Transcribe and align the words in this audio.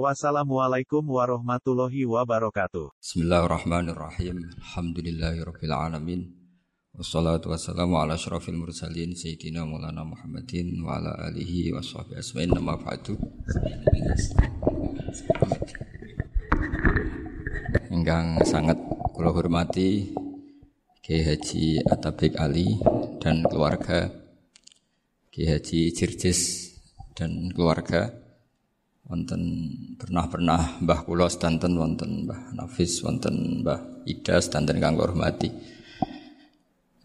Wassalamualaikum 0.00 1.04
warahmatullahi 1.04 2.08
wabarakatuh. 2.08 2.96
Bismillahirrahmanirrahim. 2.96 4.40
Alhamdulillahirabbil 4.56 5.68
alamin. 5.68 6.32
Wassalatu 6.96 7.52
wassalamu 7.52 8.00
ala 8.00 8.16
asyrafil 8.16 8.56
mursalin 8.56 9.12
sayyidina 9.12 9.68
Maulana 9.68 10.00
Muhammadin 10.00 10.80
wa 10.80 10.96
ala 10.96 11.12
alihi 11.28 11.76
wa 11.76 11.84
sahbihi 11.84 12.24
asma'in 12.24 12.56
nama 12.56 12.80
ba'du. 12.80 13.20
Ingkang 17.92 18.40
sangat 18.48 18.80
kula 19.12 19.28
hormati 19.28 20.08
Kiai 21.04 21.20
Haji 21.20 21.84
Atabik 21.84 22.40
Ali 22.40 22.80
dan 23.20 23.44
keluarga 23.44 24.08
Kiai 25.28 25.52
Haji 25.52 25.92
Jirjis 25.92 26.40
dan 27.12 27.52
keluarga 27.52 28.21
wonten 29.12 29.42
pernah-pernah 30.00 30.80
Mbah 30.80 31.04
kula 31.04 31.28
sedanten 31.28 31.76
wonten 31.76 32.24
Mbah 32.24 32.56
Nafis 32.56 33.04
wonten 33.04 33.60
Mbah 33.60 34.08
Ida 34.08 34.40
sedanten 34.40 34.80
kang 34.80 34.96
hormati. 34.96 35.52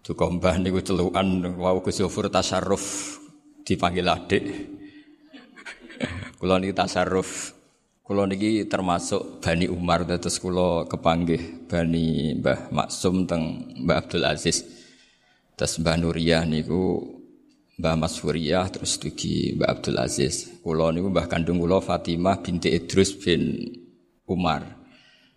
Duka 0.07 0.31
Mbah 0.31 0.55
niku 0.63 0.79
celukan 0.79 1.27
wau 1.59 1.83
Gus 1.83 1.99
Yofur 1.99 2.31
tasarruf 2.31 3.19
dipanggil 3.67 4.07
adik. 4.07 4.43
kula 6.39 6.63
niki 6.63 6.71
tasarruf. 6.71 7.51
Kula 8.07 8.23
niki 8.23 8.63
termasuk 8.71 9.43
Bani 9.43 9.67
Umar 9.67 10.07
terus 10.07 10.39
kula 10.39 10.87
kepanggih 10.87 11.67
Bani 11.67 12.39
Mbah 12.39 12.71
Maksum 12.71 13.27
teng 13.27 13.75
Mbah 13.83 14.07
Abdul 14.07 14.23
Aziz. 14.23 14.63
Terus 15.59 15.75
Mbah 15.83 15.99
Nuriyah 15.99 16.47
niku 16.47 17.03
Mbah 17.77 17.93
Mas 17.93 18.17
Furiyah 18.17 18.73
terus 18.73 18.97
dugi 18.97 19.53
Mbah 19.53 19.77
Abdul 19.77 20.01
Aziz. 20.01 20.49
Kula 20.65 20.89
niku 20.89 21.13
Mbah 21.13 21.29
kandung 21.29 21.61
kula 21.61 21.77
Fatimah 21.77 22.41
binti 22.41 22.73
Idrus 22.73 23.13
bin 23.21 23.69
Umar. 24.25 24.65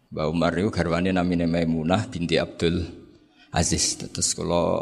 Mbah 0.08 0.24
Umar 0.32 0.56
niku 0.56 0.72
garwane 0.72 1.12
namine 1.12 1.44
Maimunah 1.44 2.08
binti 2.08 2.40
Abdul 2.40 2.80
Aziz. 3.52 4.00
Terus 4.00 4.32
kula 4.32 4.80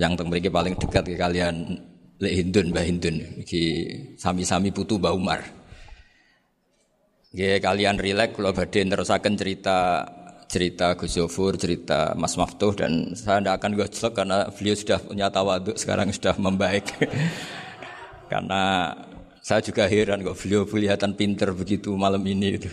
yang 0.00 0.16
teng 0.16 0.32
mriki 0.32 0.48
paling 0.48 0.72
dekat 0.80 1.04
ke 1.04 1.20
kalian 1.20 1.84
Lek 2.16 2.32
Hindun 2.32 2.72
Mbah 2.72 2.84
Hindun 2.88 3.44
iki 3.44 3.62
sami-sami 4.16 4.72
putu 4.72 4.96
Mbah 4.96 5.12
Umar. 5.12 5.44
Nggih 7.36 7.60
kalian 7.60 8.00
rileks 8.00 8.40
kula 8.40 8.56
badhe 8.56 8.88
nerusaken 8.88 9.36
cerita 9.36 10.00
cerita 10.54 10.94
Gus 10.94 11.18
Yofur, 11.18 11.58
cerita 11.58 12.14
Mas 12.14 12.38
Maftuh 12.38 12.70
dan 12.78 13.10
saya 13.18 13.42
tidak 13.42 13.54
akan 13.58 13.70
gojlok 13.74 14.12
karena 14.14 14.46
beliau 14.54 14.76
sudah 14.78 14.98
punya 15.02 15.26
tawaduk 15.26 15.74
sekarang 15.74 16.14
sudah 16.14 16.38
membaik. 16.38 16.86
karena 18.32 18.94
saya 19.42 19.58
juga 19.66 19.90
heran 19.90 20.22
kok 20.22 20.38
beliau 20.38 20.62
kelihatan 20.62 21.18
pinter 21.18 21.50
begitu 21.50 21.90
malam 21.98 22.22
ini 22.22 22.62
itu. 22.62 22.70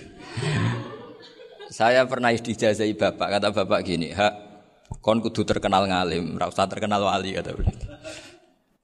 saya 1.73 2.05
pernah 2.05 2.29
dijazai 2.29 2.93
bapak, 2.93 3.27
kata 3.41 3.47
bapak 3.49 3.79
gini, 3.81 4.13
hak 4.13 4.33
kon 5.01 5.17
kudu 5.17 5.41
terkenal 5.41 5.89
ngalim, 5.89 6.37
rasa 6.37 6.69
terkenal 6.69 7.01
wali 7.01 7.33
kata 7.33 7.57
beliau. 7.57 7.73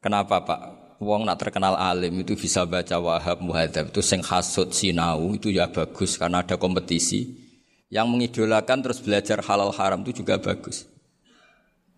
Kenapa 0.01 0.41
pak? 0.41 0.61
Wong 0.97 1.29
nak 1.29 1.37
terkenal 1.37 1.77
alim 1.77 2.25
itu 2.25 2.33
bisa 2.33 2.65
baca 2.65 2.97
wahab 2.97 3.37
muhadzab 3.37 3.93
itu 3.93 4.01
sing 4.01 4.17
hasud 4.25 4.73
sinau 4.73 5.29
itu 5.29 5.53
ya 5.53 5.69
bagus 5.69 6.17
karena 6.17 6.41
ada 6.41 6.57
kompetisi 6.57 7.46
yang 7.87 8.07
mengidolakan 8.11 8.83
terus 8.83 8.99
belajar 8.99 9.39
halal 9.43 9.71
haram 9.71 10.03
itu 10.03 10.23
juga 10.23 10.39
bagus. 10.39 10.87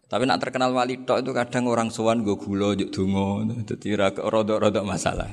Tapi 0.10 0.26
nak 0.26 0.42
terkenal 0.42 0.74
wali 0.74 1.06
tok 1.06 1.22
itu 1.22 1.32
kadang 1.38 1.70
orang 1.70 1.94
sowan 1.94 2.26
gue 2.26 2.34
gulo 2.34 2.74
juk 2.74 2.90
dungo, 2.90 3.46
jadi 3.62 4.10
rodok-rodok 4.18 4.82
masalah. 4.82 5.30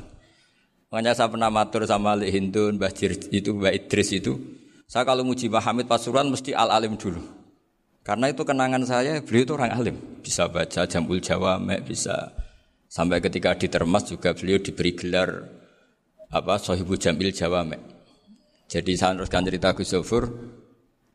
Makanya 0.93 1.17
saya 1.17 1.33
pernah 1.33 1.49
matur 1.49 1.89
sama 1.89 2.13
Ali 2.13 2.29
Hindun, 2.29 2.77
Mbah 2.77 2.93
itu, 3.33 3.57
Mbah 3.57 3.73
Idris 3.73 4.13
itu. 4.13 4.37
Saya 4.85 5.09
kalau 5.09 5.25
muji 5.25 5.49
Mbah 5.49 5.65
Hamid 5.65 5.89
Pasuruan 5.89 6.29
mesti 6.29 6.53
al-alim 6.53 6.95
dulu. 7.01 7.25
Karena 8.05 8.31
itu 8.31 8.47
kenangan 8.47 8.85
saya, 8.87 9.19
beliau 9.25 9.43
itu 9.49 9.53
orang 9.57 9.73
alim. 9.73 9.97
Bisa 10.23 10.47
baca 10.47 10.87
Jambul 10.87 11.25
Jawamek, 11.25 11.89
bisa 11.89 12.37
sampai 12.87 13.19
ketika 13.19 13.57
di 13.59 13.67
Termas 13.67 14.07
juga 14.07 14.31
beliau 14.37 14.63
diberi 14.63 14.95
gelar 14.95 15.43
apa 16.31 16.61
Sohibu 16.61 16.95
Jamil 17.01 17.33
Jawamek. 17.35 17.96
Jadi 18.67 18.99
saya 18.99 19.15
teruskan 19.15 19.47
cerita 19.47 19.71
Gus 19.73 19.95
Zofur. 19.95 20.27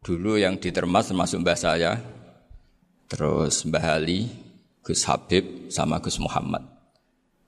Dulu 0.02 0.40
yang 0.40 0.58
ditermas 0.58 1.12
termasuk 1.12 1.46
mbah 1.46 1.60
saya, 1.60 2.02
terus 3.06 3.68
Mbah 3.68 4.02
Ali, 4.02 4.26
Gus 4.82 5.06
Habib, 5.06 5.70
sama 5.70 6.02
Gus 6.02 6.18
Muhammad. 6.18 6.66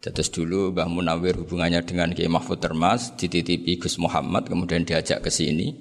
Terus 0.03 0.29
dulu 0.29 0.75
Mbah 0.75 0.91
Munawir 0.91 1.39
hubungannya 1.39 1.81
dengan 1.87 2.11
Kiai 2.11 2.27
Mahfud 2.27 2.59
Termas, 2.59 3.15
dititipi 3.15 3.79
Gus 3.79 3.95
Muhammad, 3.97 4.51
kemudian 4.51 4.83
diajak 4.83 5.23
ke 5.23 5.31
sini. 5.31 5.71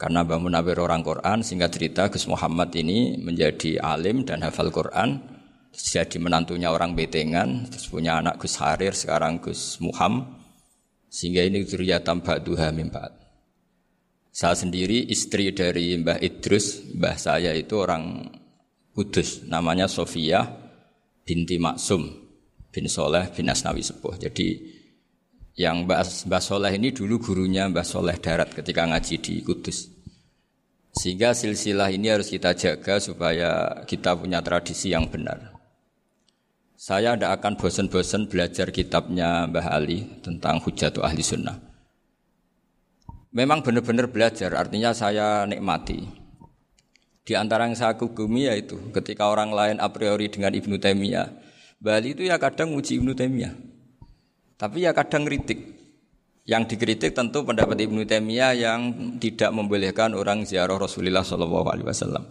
Karena 0.00 0.24
Mbah 0.24 0.40
Munawir 0.40 0.80
orang 0.80 1.04
Quran, 1.04 1.44
sehingga 1.44 1.68
cerita 1.68 2.08
Gus 2.08 2.24
Muhammad 2.24 2.72
ini 2.72 3.20
menjadi 3.20 3.78
alim 3.84 4.24
dan 4.24 4.40
hafal 4.40 4.72
Quran, 4.72 5.20
jadi 5.76 6.16
menantunya 6.16 6.72
orang 6.72 6.96
Betengan, 6.96 7.68
terus 7.68 7.86
punya 7.92 8.18
anak 8.18 8.40
Gus 8.40 8.56
Harir, 8.56 8.96
sekarang 8.96 9.38
Gus 9.44 9.76
Muhammad, 9.84 10.26
sehingga 11.12 11.44
ini 11.44 11.62
zuriyatam 11.62 12.24
ba'duha 12.24 12.72
mimbat. 12.72 13.19
Saya 14.30 14.54
sendiri 14.54 15.10
istri 15.10 15.50
dari 15.50 15.98
Mbah 15.98 16.22
Idrus, 16.22 16.86
mbah 16.94 17.18
saya 17.18 17.50
itu 17.50 17.74
orang 17.74 18.30
Kudus, 18.94 19.46
namanya 19.46 19.86
Sofia 19.86 20.46
binti 21.22 21.58
Maksum 21.58 22.10
bin 22.70 22.86
Soleh 22.90 23.30
bin 23.34 23.50
Asnawi 23.50 23.82
Sepuh. 23.82 24.18
Jadi 24.18 24.58
yang 25.58 25.86
Mbah, 25.86 26.02
Mbah 26.26 26.42
Soleh 26.42 26.74
ini 26.74 26.90
dulu 26.94 27.22
gurunya 27.22 27.66
Mbah 27.70 27.86
Soleh 27.86 28.18
Darat 28.18 28.54
ketika 28.54 28.86
ngaji 28.86 29.14
di 29.18 29.34
Kudus. 29.42 29.90
Sehingga 30.90 31.34
silsilah 31.34 31.86
ini 31.94 32.10
harus 32.10 32.30
kita 32.34 32.50
jaga 32.58 32.98
supaya 32.98 33.82
kita 33.86 34.18
punya 34.18 34.42
tradisi 34.42 34.90
yang 34.90 35.06
benar. 35.06 35.54
Saya 36.74 37.14
tidak 37.14 37.38
akan 37.38 37.54
bosan-bosan 37.60 38.26
belajar 38.26 38.74
kitabnya 38.74 39.46
Mbah 39.46 39.70
Ali 39.70 40.02
tentang 40.18 40.58
Hujatul 40.58 41.06
Ahli 41.06 41.22
Sunnah. 41.22 41.69
Memang 43.30 43.62
benar-benar 43.62 44.10
belajar, 44.10 44.50
artinya 44.58 44.90
saya 44.90 45.46
nikmati. 45.46 46.02
Di 47.22 47.38
antara 47.38 47.70
yang 47.70 47.78
saya 47.78 47.94
kagumi 47.94 48.50
yaitu 48.50 48.74
ketika 48.90 49.30
orang 49.30 49.54
lain 49.54 49.78
a 49.78 49.86
priori 49.86 50.26
dengan 50.26 50.50
Ibnu 50.50 50.82
Taimiyah, 50.82 51.30
Bali 51.78 52.18
itu 52.18 52.26
ya 52.26 52.42
kadang 52.42 52.74
uji 52.74 52.98
Ibnu 52.98 53.14
Taimiyah. 53.14 53.54
Tapi 54.58 54.82
ya 54.82 54.90
kadang 54.90 55.30
kritik. 55.30 55.78
Yang 56.42 56.74
dikritik 56.74 57.14
tentu 57.14 57.46
pendapat 57.46 57.78
Ibnu 57.78 58.02
Taimiyah 58.02 58.52
yang 58.58 58.80
tidak 59.22 59.54
membolehkan 59.54 60.10
orang 60.18 60.42
ziarah 60.42 60.74
Rasulullah 60.74 61.22
Shallallahu 61.22 61.70
alaihi 61.70 61.86
wasallam. 61.86 62.26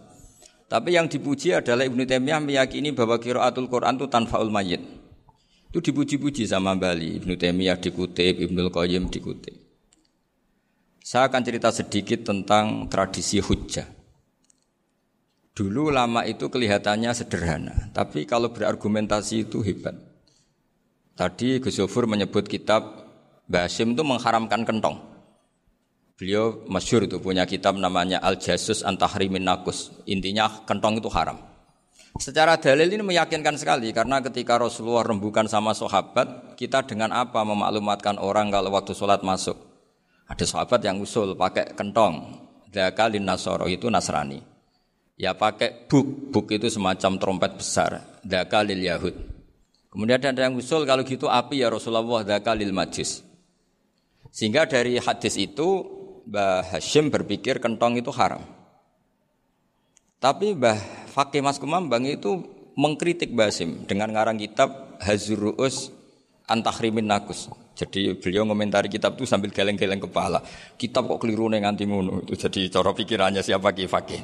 Tapi 0.68 1.00
yang 1.00 1.08
dipuji 1.08 1.56
adalah 1.56 1.88
Ibnu 1.88 2.04
Taimiyah 2.04 2.44
meyakini 2.44 2.92
bahwa 2.92 3.16
kiraatul 3.16 3.72
Quran 3.72 3.96
itu 3.96 4.04
tanfaul 4.04 4.52
mayit. 4.52 4.84
Itu 5.72 5.80
dipuji-puji 5.80 6.44
sama 6.44 6.76
Bali. 6.76 7.24
Ibnu 7.24 7.40
Taimiyah 7.40 7.80
dikutip, 7.80 8.36
Ibnu 8.36 8.68
Qayyim 8.68 9.08
dikutip. 9.08 9.59
Saya 11.00 11.32
akan 11.32 11.40
cerita 11.40 11.72
sedikit 11.72 12.28
tentang 12.28 12.86
tradisi 12.92 13.40
hujjah. 13.40 13.88
Dulu 15.56 15.88
lama 15.88 16.24
itu 16.28 16.46
kelihatannya 16.52 17.10
sederhana, 17.16 17.92
tapi 17.96 18.28
kalau 18.28 18.52
berargumentasi 18.52 19.48
itu 19.48 19.64
hebat. 19.64 19.96
Tadi 21.16 21.60
Gus 21.60 21.76
Yofur 21.76 22.08
menyebut 22.08 22.48
kitab 22.48 23.10
Basim 23.50 23.98
itu 23.98 24.06
mengharamkan 24.06 24.62
kentong. 24.62 25.02
Beliau 26.14 26.62
masyur 26.70 27.08
itu 27.08 27.18
punya 27.18 27.48
kitab 27.48 27.74
namanya 27.80 28.22
Al 28.22 28.38
Jasus 28.38 28.86
Antahrimin 28.86 29.42
Nakus. 29.42 29.90
Intinya 30.06 30.64
kentong 30.68 31.02
itu 31.02 31.10
haram. 31.10 31.40
Secara 32.20 32.60
dalil 32.60 32.90
ini 32.90 33.02
meyakinkan 33.02 33.58
sekali 33.58 33.90
karena 33.90 34.22
ketika 34.22 34.60
Rasulullah 34.60 35.02
rembukan 35.02 35.48
sama 35.50 35.74
sahabat, 35.74 36.54
kita 36.54 36.84
dengan 36.86 37.10
apa 37.10 37.42
memaklumatkan 37.42 38.20
orang 38.20 38.52
kalau 38.54 38.70
waktu 38.70 38.92
sholat 38.94 39.24
masuk? 39.26 39.69
Ada 40.30 40.46
sahabat 40.46 40.78
yang 40.86 41.02
usul 41.02 41.34
pakai 41.34 41.74
kentong. 41.74 42.38
Dakalin 42.70 43.26
Nasoro 43.26 43.66
itu 43.66 43.90
Nasrani. 43.90 44.38
Ya 45.18 45.34
pakai 45.34 45.90
buk, 45.90 46.30
buk 46.30 46.54
itu 46.54 46.70
semacam 46.70 47.18
trompet 47.18 47.52
besar. 47.58 48.22
Dakalil 48.22 48.78
Yahud. 48.78 49.12
Kemudian 49.90 50.22
ada 50.22 50.46
yang 50.46 50.54
usul 50.54 50.86
kalau 50.86 51.02
gitu 51.02 51.26
api 51.26 51.66
ya 51.66 51.68
Rasulullah 51.68 52.22
dakalil 52.22 52.70
Majus. 52.70 53.26
Sehingga 54.30 54.70
dari 54.70 55.02
hadis 55.02 55.34
itu 55.34 55.82
Mbah 56.30 56.78
Hashim 56.78 57.10
berpikir 57.10 57.58
kentong 57.58 57.98
itu 57.98 58.14
haram. 58.14 58.46
Tapi 60.22 60.54
Mbah 60.54 61.10
Fakih 61.10 61.42
Mas 61.42 61.58
Kumambang 61.58 62.06
itu 62.06 62.46
mengkritik 62.78 63.34
Basim 63.34 63.82
dengan 63.90 64.14
ngarang 64.14 64.38
kitab 64.38 64.94
Hazurus 65.02 65.90
Antahrimin 66.50 67.06
Nakus. 67.06 67.46
Jadi 67.78 68.12
beliau 68.18 68.44
komentari 68.44 68.90
kitab 68.90 69.16
itu 69.16 69.24
sambil 69.24 69.54
geleng-geleng 69.54 70.02
kepala. 70.02 70.42
Kitab 70.76 71.08
kok 71.08 71.22
keliru 71.22 71.48
nih 71.48 71.64
nganti 71.64 71.86
ngono. 71.88 72.26
Itu 72.26 72.36
jadi 72.36 72.68
cara 72.68 72.90
pikirannya 72.92 73.40
siapa 73.40 73.72
Ki 73.72 73.86
Fakih. 73.88 74.20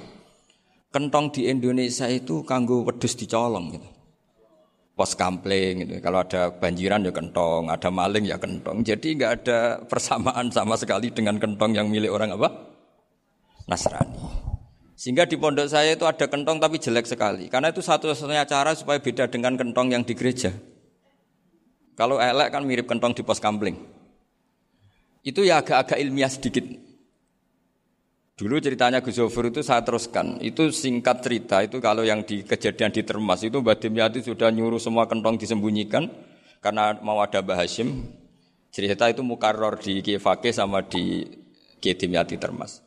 Kentong 0.92 1.32
di 1.32 1.48
Indonesia 1.48 2.04
itu 2.10 2.44
kanggo 2.44 2.84
wedus 2.84 3.16
dicolong 3.16 3.78
gitu. 3.78 3.88
Pos 4.96 5.12
kampling 5.12 5.84
gitu. 5.84 6.00
Kalau 6.00 6.24
ada 6.24 6.52
banjiran 6.56 7.04
ya 7.04 7.12
kentong, 7.12 7.68
ada 7.68 7.88
maling 7.92 8.24
ya 8.24 8.40
kentong. 8.40 8.80
Jadi 8.80 9.16
nggak 9.16 9.32
ada 9.44 9.58
persamaan 9.84 10.48
sama 10.48 10.76
sekali 10.76 11.12
dengan 11.12 11.36
kentong 11.36 11.76
yang 11.76 11.92
milik 11.92 12.08
orang 12.08 12.32
apa? 12.32 12.48
Nasrani. 13.68 14.46
Sehingga 14.96 15.28
di 15.28 15.36
pondok 15.36 15.68
saya 15.68 15.92
itu 15.92 16.08
ada 16.08 16.24
kentong 16.24 16.56
tapi 16.56 16.80
jelek 16.80 17.04
sekali. 17.04 17.52
Karena 17.52 17.68
itu 17.68 17.84
satu-satunya 17.84 18.48
cara 18.48 18.72
supaya 18.72 18.96
beda 18.96 19.28
dengan 19.28 19.52
kentong 19.60 19.92
yang 19.92 20.00
di 20.00 20.16
gereja. 20.16 20.56
Kalau 21.96 22.20
elek 22.20 22.52
kan 22.52 22.62
mirip 22.62 22.84
kentong 22.84 23.16
di 23.16 23.24
pos 23.24 23.40
kampling. 23.40 23.80
Itu 25.24 25.42
ya 25.42 25.64
agak-agak 25.64 25.96
ilmiah 25.98 26.30
sedikit. 26.30 26.62
Dulu 28.36 28.60
ceritanya 28.60 29.00
Gus 29.00 29.16
Zofur 29.16 29.48
itu 29.48 29.64
saya 29.64 29.80
teruskan. 29.80 30.36
Itu 30.44 30.68
singkat 30.68 31.24
cerita, 31.24 31.64
itu 31.64 31.80
kalau 31.80 32.04
yang 32.04 32.20
di 32.20 32.44
kejadian 32.44 32.92
di 32.92 33.00
Termas 33.00 33.40
itu 33.40 33.64
Mbak 33.64 33.80
Dimyati 33.80 34.20
sudah 34.20 34.52
nyuruh 34.52 34.76
semua 34.76 35.08
kentong 35.08 35.40
disembunyikan 35.40 36.12
karena 36.60 37.00
mau 37.00 37.24
ada 37.24 37.40
Mbah 37.40 37.64
Hashim. 37.64 38.04
Cerita 38.68 39.08
itu 39.08 39.24
mukaror 39.24 39.80
di 39.80 40.04
Kifake 40.04 40.52
sama 40.52 40.84
di 40.84 41.24
Kiai 41.80 41.96
Dimyati 41.96 42.36
Termas. 42.36 42.84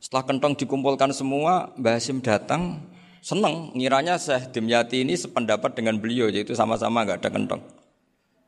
Setelah 0.00 0.24
kentong 0.24 0.56
dikumpulkan 0.56 1.12
semua, 1.12 1.68
Mbah 1.76 2.00
Hasim 2.00 2.24
datang, 2.24 2.88
seneng. 3.20 3.76
Ngiranya 3.76 4.16
Syekh 4.16 4.48
Dimyati 4.56 5.04
ini 5.04 5.12
sependapat 5.12 5.76
dengan 5.76 6.00
beliau, 6.00 6.32
yaitu 6.32 6.56
sama-sama 6.56 7.04
nggak 7.04 7.20
ada 7.20 7.30
kentong. 7.30 7.81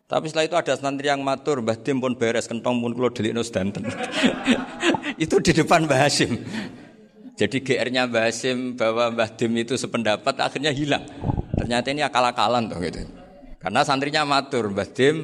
Tapi 0.05 0.29
setelah 0.29 0.45
itu 0.45 0.57
ada 0.61 0.75
santri 0.77 1.09
yang 1.09 1.25
matur, 1.25 1.65
Mbah 1.65 1.81
Dim 1.81 1.97
pun 1.97 2.13
beres, 2.13 2.45
kentong 2.45 2.77
pun 2.77 2.93
kalau 2.93 3.09
delik 3.09 3.41
danten. 3.49 3.89
itu 5.25 5.37
di 5.41 5.53
depan 5.57 5.89
Mbah 5.89 6.01
Hasim. 6.05 6.45
Jadi 7.41 7.65
GR-nya 7.65 8.05
Mbah 8.05 8.29
Hasim 8.29 8.77
bahwa 8.77 9.09
Mbah 9.17 9.33
Dim 9.33 9.57
itu 9.57 9.81
sependapat 9.81 10.37
akhirnya 10.45 10.77
hilang. 10.77 11.09
Ternyata 11.57 11.89
ini 11.89 12.05
akal-akalan 12.05 12.69
tuh 12.69 12.85
gitu. 12.85 13.01
Karena 13.57 13.81
santrinya 13.81 14.29
matur, 14.29 14.69
Mbah 14.77 14.89
Dim 14.93 15.17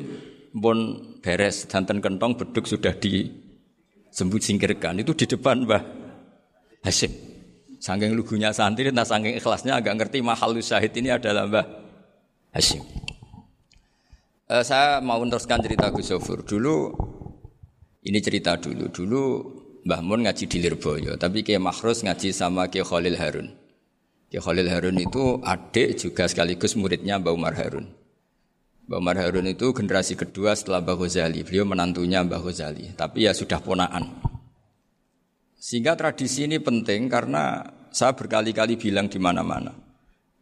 pun 0.57 0.79
beres, 1.21 1.69
danten 1.69 2.01
kentong 2.01 2.41
beduk 2.41 2.65
sudah 2.65 2.97
disembut 2.97 4.41
singkirkan. 4.41 4.97
Itu 4.97 5.13
di 5.13 5.29
depan 5.29 5.69
Mbah 5.69 5.83
Hasim. 6.89 7.13
Sangking 7.85 8.17
lugunya 8.17 8.49
santri, 8.57 8.89
nah 8.89 9.05
sangking 9.05 9.37
ikhlasnya 9.37 9.77
agak 9.77 9.97
ngerti 10.01 10.25
mahal 10.25 10.57
syahid 10.65 10.97
ini 10.97 11.13
adalah 11.13 11.45
Mbah 11.45 11.67
Hasim. 12.57 12.81
Uh, 14.51 14.67
saya 14.67 14.99
mau 14.99 15.23
meneruskan 15.23 15.63
cerita 15.63 15.95
Gus 15.95 16.11
Sofur. 16.11 16.43
Dulu, 16.43 16.91
ini 18.03 18.19
cerita 18.19 18.59
dulu. 18.59 18.91
Dulu 18.91 19.23
Mbah 19.87 20.03
Mun 20.03 20.27
ngaji 20.27 20.51
di 20.51 20.59
Lirboyo, 20.59 21.15
tapi 21.15 21.47
Kiai 21.47 21.63
Makhrus 21.63 22.03
ngaji 22.03 22.35
sama 22.35 22.67
Kiai 22.67 22.83
Khalil 22.83 23.15
Harun. 23.15 23.55
Kiai 24.27 24.43
Khalil 24.43 24.67
Harun 24.67 24.99
itu 24.99 25.39
adik 25.47 26.03
juga 26.03 26.27
sekaligus 26.27 26.75
muridnya 26.75 27.23
Mbah 27.23 27.31
Umar 27.31 27.55
Harun. 27.55 27.95
Mbah 28.91 28.99
Umar 28.99 29.23
Harun 29.23 29.47
itu 29.47 29.71
generasi 29.71 30.19
kedua 30.19 30.59
setelah 30.59 30.83
Mbah 30.83 30.99
Ghazali. 30.99 31.47
Beliau 31.47 31.71
menantunya 31.71 32.19
Mbah 32.27 32.43
Ghazali, 32.43 32.91
tapi 32.99 33.31
ya 33.31 33.33
sudah 33.33 33.63
ponaan. 33.63 34.19
Sehingga 35.63 35.95
tradisi 35.95 36.51
ini 36.51 36.59
penting 36.59 37.07
karena 37.07 37.71
saya 37.95 38.19
berkali-kali 38.19 38.75
bilang 38.75 39.07
di 39.07 39.23
mana-mana. 39.23 39.71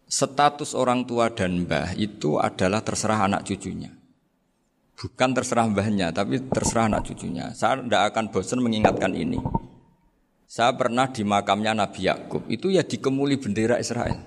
Status 0.08 0.72
orang 0.72 1.04
tua 1.04 1.28
dan 1.28 1.68
mbah 1.68 1.92
itu 1.92 2.40
adalah 2.40 2.80
terserah 2.80 3.28
anak 3.28 3.44
cucunya. 3.44 3.97
Bukan 4.98 5.30
terserah 5.30 5.70
mbahnya, 5.70 6.10
tapi 6.10 6.42
terserah 6.42 6.90
anak 6.90 7.06
cucunya. 7.06 7.54
Saya 7.54 7.78
tidak 7.78 8.10
akan 8.10 8.34
bosan 8.34 8.58
mengingatkan 8.58 9.14
ini. 9.14 9.38
Saya 10.50 10.74
pernah 10.74 11.06
di 11.06 11.22
makamnya 11.22 11.70
Nabi 11.70 12.10
Yakub, 12.10 12.42
itu 12.50 12.74
ya 12.74 12.82
dikemuli 12.82 13.38
bendera 13.38 13.78
Israel. 13.78 14.18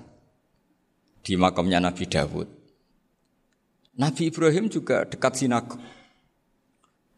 Di 1.20 1.36
makamnya 1.36 1.76
Nabi 1.76 2.08
Dawud. 2.08 2.48
Nabi 4.00 4.32
Ibrahim 4.32 4.72
juga 4.72 5.04
dekat 5.04 5.44
sinagog. 5.44 5.76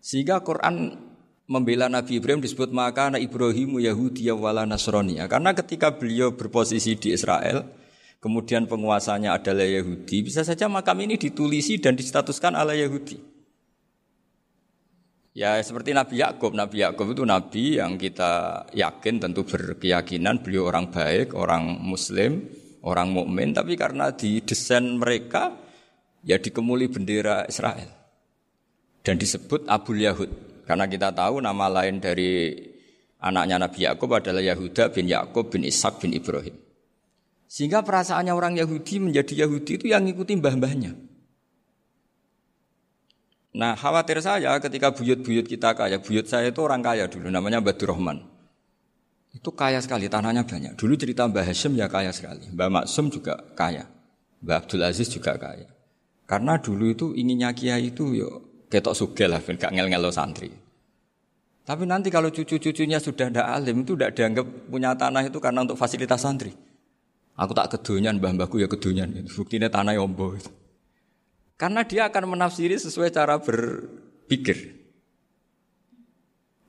Sehingga 0.03 0.43
Quran 0.43 0.99
membela 1.47 1.87
Nabi 1.87 2.19
Ibrahim 2.19 2.43
disebut 2.43 2.75
maka 2.75 3.07
anak 3.07 3.23
Ibrahim 3.23 3.79
Yahudi 3.79 4.27
wala 4.35 4.67
Nasrani. 4.67 5.23
Karena 5.31 5.55
ketika 5.55 5.95
beliau 5.95 6.35
berposisi 6.35 6.99
di 6.99 7.15
Israel, 7.15 7.63
kemudian 8.19 8.67
penguasanya 8.67 9.39
adalah 9.39 9.63
Yahudi, 9.63 10.27
bisa 10.27 10.43
saja 10.43 10.67
makam 10.67 10.99
ini 11.07 11.15
ditulisi 11.15 11.79
dan 11.79 11.95
distatuskan 11.95 12.59
ala 12.59 12.75
Yahudi. 12.75 13.34
Ya 15.35 15.59
seperti 15.59 15.91
Nabi 15.91 16.23
Yakub, 16.23 16.55
Nabi 16.55 16.87
Yakub 16.87 17.11
itu 17.11 17.27
nabi 17.27 17.83
yang 17.83 17.99
kita 17.99 18.65
yakin 18.71 19.19
tentu 19.19 19.43
berkeyakinan 19.43 20.47
beliau 20.47 20.71
orang 20.71 20.95
baik, 20.95 21.35
orang 21.35 21.83
muslim, 21.83 22.47
orang 22.87 23.11
mukmin, 23.11 23.51
tapi 23.51 23.75
karena 23.75 24.15
di 24.15 24.39
desain 24.47 24.95
mereka 24.95 25.51
ya 26.23 26.39
dikemuli 26.39 26.87
bendera 26.87 27.51
Israel 27.51 27.91
dan 29.03 29.19
disebut 29.19 29.67
Abu 29.67 29.99
Yahud. 29.99 30.31
Karena 30.71 30.87
kita 30.87 31.11
tahu 31.11 31.43
nama 31.43 31.67
lain 31.83 31.99
dari 31.99 32.55
anaknya 33.19 33.59
Nabi 33.59 33.91
Yakub 33.91 34.15
adalah 34.15 34.39
Yahuda 34.39 34.95
bin 34.95 35.11
Yakub 35.11 35.51
bin 35.51 35.67
Ishak 35.67 35.99
bin 35.99 36.15
Ibrahim. 36.15 36.55
Sehingga 37.51 37.83
perasaannya 37.83 38.31
orang 38.31 38.55
Yahudi 38.55 39.03
menjadi 39.03 39.51
Yahudi 39.51 39.83
itu 39.83 39.87
yang 39.91 40.07
ngikuti 40.07 40.39
mbah-mbahnya. 40.39 41.14
Nah 43.55 43.79
khawatir 43.79 44.19
saya 44.19 44.59
ketika 44.59 44.91
buyut-buyut 44.91 45.47
kita 45.47 45.79
kaya, 45.79 46.03
buyut 46.03 46.27
saya 46.27 46.51
itu 46.51 46.59
orang 46.59 46.83
kaya 46.83 47.07
dulu, 47.07 47.31
namanya 47.31 47.63
Badur 47.63 47.95
Rahman. 47.95 48.19
Itu 49.31 49.55
kaya 49.55 49.79
sekali, 49.79 50.11
tanahnya 50.11 50.43
banyak. 50.43 50.75
Dulu 50.75 50.95
cerita 50.99 51.27
Mbah 51.27 51.47
Hashim 51.47 51.79
ya 51.79 51.87
kaya 51.87 52.11
sekali. 52.11 52.51
Mbah 52.51 52.71
Maksum 52.83 53.15
juga 53.15 53.39
kaya. 53.55 53.87
Mbah 54.43 54.63
Abdul 54.63 54.83
Aziz 54.83 55.07
juga 55.07 55.39
kaya. 55.39 55.71
Karena 56.27 56.59
dulu 56.59 56.91
itu 56.91 57.07
inginnya 57.15 57.55
kiai 57.55 57.95
itu 57.95 58.15
yuk 58.15 58.67
ketok 58.71 58.95
sugel 58.95 59.31
lah, 59.31 59.39
gak 59.39 59.71
ngel-ngelo 59.71 60.11
santri. 60.11 60.51
Tapi 61.65 61.87
nanti 61.87 62.11
kalau 62.11 62.29
cucu-cucunya 62.35 62.99
sudah 62.99 63.31
tidak 63.31 63.47
alim 63.47 63.87
itu 63.87 63.95
tidak 63.95 64.13
dianggap 64.19 64.47
punya 64.69 64.93
tanah 64.99 65.23
itu 65.25 65.39
karena 65.39 65.63
untuk 65.63 65.79
fasilitas 65.79 66.21
santri. 66.21 66.53
Aku 67.35 67.55
tak 67.55 67.75
kedonyan, 67.75 68.19
mbah-mbahku 68.19 68.63
ya 68.63 68.69
kedonyan. 68.71 69.15
Buktinya 69.31 69.67
tanah 69.67 69.99
yombo. 69.99 70.39
Itu. 70.39 70.64
Karena 71.55 71.87
dia 71.87 72.11
akan 72.11 72.35
menafsiri 72.35 72.75
sesuai 72.75 73.15
cara 73.15 73.39
berpikir. 73.39 74.85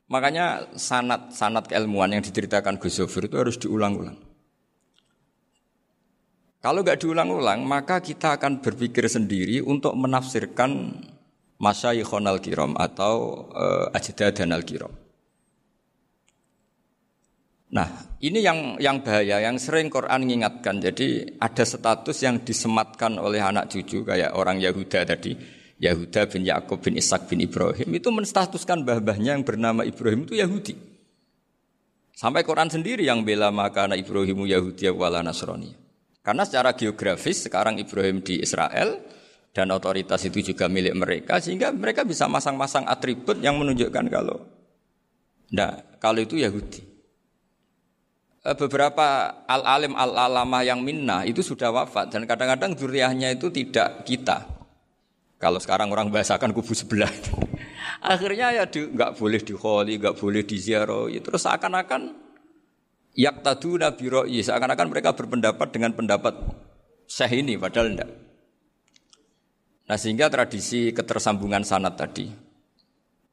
Makanya 0.06 0.77
sanat-sanat 0.77 1.65
keilmuan 1.65 2.13
yang 2.13 2.22
diceritakan 2.22 2.77
Gus 2.77 3.01
Zofir 3.01 3.25
itu 3.25 3.38
harus 3.42 3.58
diulang-ulang. 3.58 4.22
Kalau 6.62 6.82
nggak 6.82 7.01
diulang-ulang, 7.01 7.62
maka 7.65 8.01
kita 8.01 8.38
akan 8.38 8.62
berpikir 8.62 9.06
sendiri 9.06 9.62
untuk 9.62 9.94
menafsirkan 9.98 10.98
masyayikhon 11.62 12.25
al-kiram 12.25 12.74
atau 12.77 13.46
uh, 13.54 13.94
ajdadan 13.94 14.54
al-kiram. 14.54 14.89
Nah, 17.74 17.88
ini 18.22 18.45
yang 18.45 18.77
yang 18.77 19.01
bahaya, 19.01 19.41
yang 19.41 19.57
sering 19.57 19.89
Quran 19.89 20.22
mengingatkan. 20.22 20.77
Jadi 20.77 21.39
ada 21.41 21.65
status 21.65 22.17
yang 22.22 22.45
disematkan 22.45 23.17
oleh 23.17 23.41
anak 23.41 23.74
cucu 23.74 24.05
kayak 24.05 24.38
orang 24.38 24.62
Yahuda 24.62 25.01
tadi, 25.01 25.34
Yahuda 25.81 26.29
bin 26.29 26.45
Yakub 26.45 26.79
bin 26.79 26.93
Ishak 26.95 27.25
bin 27.25 27.41
Ibrahim 27.41 27.89
itu 27.98 28.10
menstatuskan 28.13 28.86
bah-bahnya 28.86 29.34
yang 29.34 29.43
bernama 29.43 29.81
Ibrahim 29.81 30.29
itu 30.29 30.38
Yahudi. 30.38 30.77
Sampai 32.15 32.48
Quran 32.48 32.72
sendiri 32.72 33.03
yang 33.03 33.27
bela 33.27 33.51
maka 33.51 33.91
anak 33.91 34.00
Ibrahimu 34.00 34.48
Yahudi 34.48 34.88
wala 34.93 35.19
Nasrani. 35.19 35.75
Karena 36.24 36.48
secara 36.48 36.72
geografis 36.74 37.43
sekarang 37.43 37.75
Ibrahim 37.75 38.24
di 38.24 38.39
Israel, 38.39 39.03
dan 39.55 39.72
otoritas 39.72 40.19
itu 40.27 40.51
juga 40.51 40.67
milik 40.67 40.91
mereka 41.00 41.39
sehingga 41.39 41.72
mereka 41.72 42.03
bisa 42.03 42.27
masang-masang 42.27 42.84
atribut 42.91 43.39
yang 43.39 43.55
menunjukkan 43.55 44.05
kalau 44.12 44.43
nah 45.55 45.79
kalau 46.03 46.19
itu 46.19 46.36
Yahudi 46.36 46.84
beberapa 48.53 49.41
al-alim 49.49 49.97
al-alamah 49.97 50.61
yang 50.61 50.85
minna 50.85 51.25
itu 51.25 51.41
sudah 51.41 51.73
wafat 51.73 52.13
dan 52.13 52.29
kadang-kadang 52.29 52.77
duriahnya 52.77 53.33
itu 53.33 53.49
tidak 53.49 54.05
kita. 54.05 54.45
Kalau 55.41 55.57
sekarang 55.57 55.89
orang 55.89 56.13
bahasakan 56.13 56.53
kubu 56.53 56.77
sebelah 56.77 57.09
akhirnya 58.05 58.53
ya 58.53 58.63
nggak 58.69 59.17
boleh 59.17 59.41
dikholi 59.41 59.97
nggak 59.97 60.15
boleh 60.15 60.45
diziarah 60.45 61.09
ya, 61.09 61.19
terus 61.19 61.43
seakan-akan 61.43 62.13
yak 63.17 63.41
tadu 63.41 63.81
nabi 63.81 64.05
ro'i 64.07 64.39
seakan-akan 64.45 64.87
mereka 64.93 65.11
berpendapat 65.11 65.67
dengan 65.73 65.91
pendapat 65.91 66.33
syekh 67.09 67.43
ini 67.43 67.59
padahal 67.59 67.91
enggak 67.91 68.09
Nah 69.85 69.97
sehingga 70.01 70.33
tradisi 70.33 70.89
ketersambungan 70.89 71.61
sanat 71.61 71.93
tadi, 71.93 72.25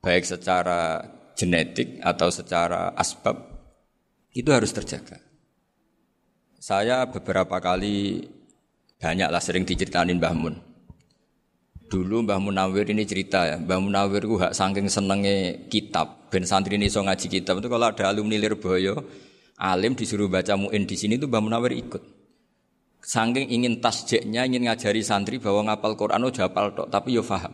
baik 0.05 0.25
secara 0.29 1.01
genetik 1.33 1.97
atau 2.05 2.29
secara 2.29 2.93
asbab, 2.93 3.52
itu 4.33 4.49
harus 4.49 4.73
terjaga. 4.73 5.21
Saya 6.57 7.05
beberapa 7.05 7.61
kali 7.61 8.25
banyaklah 8.97 9.43
sering 9.43 9.69
diceritain 9.69 10.15
Mbah 10.17 10.35
Mun. 10.35 10.55
Dulu 11.93 12.25
Mbah 12.25 12.41
Munawir 12.41 12.89
ini 12.89 13.05
cerita 13.05 13.45
ya, 13.45 13.61
Mbah 13.61 13.77
Munawir 13.83 14.25
ku 14.25 14.41
hak 14.41 14.57
saking 14.57 14.89
senenge 14.89 15.69
kitab, 15.69 16.33
ben 16.33 16.49
santri 16.49 16.81
ini 16.81 16.89
so 16.89 17.05
ngaji 17.05 17.29
kitab 17.29 17.61
itu 17.61 17.69
kalau 17.69 17.93
ada 17.93 18.09
alumni 18.09 18.41
Lirboyo, 18.41 19.05
alim 19.61 19.93
disuruh 19.93 20.33
baca 20.33 20.57
muin 20.57 20.89
di 20.89 20.97
sini 20.97 21.21
tuh 21.21 21.29
Mbah 21.29 21.43
Munawir 21.45 21.77
ikut. 21.77 22.01
Saking 23.03 23.51
ingin 23.51 23.83
tasjeknya, 23.83 24.47
ingin 24.47 24.71
ngajari 24.71 25.03
santri 25.03 25.43
bahwa 25.43 25.67
ngapal 25.69 25.99
Quran 25.99 26.23
oh 26.23 26.33
hafal 26.33 26.73
tok, 26.73 26.89
tapi 26.89 27.19
yo 27.19 27.27
faham. 27.27 27.53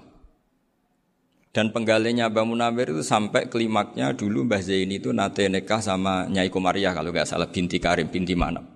Dan 1.49 1.73
penggalinya 1.73 2.28
Mbah 2.28 2.45
Munawir 2.45 2.93
itu 2.93 3.00
sampai 3.00 3.49
klimaknya 3.49 4.12
dulu 4.12 4.45
Mbah 4.45 4.61
Zaini 4.61 5.00
itu 5.00 5.17
nate 5.17 5.49
nikah 5.49 5.81
sama 5.81 6.28
Nyai 6.28 6.52
Komariah 6.52 6.93
kalau 6.93 7.09
nggak 7.09 7.25
salah 7.25 7.49
binti 7.49 7.81
Karim, 7.81 8.12
binti 8.12 8.37
Manap. 8.37 8.69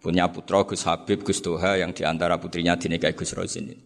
Punya 0.00 0.28
putra 0.28 0.64
Gus 0.64 0.84
Habib, 0.84 1.24
Gus 1.24 1.40
Toha 1.40 1.80
yang 1.80 1.92
di 1.92 2.04
antara 2.04 2.36
putrinya 2.36 2.76
dinikahi 2.76 3.16
Gus 3.16 3.32
Rozin 3.36 3.72
ini. 3.72 3.76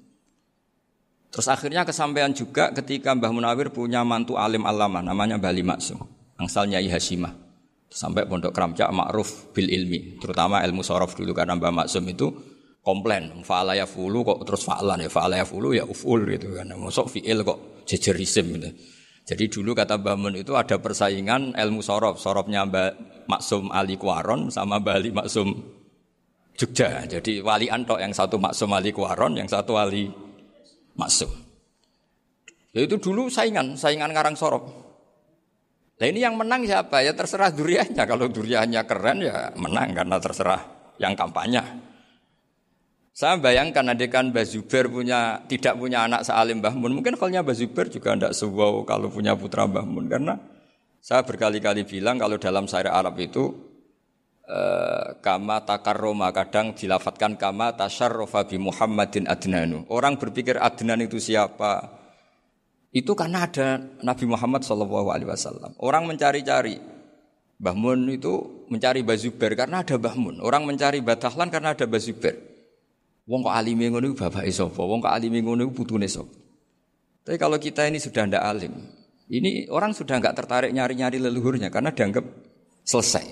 Terus 1.35 1.50
akhirnya 1.50 1.83
kesampaian 1.83 2.31
juga 2.31 2.71
ketika 2.71 3.11
Mbah 3.14 3.35
Munawir 3.35 3.75
punya 3.75 4.07
mantu 4.07 4.38
alim 4.38 4.62
alama 4.67 5.03
namanya 5.03 5.35
Bali 5.35 5.67
Maksum, 5.67 5.99
angsal 6.38 6.71
Nyai 6.71 6.87
Hasimah. 6.87 7.35
Sampai 7.91 8.26
pondok 8.26 8.50
keramcak 8.50 8.91
ma'ruf 8.91 9.55
bil 9.55 9.71
ilmi, 9.71 10.19
terutama 10.19 10.59
ilmu 10.62 10.83
sorof 10.83 11.14
dulu 11.14 11.31
karena 11.35 11.55
Mbah 11.59 11.83
Maksum 11.83 12.07
itu 12.11 12.31
komplain, 12.85 13.33
fa'ala 13.41 13.73
ya 13.75 13.88
fulu 13.88 14.21
kok 14.23 14.45
terus 14.45 14.62
fa'lan 14.69 15.00
ya 15.00 15.11
fa'ala 15.11 15.41
ya 15.41 15.47
fulu 15.49 15.73
ya 15.73 15.88
uful 15.88 16.29
gitu 16.29 16.53
kan. 16.53 16.69
Masuk 16.76 17.09
fi'il 17.09 17.41
kok 17.41 17.83
jejer 17.88 18.14
isim 18.21 18.61
gitu. 18.61 18.71
Jadi 19.25 19.49
dulu 19.49 19.73
kata 19.73 19.97
Mbah 19.97 20.21
Mun 20.21 20.37
itu 20.37 20.53
ada 20.53 20.76
persaingan 20.76 21.57
ilmu 21.57 21.81
sorof, 21.81 22.21
sorofnya 22.21 22.69
Mbah 22.69 22.88
Maksum 23.25 23.73
Ali 23.73 23.97
Kuaron 23.97 24.53
sama 24.53 24.85
Bali 24.85 25.09
Maksum 25.09 25.49
Jogja. 26.55 27.03
Jadi 27.11 27.43
wali 27.43 27.67
antok 27.67 27.99
yang 27.99 28.14
satu 28.14 28.38
maksum 28.38 28.71
wali 28.71 28.95
kuaron, 28.95 29.35
yang 29.35 29.50
satu 29.50 29.75
wali 29.75 30.07
maksum. 30.95 31.31
Ya 32.75 32.87
itu 32.87 32.99
dulu 32.99 33.26
saingan, 33.26 33.75
saingan 33.75 34.14
ngarang 34.14 34.38
sorok. 34.38 34.62
Nah 35.95 36.07
ini 36.11 36.23
yang 36.23 36.35
menang 36.35 36.67
siapa? 36.67 37.03
Ya 37.07 37.14
terserah 37.14 37.55
duriannya. 37.55 38.03
Kalau 38.03 38.26
duriannya 38.26 38.83
keren 38.87 39.19
ya 39.23 39.50
menang 39.55 39.95
karena 39.95 40.19
terserah 40.19 40.62
yang 40.99 41.14
kampanye. 41.14 41.62
Saya 43.14 43.38
bayangkan 43.38 43.94
adekan 43.94 44.35
Mbah 44.35 44.42
Zubair 44.42 44.90
punya 44.90 45.38
tidak 45.47 45.78
punya 45.78 46.02
anak 46.11 46.26
sealim 46.26 46.59
Mbah 46.59 46.75
Mun. 46.75 46.99
Mungkin 46.99 47.14
kalau 47.14 47.30
Mbah 47.30 47.54
Zubair 47.54 47.87
juga 47.87 48.18
tidak 48.18 48.35
sebuah 48.35 48.83
kalau 48.83 49.06
punya 49.06 49.38
putra 49.38 49.71
Mbah 49.71 49.87
Mun. 49.87 50.11
Karena 50.11 50.35
saya 50.99 51.23
berkali-kali 51.23 51.87
bilang 51.87 52.18
kalau 52.18 52.42
dalam 52.42 52.66
syair 52.66 52.90
Arab 52.90 53.14
itu 53.23 53.54
Eh, 54.44 55.06
kama 55.25 55.64
takar 55.64 55.97
Roma 55.97 56.28
kadang 56.28 56.76
dilafatkan 56.76 57.40
kama 57.40 57.73
tasarrofa 57.80 58.44
bi 58.44 58.61
Muhammadin 58.61 59.25
adnanu. 59.25 59.88
Orang 59.88 60.21
berpikir 60.21 60.61
Adnan 60.61 61.00
itu 61.00 61.16
siapa? 61.16 61.88
Itu 62.92 63.16
karena 63.16 63.49
ada 63.49 63.80
Nabi 64.04 64.28
Muhammad 64.28 64.61
Shallallahu 64.61 65.09
Alaihi 65.09 65.33
Wasallam. 65.33 65.73
Orang 65.80 66.04
mencari-cari 66.04 66.76
Mbah 67.56 67.73
Mun 67.73 68.04
itu 68.12 68.68
mencari 68.68 69.00
Bazuber 69.00 69.56
karena 69.56 69.80
ada 69.80 69.97
Mbah 69.97 70.16
Mun. 70.21 70.37
Orang 70.44 70.68
mencari 70.68 71.00
Batahlan 71.00 71.49
karena 71.49 71.73
ada 71.73 71.88
Bazuber. 71.88 72.37
Wong 73.25 73.40
kok 73.40 73.57
alim 73.57 73.81
ngono 73.81 74.12
iku 74.12 74.16
bapak 74.28 74.45
sapa? 74.52 74.81
Wong 74.85 75.00
kok 75.00 75.12
alim 75.12 75.33
ngono 75.33 75.64
iku 75.64 75.73
putune 75.73 76.04
sapa? 76.04 76.28
Tapi 77.25 77.37
kalau 77.40 77.57
kita 77.57 77.88
ini 77.88 77.97
sudah 77.97 78.28
ndak 78.28 78.45
alim, 78.45 78.73
ini 79.33 79.64
orang 79.73 79.97
sudah 79.97 80.21
nggak 80.21 80.37
tertarik 80.37 80.71
nyari-nyari 80.76 81.16
leluhurnya 81.16 81.73
karena 81.73 81.88
dianggap 81.88 82.25
selesai. 82.85 83.25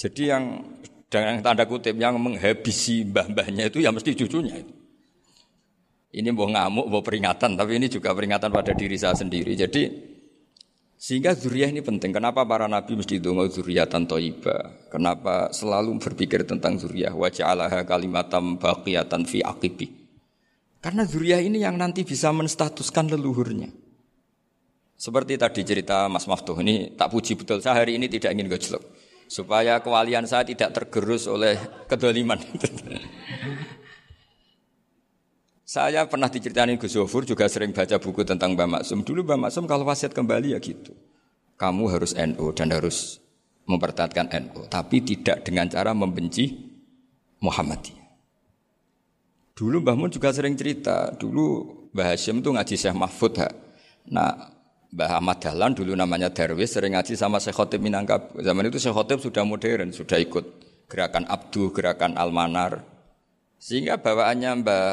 Jadi 0.00 0.32
yang 0.32 0.64
dengan 1.12 1.44
tanda 1.44 1.68
kutip 1.68 1.92
yang 2.00 2.16
menghabisi 2.16 3.04
mbah-mbahnya 3.04 3.68
itu 3.68 3.84
ya 3.84 3.92
mesti 3.92 4.16
cucunya 4.16 4.64
itu. 4.64 4.72
Ini 6.12 6.28
mau 6.32 6.48
ngamuk, 6.48 6.88
mau 6.92 7.00
peringatan, 7.00 7.56
tapi 7.56 7.80
ini 7.80 7.88
juga 7.88 8.12
peringatan 8.12 8.52
pada 8.52 8.72
diri 8.76 8.96
saya 9.00 9.16
sendiri. 9.16 9.56
Jadi 9.56 10.11
sehingga 11.02 11.34
zuriyah 11.34 11.74
ini 11.74 11.82
penting. 11.82 12.14
Kenapa 12.14 12.46
para 12.46 12.70
nabi 12.70 12.94
mesti 12.94 13.18
dongo 13.18 13.50
zuriyatan 13.50 14.06
toiba? 14.06 14.86
Kenapa 14.86 15.50
selalu 15.50 15.98
berpikir 15.98 16.46
tentang 16.46 16.78
zuriyah? 16.78 17.10
Wajah 17.10 17.44
Allah 17.50 17.82
kalimatam 17.82 18.54
baqiyatan 18.62 19.26
fi 19.26 19.42
akibi. 19.42 19.90
Karena 20.78 21.02
zuriyah 21.02 21.42
ini 21.42 21.66
yang 21.66 21.74
nanti 21.74 22.06
bisa 22.06 22.30
menstatuskan 22.30 23.10
leluhurnya. 23.10 23.74
Seperti 24.94 25.34
tadi 25.34 25.66
cerita 25.66 26.06
Mas 26.06 26.30
Maftuh 26.30 26.54
ini 26.62 26.94
tak 26.94 27.10
puji 27.10 27.34
betul. 27.34 27.58
Saya 27.58 27.82
hari 27.82 27.98
ini 27.98 28.06
tidak 28.06 28.38
ingin 28.38 28.46
gojlok 28.46 28.86
supaya 29.26 29.82
kewalian 29.82 30.22
saya 30.30 30.46
tidak 30.46 30.70
tergerus 30.70 31.26
oleh 31.26 31.58
kedoliman. 31.90 32.38
saya 35.72 36.04
pernah 36.04 36.28
diceritain 36.28 36.76
Gus 36.76 36.92
Zofur 36.92 37.24
juga 37.24 37.48
sering 37.48 37.72
baca 37.72 37.96
buku 37.96 38.28
tentang 38.28 38.52
Mbak 38.52 38.68
Maksum. 38.76 39.00
Dulu 39.08 39.24
Mbak 39.24 39.38
Maksum 39.48 39.64
kalau 39.64 39.88
wasiat 39.88 40.12
kembali 40.12 40.52
ya 40.52 40.60
gitu. 40.60 40.92
Kamu 41.56 41.88
harus 41.88 42.12
NU 42.12 42.52
dan 42.52 42.76
harus 42.76 43.16
mempertahankan 43.64 44.28
NU, 44.36 44.68
tapi 44.68 45.00
tidak 45.00 45.48
dengan 45.48 45.72
cara 45.72 45.96
membenci 45.96 46.52
Muhammadiyah. 47.40 48.04
Dulu 49.56 49.80
Mbah 49.80 49.96
Mun 49.96 50.12
juga 50.12 50.28
sering 50.36 50.60
cerita, 50.60 51.08
dulu 51.16 51.88
Mbah 51.96 52.12
Hashim 52.12 52.44
itu 52.44 52.52
ngaji 52.52 52.74
Syekh 52.76 52.92
Mahfud. 52.92 53.40
Nah, 54.12 54.52
Mbah 54.92 55.24
Ahmad 55.24 55.40
Dahlan 55.40 55.72
dulu 55.72 55.96
namanya 55.96 56.28
Darwis 56.28 56.76
sering 56.76 56.92
ngaji 56.92 57.16
sama 57.16 57.40
Syekh 57.40 57.56
Khotib 57.56 57.80
Minangkab. 57.80 58.36
Zaman 58.36 58.68
itu 58.68 58.76
Syekh 58.76 58.92
Khotib 58.92 59.24
sudah 59.24 59.48
modern, 59.48 59.88
sudah 59.88 60.20
ikut 60.20 60.44
gerakan 60.92 61.24
Abdu, 61.32 61.72
gerakan 61.72 62.20
Almanar. 62.20 62.84
Sehingga 63.56 63.96
bawaannya 63.96 64.50
Mbah 64.60 64.84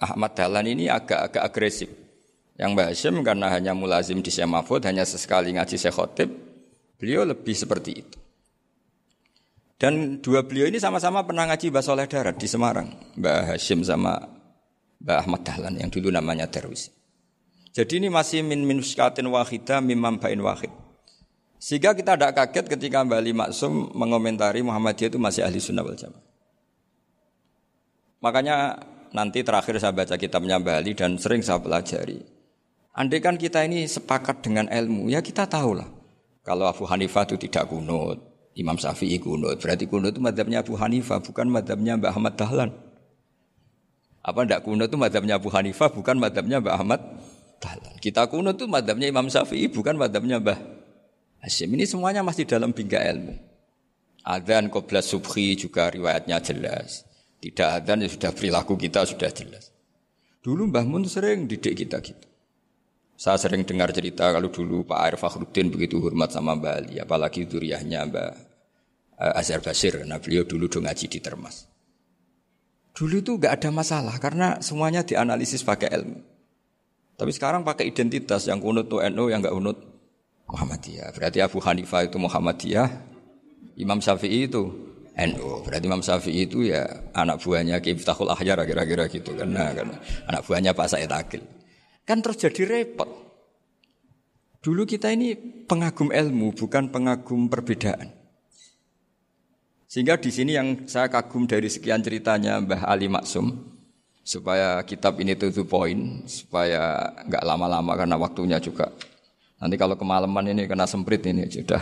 Ahmad 0.00 0.36
Dahlan 0.36 0.66
ini 0.68 0.88
agak-agak 0.92 1.42
agresif. 1.42 1.90
Yang 2.56 2.70
Mbah 2.72 2.86
Hashim 2.88 3.14
karena 3.20 3.52
hanya 3.52 3.76
mulazim 3.76 4.24
di 4.24 4.32
Syekh 4.32 4.48
Mahfud, 4.48 4.80
hanya 4.88 5.04
sesekali 5.04 5.52
ngaji 5.52 5.76
Syekh 5.76 5.92
Khotib, 5.92 6.28
beliau 6.96 7.28
lebih 7.28 7.52
seperti 7.52 7.92
itu. 8.00 8.16
Dan 9.76 10.24
dua 10.24 10.40
beliau 10.40 10.64
ini 10.64 10.80
sama-sama 10.80 11.20
pernah 11.20 11.44
ngaji 11.52 11.68
Mbah 11.68 11.84
Soleh 11.84 12.08
Darat 12.08 12.40
di 12.40 12.48
Semarang. 12.48 12.88
Mbah 13.20 13.52
Hashim 13.52 13.84
sama 13.84 14.16
Mbah 15.04 15.16
Ahmad 15.20 15.44
Dahlan 15.44 15.76
yang 15.76 15.92
dulu 15.92 16.08
namanya 16.08 16.48
Darwis. 16.48 16.88
Jadi 17.76 18.00
ini 18.00 18.08
masih 18.08 18.40
min 18.40 18.64
min 18.64 18.80
syikatin 18.80 19.28
wahidah 19.28 19.84
mimam 19.84 20.16
bain 20.16 20.40
wahid. 20.40 20.72
Sehingga 21.60 21.92
kita 21.92 22.16
tidak 22.16 22.32
kaget 22.32 22.72
ketika 22.72 23.04
Mbak 23.04 23.18
Ali 23.20 23.36
Maksum 23.36 23.92
mengomentari 23.92 24.64
Muhammadiyah 24.64 25.12
itu 25.12 25.20
masih 25.20 25.44
ahli 25.44 25.60
sunnah 25.60 25.84
wal 25.84 25.92
jamaah. 25.92 26.24
Makanya 28.24 28.80
nanti 29.16 29.40
terakhir 29.40 29.80
saya 29.80 29.96
baca 29.96 30.20
kitabnya 30.20 30.60
Mbak 30.60 30.76
Ali 30.76 30.92
dan 30.92 31.16
sering 31.16 31.40
saya 31.40 31.56
pelajari. 31.56 32.20
Andai 32.92 33.24
kan 33.24 33.40
kita 33.40 33.64
ini 33.64 33.88
sepakat 33.88 34.44
dengan 34.44 34.68
ilmu, 34.68 35.08
ya 35.08 35.24
kita 35.24 35.48
tahu 35.48 35.80
lah. 35.80 35.88
Kalau 36.44 36.68
Abu 36.68 36.84
Hanifah 36.84 37.24
itu 37.24 37.48
tidak 37.48 37.72
kunut, 37.72 38.20
Imam 38.52 38.76
Syafi'i 38.76 39.16
kunut, 39.16 39.56
berarti 39.56 39.88
kunut 39.88 40.12
itu 40.12 40.20
madhabnya 40.20 40.60
Abu 40.60 40.76
Hanifah, 40.76 41.24
bukan 41.24 41.48
madhabnya 41.48 41.96
Mbak 41.96 42.12
Ahmad 42.12 42.34
Dahlan. 42.36 42.70
Apa 44.20 44.44
tidak 44.44 44.60
kunut 44.68 44.92
itu 44.92 45.00
madhabnya 45.00 45.40
Abu 45.40 45.48
Hanifah, 45.48 45.88
bukan 45.88 46.16
madhabnya 46.20 46.60
Mbak 46.60 46.74
Ahmad 46.76 47.00
Dahlan. 47.60 47.96
Kita 48.00 48.28
kuno 48.28 48.52
itu 48.52 48.68
madhabnya 48.68 49.08
Imam 49.08 49.26
Syafi'i 49.32 49.72
bukan 49.72 49.96
madhabnya 49.96 50.36
Mbah 50.40 50.58
Hashim. 51.40 51.72
Ini 51.72 51.88
semuanya 51.88 52.20
masih 52.20 52.44
dalam 52.44 52.70
bingga 52.72 53.00
ilmu. 53.00 53.32
Adzan 54.26 54.68
qobla 54.68 55.00
subhi 55.00 55.56
juga 55.56 55.88
riwayatnya 55.88 56.42
jelas. 56.42 57.05
Tidak 57.46 57.68
adzan 57.78 58.02
ya 58.02 58.10
sudah 58.10 58.34
perilaku 58.34 58.74
kita 58.74 59.06
sudah 59.06 59.30
jelas. 59.30 59.70
Dulu 60.42 60.66
Mbah 60.66 60.82
Mun 60.82 61.06
sering 61.06 61.46
didik 61.46 61.78
kita 61.78 62.02
gitu. 62.02 62.26
Saya 63.14 63.38
sering 63.38 63.62
dengar 63.62 63.94
cerita 63.94 64.34
kalau 64.34 64.50
dulu 64.50 64.82
Pak 64.82 64.98
Arif 64.98 65.22
Fakhruddin 65.22 65.70
begitu 65.70 66.02
hormat 66.02 66.34
sama 66.34 66.58
Mbah 66.58 66.74
Ali, 66.74 66.98
apalagi 66.98 67.46
duriahnya 67.46 68.02
Mbah 68.10 68.30
eh, 69.22 69.38
Azhar 69.38 69.62
Basir, 69.62 70.02
nah 70.10 70.18
beliau 70.18 70.42
dulu 70.42 70.66
do 70.66 70.82
ngaji 70.82 71.06
di 71.06 71.22
Termas. 71.22 71.70
Dulu 72.98 73.22
itu 73.22 73.38
gak 73.38 73.62
ada 73.62 73.70
masalah 73.70 74.18
karena 74.18 74.58
semuanya 74.58 75.06
dianalisis 75.06 75.62
pakai 75.62 75.94
ilmu. 76.02 76.18
Tapi 77.14 77.30
sekarang 77.30 77.62
pakai 77.62 77.88
identitas 77.88 78.44
yang 78.50 78.58
kunut 78.58 78.90
tuh 78.90 79.00
NU 79.06 79.30
yang 79.32 79.40
nggak 79.40 79.54
kunut 79.54 79.78
Muhammadiyah. 80.50 81.14
Berarti 81.14 81.38
Abu 81.40 81.62
Hanifah 81.64 82.10
itu 82.10 82.20
Muhammadiyah, 82.20 82.88
Imam 83.80 84.02
Syafi'i 84.02 84.50
itu 84.50 84.85
NU. 85.16 85.64
Berarti 85.64 85.84
Imam 85.88 86.04
Syafi'i 86.04 86.44
itu 86.44 86.68
ya 86.68 86.84
anak 87.16 87.40
buahnya 87.40 87.80
Ki 87.80 87.96
Iftahul 87.96 88.28
Ahyar 88.28 88.60
kira-kira 88.68 89.08
gitu 89.08 89.32
karena, 89.32 89.72
karena 89.72 89.96
anak 90.28 90.44
buahnya 90.44 90.76
Pak 90.76 90.88
Said 90.92 91.12
Akil. 91.12 91.42
Kan 92.04 92.20
terus 92.20 92.36
jadi 92.36 92.62
repot. 92.68 93.08
Dulu 94.60 94.84
kita 94.84 95.14
ini 95.14 95.34
pengagum 95.66 96.12
ilmu 96.12 96.52
bukan 96.52 96.92
pengagum 96.92 97.48
perbedaan. 97.48 98.12
Sehingga 99.86 100.18
di 100.18 100.28
sini 100.34 100.58
yang 100.58 100.84
saya 100.90 101.08
kagum 101.08 101.46
dari 101.46 101.70
sekian 101.70 102.02
ceritanya 102.02 102.58
Mbah 102.58 102.84
Ali 102.90 103.06
Maksum, 103.06 103.76
supaya 104.26 104.82
kitab 104.82 105.22
ini 105.22 105.38
tuh 105.38 105.54
poin 105.62 106.26
supaya 106.26 107.14
nggak 107.30 107.46
lama-lama 107.46 107.94
karena 107.94 108.18
waktunya 108.18 108.58
juga 108.58 108.90
nanti 109.62 109.78
kalau 109.78 109.94
kemalaman 109.94 110.50
ini 110.50 110.66
kena 110.66 110.82
semprit 110.82 111.22
ini 111.22 111.46
sudah 111.46 111.78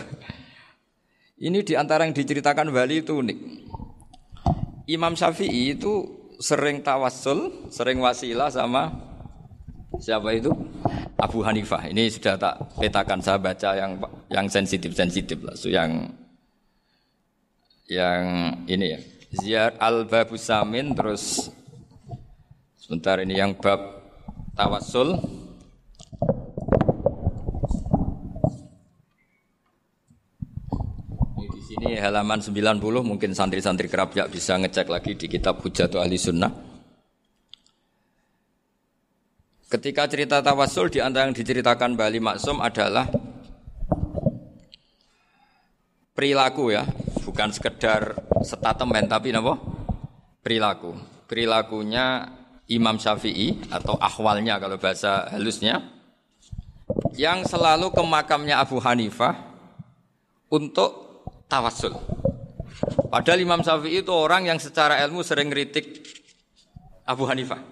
ini 1.38 1.62
di 1.66 1.74
antara 1.74 2.06
yang 2.06 2.14
diceritakan 2.14 2.70
Bali 2.70 3.02
itu 3.02 3.18
unik 3.18 3.38
Imam 4.84 5.16
Syafi'i 5.16 5.72
itu 5.72 6.04
sering 6.36 6.84
tawassul, 6.84 7.70
sering 7.72 8.04
wasilah 8.04 8.52
sama 8.52 8.92
siapa 9.96 10.36
itu? 10.36 10.52
Abu 11.16 11.40
Hanifah. 11.40 11.88
Ini 11.88 12.12
sudah 12.12 12.36
tak 12.36 12.76
petakan 12.76 13.24
saya 13.24 13.40
baca 13.40 13.72
yang 13.72 13.96
yang 14.28 14.44
sensitif-sensitif 14.44 15.40
lah. 15.40 15.56
So, 15.56 15.72
yang 15.72 16.12
yang 17.88 18.20
ini 18.68 18.86
ya. 18.92 19.00
Ziyad 19.34 19.80
al-Babus 19.80 20.46
Samin 20.46 20.92
terus 20.92 21.48
sebentar 22.76 23.18
ini 23.24 23.40
yang 23.40 23.56
bab 23.56 23.80
tawassul 24.52 25.16
Ini 31.84 32.00
halaman 32.00 32.40
90 32.40 32.80
mungkin 33.04 33.36
santri-santri 33.36 33.92
kerapyak 33.92 34.32
bisa 34.32 34.56
ngecek 34.56 34.88
lagi 34.88 35.20
di 35.20 35.28
kitab 35.28 35.60
Hujatul 35.60 36.00
Ahli 36.00 36.16
Sunnah. 36.16 36.48
Ketika 39.68 40.08
cerita 40.08 40.40
tawasul 40.40 40.88
di 40.88 41.04
antara 41.04 41.28
yang 41.28 41.36
diceritakan 41.36 41.92
Bali 41.92 42.24
Maksum 42.24 42.64
adalah 42.64 43.04
perilaku 46.16 46.72
ya, 46.72 46.88
bukan 47.20 47.52
sekedar 47.52 48.16
statement 48.40 49.12
tapi 49.12 49.36
apa? 49.36 49.52
Perilaku. 50.40 50.96
Perilakunya 51.28 52.32
Imam 52.72 52.96
Syafi'i 52.96 53.60
atau 53.68 54.00
ahwalnya 54.00 54.56
kalau 54.56 54.80
bahasa 54.80 55.28
halusnya 55.36 55.84
yang 57.12 57.44
selalu 57.44 57.92
ke 57.92 58.00
makamnya 58.00 58.64
Abu 58.64 58.80
Hanifah 58.80 59.36
untuk 60.48 61.03
tawasul. 61.54 61.94
Padahal 63.14 63.38
Imam 63.38 63.62
Syafi'i 63.62 64.02
itu 64.02 64.10
orang 64.10 64.50
yang 64.50 64.58
secara 64.58 64.98
ilmu 65.06 65.22
sering 65.22 65.46
kritik 65.46 66.02
Abu 67.06 67.30
Hanifah. 67.30 67.62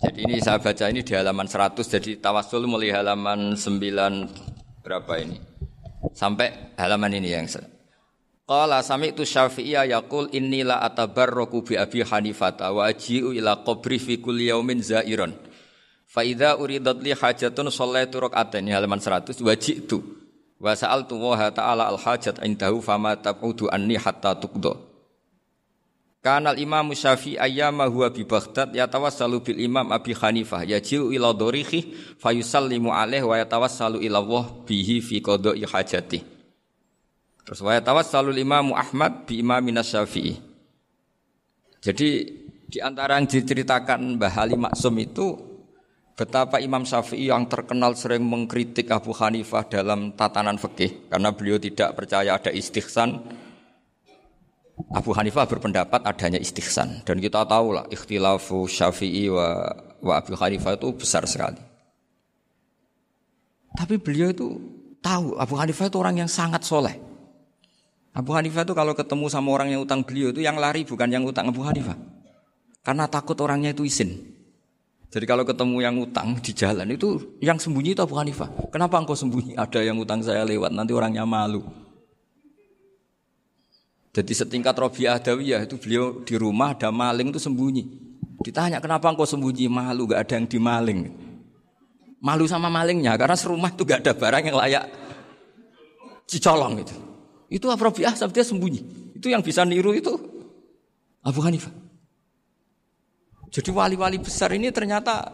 Jadi 0.00 0.20
ini 0.24 0.40
saya 0.40 0.60
baca 0.60 0.84
ini 0.88 1.04
di 1.04 1.12
halaman 1.12 1.48
100 1.48 1.80
jadi 1.80 2.20
tawasul 2.20 2.64
mulai 2.68 2.92
halaman 2.92 3.56
9 3.56 4.84
berapa 4.84 5.12
ini? 5.20 5.40
Sampai 6.12 6.76
halaman 6.76 7.12
ini 7.16 7.32
yang 7.32 7.48
saya 7.48 7.64
Qala 8.44 8.84
sami'tu 8.84 9.24
Syafi'iyya 9.24 9.88
yaqul 9.88 10.28
inni 10.36 10.60
la 10.60 10.84
atabarraku 10.84 11.64
bi 11.64 11.80
Abi 11.80 12.04
Hanifah 12.04 12.60
wa 12.68 12.84
aji'u 12.84 13.32
ila 13.32 13.64
qabri 13.64 13.96
fi 13.96 14.20
kulli 14.20 14.52
yaumin 14.52 14.84
za'iran. 14.84 15.32
Fa 16.04 16.20
idza 16.20 16.60
uridat 16.60 17.00
li 17.00 17.16
hajatun 17.16 17.72
shallaitu 17.72 18.20
rak'atain 18.20 18.68
halaman 18.68 19.00
100 19.00 19.40
waji'tu 19.40 20.23
Wa 20.62 20.72
sa'altu 20.72 21.18
wa 21.18 21.50
ta'ala 21.50 21.90
al-hajat 21.90 22.38
indahu 22.46 22.78
fama 22.78 23.18
tab'udu 23.18 23.68
anni 23.68 23.98
hatta 23.98 24.38
tuqda. 24.38 24.74
Kana 26.24 26.56
al-imam 26.56 26.88
Syafi'i 26.96 27.36
ayyama 27.36 27.84
huwa 27.84 28.08
bi 28.08 28.24
Baghdad 28.24 28.72
yatawassalu 28.72 29.44
bil 29.44 29.60
imam 29.60 29.92
Abi 29.92 30.16
Hanifah 30.16 30.64
yajiu 30.64 31.12
ila 31.12 31.36
dorihi 31.36 32.16
fayusallimu 32.16 32.88
alaihi 32.88 33.28
wa 33.28 33.36
yatawassalu 33.36 34.00
ila 34.08 34.24
Allah 34.24 34.44
bihi 34.64 35.04
fi 35.04 35.20
qada'i 35.20 35.68
hajati. 35.68 36.24
Terus 37.44 37.60
wa 37.60 37.76
yatawassalu 37.76 38.32
imam 38.40 38.72
Ahmad 38.72 39.28
bi 39.28 39.44
imamina 39.44 39.84
Syafi'i. 39.84 40.40
Jadi 41.84 42.08
di 42.64 42.80
antara 42.80 43.20
yang 43.20 43.28
diceritakan 43.28 44.16
Mbah 44.16 44.34
Ali 44.40 44.56
Maksum 44.56 44.96
itu 44.96 45.53
Betapa 46.14 46.62
Imam 46.62 46.86
Syafi'i 46.86 47.26
yang 47.26 47.50
terkenal 47.50 47.98
sering 47.98 48.22
mengkritik 48.22 48.86
Abu 48.94 49.10
Hanifah 49.10 49.66
dalam 49.66 50.14
tatanan 50.14 50.62
fikih 50.62 51.10
karena 51.10 51.34
beliau 51.34 51.58
tidak 51.58 51.98
percaya 51.98 52.38
ada 52.38 52.54
istighsan. 52.54 53.18
Abu 54.94 55.10
Hanifah 55.10 55.50
berpendapat 55.50 56.06
adanya 56.06 56.38
istighsan 56.38 57.02
dan 57.02 57.18
kita 57.18 57.42
tahu 57.42 57.74
lah 57.74 57.86
ikhtilafu 57.90 58.70
Syafi'i 58.70 59.26
wa, 59.26 59.66
wa 60.02 60.14
Abu 60.14 60.38
Hanifah 60.38 60.78
itu 60.78 60.94
besar 60.94 61.26
sekali. 61.26 61.58
Tapi 63.74 63.98
beliau 63.98 64.30
itu 64.30 64.54
tahu 65.02 65.34
Abu 65.34 65.58
Hanifah 65.58 65.90
itu 65.90 65.98
orang 65.98 66.22
yang 66.22 66.30
sangat 66.30 66.62
soleh. 66.62 66.94
Abu 68.14 68.30
Hanifah 68.38 68.62
itu 68.62 68.74
kalau 68.78 68.94
ketemu 68.94 69.26
sama 69.26 69.50
orang 69.50 69.74
yang 69.74 69.82
utang 69.82 70.06
beliau 70.06 70.30
itu 70.30 70.46
yang 70.46 70.54
lari 70.62 70.86
bukan 70.86 71.10
yang 71.10 71.26
utang 71.26 71.50
Abu 71.50 71.66
Hanifah. 71.66 71.98
Karena 72.86 73.10
takut 73.10 73.34
orangnya 73.42 73.74
itu 73.74 73.82
izin. 73.82 74.33
Jadi 75.14 75.30
kalau 75.30 75.46
ketemu 75.46 75.78
yang 75.78 75.94
utang 76.02 76.34
di 76.42 76.50
jalan 76.50 76.90
itu 76.90 77.38
yang 77.38 77.54
sembunyi 77.54 77.94
itu 77.94 78.02
Abu 78.02 78.18
Hanifah. 78.18 78.50
Kenapa 78.74 78.98
engkau 78.98 79.14
sembunyi? 79.14 79.54
Ada 79.62 79.86
yang 79.86 80.02
utang 80.02 80.18
saya 80.26 80.42
lewat, 80.42 80.74
nanti 80.74 80.90
orangnya 80.90 81.22
malu. 81.22 81.62
Jadi 84.10 84.30
setingkat 84.34 84.74
Robi 84.74 85.06
Adawiyah 85.06 85.66
itu 85.66 85.78
beliau 85.78 86.22
di 86.22 86.38
rumah 86.38 86.70
ada 86.70 86.94
maling 86.94 87.34
itu 87.34 87.42
sembunyi. 87.42 87.82
Ditanya 88.46 88.78
kenapa 88.78 89.10
engkau 89.10 89.26
sembunyi? 89.26 89.66
Malu 89.66 90.06
gak 90.06 90.30
ada 90.30 90.34
yang 90.38 90.46
dimaling. 90.46 91.10
Malu 92.22 92.46
sama 92.46 92.70
malingnya 92.70 93.18
karena 93.18 93.34
serumah 93.34 93.74
itu 93.74 93.82
gak 93.82 94.06
ada 94.06 94.14
barang 94.14 94.42
yang 94.46 94.54
layak 94.54 94.86
dicolong 96.30 96.78
itu. 96.78 96.94
Itu 97.50 97.66
Rabi'ah 97.66 98.14
dia 98.14 98.46
sembunyi. 98.46 98.86
Itu 99.18 99.26
yang 99.34 99.42
bisa 99.42 99.66
niru 99.66 99.90
itu 99.98 100.14
Abu 101.26 101.42
Hanifah. 101.42 101.83
Jadi 103.54 103.70
wali-wali 103.70 104.18
besar 104.18 104.50
ini 104.50 104.74
ternyata 104.74 105.30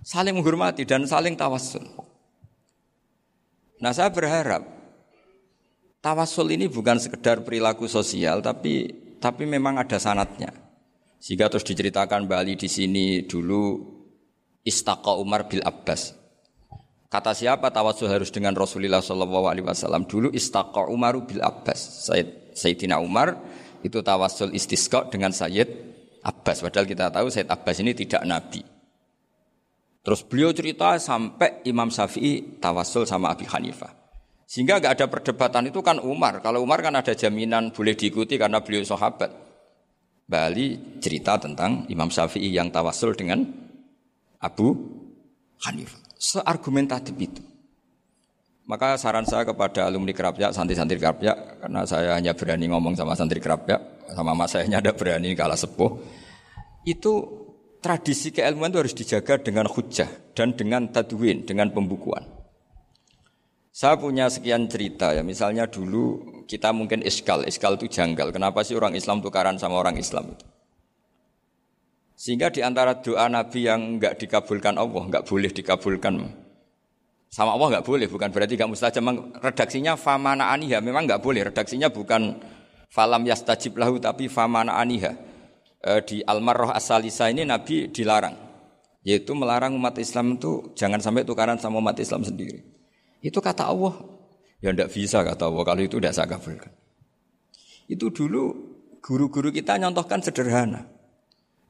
saling 0.00 0.32
menghormati 0.32 0.88
dan 0.88 1.04
saling 1.04 1.36
tawasul. 1.36 1.84
Nah 3.84 3.92
saya 3.92 4.08
berharap 4.08 4.64
tawasul 6.00 6.56
ini 6.56 6.72
bukan 6.72 6.96
sekedar 6.96 7.44
perilaku 7.44 7.84
sosial, 7.84 8.40
tapi 8.40 8.88
tapi 9.20 9.44
memang 9.44 9.76
ada 9.76 10.00
sanatnya. 10.00 10.56
Sehingga 11.20 11.52
terus 11.52 11.68
diceritakan 11.68 12.24
Bali 12.24 12.56
di 12.56 12.64
sini 12.64 13.28
dulu 13.28 13.76
istaqa 14.64 15.20
Umar 15.20 15.44
bil 15.44 15.60
Abbas. 15.60 16.16
Kata 17.12 17.36
siapa 17.36 17.68
tawasul 17.68 18.08
harus 18.08 18.32
dengan 18.32 18.56
Rasulullah 18.56 19.04
Shallallahu 19.04 19.52
Alaihi 19.52 19.68
Wasallam 19.68 20.08
dulu 20.08 20.32
istaqa 20.32 20.88
Umar 20.88 21.12
bil 21.28 21.44
Abbas. 21.44 22.08
Sayyid, 22.08 22.56
Sayyidina 22.56 23.04
Umar 23.04 23.36
itu 23.84 24.00
tawasul 24.00 24.56
istisqa 24.56 25.12
dengan 25.12 25.28
Sayyid 25.36 25.90
Abbas. 26.24 26.60
Padahal 26.60 26.86
kita 26.86 27.08
tahu 27.08 27.26
Said 27.32 27.48
Abbas 27.48 27.80
ini 27.80 27.92
tidak 27.96 28.22
nabi. 28.28 28.60
Terus 30.00 30.24
beliau 30.24 30.50
cerita 30.56 30.96
sampai 30.96 31.60
Imam 31.68 31.92
Syafi'i 31.92 32.56
tawasul 32.56 33.04
sama 33.04 33.32
Abi 33.32 33.44
Hanifah. 33.44 33.92
Sehingga 34.48 34.80
nggak 34.80 34.94
ada 34.98 35.06
perdebatan 35.06 35.68
itu 35.68 35.84
kan 35.84 36.00
Umar. 36.00 36.40
Kalau 36.40 36.64
Umar 36.64 36.80
kan 36.80 36.96
ada 36.96 37.12
jaminan 37.12 37.70
boleh 37.70 37.94
diikuti 37.94 38.40
karena 38.40 38.64
beliau 38.64 38.82
sahabat. 38.82 39.30
Bali 40.30 40.98
cerita 41.02 41.36
tentang 41.36 41.84
Imam 41.90 42.08
Syafi'i 42.08 42.54
yang 42.54 42.72
tawasul 42.72 43.14
dengan 43.18 43.44
Abu 44.40 44.72
Hanifah. 45.66 46.00
Seargumentatif 46.16 47.14
itu. 47.18 47.49
Maka 48.70 48.94
saran 48.94 49.26
saya 49.26 49.42
kepada 49.42 49.90
alumni 49.90 50.14
kerapnya, 50.14 50.54
santri-santri 50.54 50.94
kerapnya, 50.94 51.34
karena 51.58 51.82
saya 51.82 52.14
hanya 52.14 52.38
berani 52.38 52.70
ngomong 52.70 52.94
sama 52.94 53.18
santri 53.18 53.42
kerapnya, 53.42 53.82
sama 54.14 54.30
mas 54.30 54.54
saya 54.54 54.70
ada 54.70 54.94
berani 54.94 55.34
kalah 55.34 55.58
sepuh. 55.58 55.98
Itu 56.86 57.12
tradisi 57.82 58.30
keilmuan 58.30 58.70
itu 58.70 58.78
harus 58.78 58.94
dijaga 58.94 59.42
dengan 59.42 59.66
hujah 59.66 60.06
dan 60.38 60.54
dengan 60.54 60.86
tadwin, 60.86 61.42
dengan 61.42 61.74
pembukuan. 61.74 62.22
Saya 63.74 63.98
punya 63.98 64.30
sekian 64.30 64.70
cerita 64.70 65.18
ya, 65.18 65.26
misalnya 65.26 65.66
dulu 65.66 66.46
kita 66.46 66.70
mungkin 66.70 67.02
iskal, 67.02 67.42
iskal 67.50 67.74
itu 67.74 67.90
janggal. 67.90 68.30
Kenapa 68.30 68.62
sih 68.62 68.78
orang 68.78 68.94
Islam 68.94 69.18
tukaran 69.18 69.58
sama 69.58 69.82
orang 69.82 69.98
Islam 69.98 70.30
itu? 70.30 70.46
Sehingga 72.14 72.54
di 72.54 72.62
antara 72.62 73.02
doa 73.02 73.26
Nabi 73.26 73.66
yang 73.66 73.98
enggak 73.98 74.22
dikabulkan 74.22 74.78
Allah, 74.78 75.02
enggak 75.10 75.26
boleh 75.26 75.50
dikabulkan 75.50 76.14
sama 77.30 77.54
Allah 77.54 77.78
nggak 77.78 77.86
boleh, 77.86 78.10
bukan 78.10 78.34
berarti 78.34 78.58
nggak 78.58 78.70
mustajab. 78.74 79.06
Redaksinya 79.38 79.94
famana 79.94 80.50
aniha, 80.50 80.82
memang 80.82 81.06
nggak 81.06 81.22
boleh. 81.22 81.46
Redaksinya 81.46 81.86
bukan 81.86 82.42
falam 82.90 83.22
yastajib 83.22 83.78
lahu, 83.78 84.02
tapi 84.02 84.26
famana 84.26 84.74
aniha. 84.74 85.14
E, 85.78 85.90
di 86.02 86.16
Almarroh 86.26 86.74
Asalisa 86.74 87.30
ini 87.30 87.46
Nabi 87.46 87.86
dilarang, 87.86 88.34
yaitu 89.06 89.30
melarang 89.38 89.78
umat 89.78 89.94
Islam 90.02 90.42
itu 90.42 90.74
jangan 90.74 90.98
sampai 90.98 91.22
tukaran 91.22 91.54
sama 91.54 91.78
umat 91.78 91.94
Islam 92.02 92.26
sendiri. 92.26 92.66
Itu 93.22 93.38
kata 93.38 93.70
Allah, 93.70 93.94
ya 94.58 94.74
ndak 94.74 94.90
bisa 94.90 95.22
kata 95.22 95.46
Allah 95.46 95.62
kalau 95.62 95.80
itu 95.86 96.02
tidak 96.02 96.18
saya 96.18 96.26
kabulkan. 96.26 96.74
Itu 97.86 98.10
dulu 98.10 98.42
guru-guru 98.98 99.54
kita 99.54 99.78
nyontohkan 99.78 100.18
sederhana. 100.18 100.82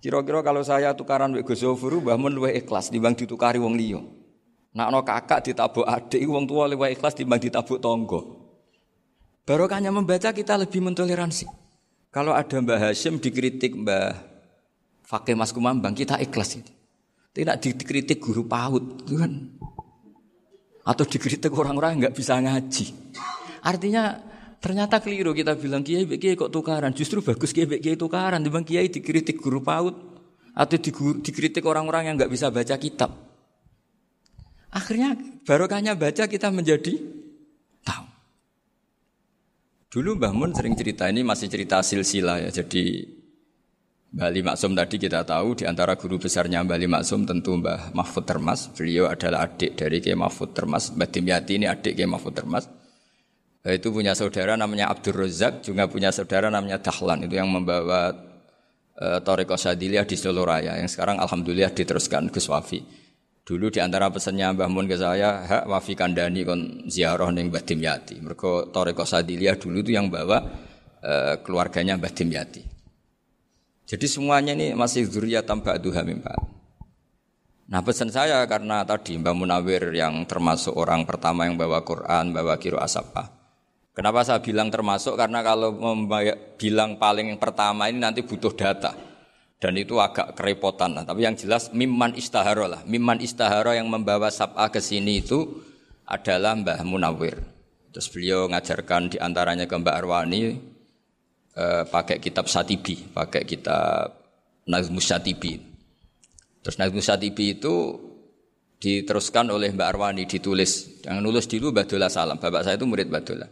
Kira-kira 0.00 0.40
kalau 0.40 0.64
saya 0.64 0.96
tukaran 0.96 1.36
wek 1.36 1.44
Gus 1.44 1.60
Zofuru, 1.60 2.00
mbah 2.00 2.16
ikhlas 2.48 2.88
dibanding 2.88 3.28
ditukari 3.28 3.60
wong 3.60 3.76
liya. 3.76 4.00
Nak 4.70 4.88
no 4.94 5.02
kakak 5.02 5.50
ditabuk 5.50 5.82
adik, 5.82 6.22
wong 6.30 6.46
tua 6.46 6.70
lewat 6.70 6.94
ikhlas 6.94 7.18
timbang 7.18 7.42
ditabuk 7.42 7.82
tonggo. 7.82 8.20
Barokahnya 9.42 9.90
membaca 9.90 10.30
kita 10.30 10.54
lebih 10.54 10.78
mentoleransi. 10.78 11.50
Kalau 12.14 12.34
ada 12.34 12.54
Mbah 12.58 12.90
Hashim 12.90 13.18
dikritik 13.18 13.74
Mbah 13.74 14.14
Fakih 15.02 15.34
Mas 15.34 15.50
Kumambang, 15.50 15.90
kita 15.90 16.22
ikhlas 16.22 16.54
itu. 16.54 16.70
Tidak 17.30 17.58
dikritik 17.58 18.22
guru 18.22 18.46
PAUD, 18.46 19.06
itu 19.06 19.14
kan. 19.18 19.32
Atau 20.86 21.06
dikritik 21.06 21.50
orang-orang 21.50 22.06
nggak 22.06 22.14
bisa 22.14 22.38
ngaji. 22.38 22.94
Artinya 23.66 24.30
Ternyata 24.60 25.00
keliru 25.00 25.32
kita 25.32 25.56
bilang 25.56 25.80
kiai 25.80 26.04
kiai 26.04 26.36
kok 26.36 26.52
tukaran. 26.52 26.92
Justru 26.92 27.24
bagus 27.24 27.56
kiai 27.56 27.80
kiai 27.80 27.96
tukaran. 27.96 28.44
Dibang 28.44 28.60
kiai 28.60 28.92
dikritik 28.92 29.40
guru 29.40 29.64
paut 29.64 29.96
atau 30.52 30.76
dikritik 31.24 31.64
orang-orang 31.64 32.12
yang 32.12 32.14
nggak 32.20 32.28
bisa 32.28 32.52
baca 32.52 32.76
kitab. 32.76 33.29
Akhirnya 34.70 35.18
barokahnya 35.42 35.98
baca 35.98 36.30
kita 36.30 36.54
menjadi 36.54 36.94
tahu. 37.82 38.06
Dulu 39.90 40.18
Mbah 40.22 40.30
Mun 40.30 40.54
sering 40.54 40.78
cerita 40.78 41.10
ini 41.10 41.26
masih 41.26 41.50
cerita 41.50 41.82
silsilah 41.82 42.46
ya. 42.46 42.50
Jadi 42.62 43.02
Bali 44.10 44.42
Maksum 44.42 44.74
tadi 44.74 44.98
kita 44.98 45.22
tahu 45.22 45.58
di 45.58 45.64
antara 45.66 45.94
guru 45.94 46.18
besarnya 46.18 46.62
Bali 46.62 46.86
Maksum 46.86 47.26
tentu 47.26 47.58
Mbah 47.58 47.94
Mahfud 47.94 48.22
Termas. 48.26 48.70
Beliau 48.70 49.10
adalah 49.10 49.50
adik 49.50 49.74
dari 49.74 49.98
Kiai 49.98 50.14
Mahfud 50.14 50.54
Termas. 50.54 50.94
Mbah 50.94 51.10
Dimyati 51.10 51.58
ini 51.58 51.66
adik 51.66 51.98
Kiai 51.98 52.06
Mahfud 52.06 52.34
Termas. 52.34 52.70
Itu 53.60 53.92
punya 53.92 54.16
saudara 54.16 54.56
namanya 54.56 54.88
Abdul 54.88 55.20
Razak, 55.20 55.60
juga 55.66 55.84
punya 55.84 56.08
saudara 56.14 56.48
namanya 56.48 56.80
Dahlan. 56.80 57.28
Itu 57.28 57.36
yang 57.36 57.52
membawa 57.52 58.08
e, 58.96 59.56
Sadiliyah 59.60 60.08
di 60.08 60.16
Solo 60.16 60.48
Raya, 60.48 60.80
yang 60.80 60.88
sekarang 60.88 61.20
Alhamdulillah 61.20 61.68
diteruskan 61.68 62.32
Gus 62.32 62.48
Wafi. 62.48 62.99
Dulu 63.40 63.72
di 63.72 63.80
antara 63.82 64.12
pesannya 64.12 64.54
Mbah 64.54 64.70
Mun 64.70 64.86
ke 64.86 64.94
saya, 64.94 65.42
hak 65.42 65.64
Wafi 65.66 65.96
Kandani 65.96 66.44
kon 66.46 66.86
ziarah 66.86 67.32
ning 67.32 67.50
Mbah 67.50 67.64
Dimyati. 67.64 68.20
Mereka 68.20 68.70
Toriko 68.70 69.02
Sadiliyah 69.02 69.56
dulu 69.58 69.82
itu 69.82 69.90
yang 69.96 70.12
bawa 70.12 70.38
e, 71.00 71.40
keluarganya 71.42 71.98
Mbah 71.98 72.12
Dimyati. 72.14 72.62
Jadi 73.90 74.06
semuanya 74.06 74.54
ini 74.54 74.70
masih 74.70 75.02
zuriyat 75.10 75.50
tambah 75.50 75.74
duha 75.82 76.06
mimpa. 76.06 76.30
Nah 77.70 77.82
pesan 77.82 78.14
saya 78.14 78.46
karena 78.46 78.86
tadi 78.86 79.18
Mbah 79.18 79.34
Munawir 79.34 79.90
yang 79.98 80.22
termasuk 80.30 80.76
orang 80.78 81.02
pertama 81.02 81.50
yang 81.50 81.58
bawa 81.58 81.82
Quran, 81.82 82.30
bawa 82.30 82.54
kiro 82.60 82.78
asapah. 82.78 83.40
Kenapa 83.90 84.22
saya 84.22 84.38
bilang 84.38 84.70
termasuk? 84.70 85.18
Karena 85.18 85.42
kalau 85.42 85.74
bilang 86.54 87.02
paling 87.02 87.34
pertama 87.42 87.90
ini 87.90 87.98
nanti 87.98 88.22
butuh 88.22 88.54
data. 88.54 89.09
Dan 89.60 89.76
itu 89.76 90.00
agak 90.00 90.40
kerepotan. 90.40 90.96
Nah, 90.96 91.04
tapi 91.04 91.28
yang 91.28 91.36
jelas 91.36 91.68
mimman 91.76 92.16
istaharo 92.16 92.64
lah. 92.64 92.80
Mimman 92.88 93.20
istaharo 93.20 93.76
yang 93.76 93.92
membawa 93.92 94.32
sab'a 94.32 94.72
ke 94.72 94.80
sini 94.80 95.20
itu 95.20 95.44
adalah 96.08 96.56
Mbah 96.56 96.80
Munawir. 96.88 97.36
Terus 97.92 98.08
beliau 98.08 98.48
ngajarkan 98.48 99.12
di 99.12 99.18
antaranya 99.20 99.68
ke 99.68 99.76
Mbak 99.76 99.96
Arwani 100.00 100.42
eh, 101.60 101.82
pakai 101.84 102.16
kitab 102.24 102.48
Satibi, 102.48 103.12
pakai 103.12 103.44
kitab 103.44 104.16
Nazmus 104.64 105.04
Satibi. 105.04 105.60
Terus 106.64 106.80
Nazmus 106.80 107.12
Satibi 107.12 107.60
itu 107.60 108.00
diteruskan 108.80 109.52
oleh 109.52 109.76
Mbak 109.76 109.88
Arwani 109.92 110.24
ditulis. 110.24 111.04
Yang 111.04 111.18
nulis 111.20 111.44
dulu 111.44 111.68
Mbak 111.76 111.84
Dola 111.84 112.08
Salam. 112.08 112.40
Bapak 112.40 112.64
saya 112.64 112.80
itu 112.80 112.88
murid 112.88 113.12
Mbak 113.12 113.24
Dola. 113.28 113.46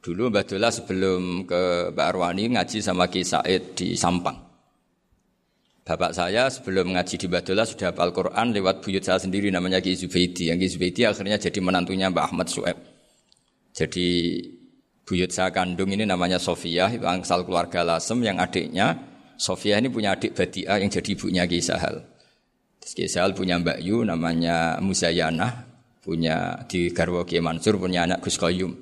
Dulu 0.00 0.32
Mbah 0.32 0.44
Dola 0.48 0.68
sebelum 0.72 1.44
ke 1.44 1.92
Mbak 1.92 2.06
Arwani 2.08 2.56
ngaji 2.56 2.80
sama 2.80 3.12
Ki 3.12 3.20
Said 3.20 3.76
di 3.76 3.92
Sampang. 3.92 4.43
Bapak 5.84 6.16
saya 6.16 6.48
sebelum 6.48 6.96
ngaji 6.96 7.20
di 7.20 7.28
Mbah 7.28 7.44
Dola 7.44 7.68
sudah 7.68 7.92
hafal 7.92 8.08
Quran 8.16 8.56
lewat 8.56 8.80
buyut 8.80 9.04
saya 9.04 9.20
sendiri 9.20 9.52
namanya 9.52 9.84
Ki 9.84 9.92
Zubaidi. 9.92 10.48
Yang 10.48 10.64
Ki 10.64 10.68
Zubaidi 10.72 11.00
akhirnya 11.04 11.36
jadi 11.36 11.60
menantunya 11.60 12.08
Mbak 12.08 12.24
Ahmad 12.32 12.48
Sueb. 12.48 12.80
Jadi 13.76 14.08
buyut 15.04 15.28
saya 15.28 15.52
kandung 15.52 15.92
ini 15.92 16.08
namanya 16.08 16.40
Sofia, 16.40 16.88
itu 16.88 17.04
angsal 17.04 17.44
keluarga 17.44 17.84
Lasem 17.84 18.16
yang 18.24 18.40
adiknya 18.40 18.96
Sofia 19.36 19.76
ini 19.76 19.92
punya 19.92 20.16
adik 20.16 20.32
Badia 20.32 20.80
yang 20.80 20.88
jadi 20.88 21.10
ibunya 21.12 21.44
Ki 21.44 21.60
Sahal. 21.60 22.00
Ki 22.80 23.04
Sahal 23.04 23.36
punya 23.36 23.60
Mbak 23.60 23.84
Yu 23.84 24.08
namanya 24.08 24.80
Musayana, 24.80 25.68
punya 26.00 26.64
di 26.64 26.96
Garwo 26.96 27.28
Ki 27.28 27.44
Mansur 27.44 27.76
punya 27.76 28.08
anak 28.08 28.24
Gus 28.24 28.40
Koyum. 28.40 28.72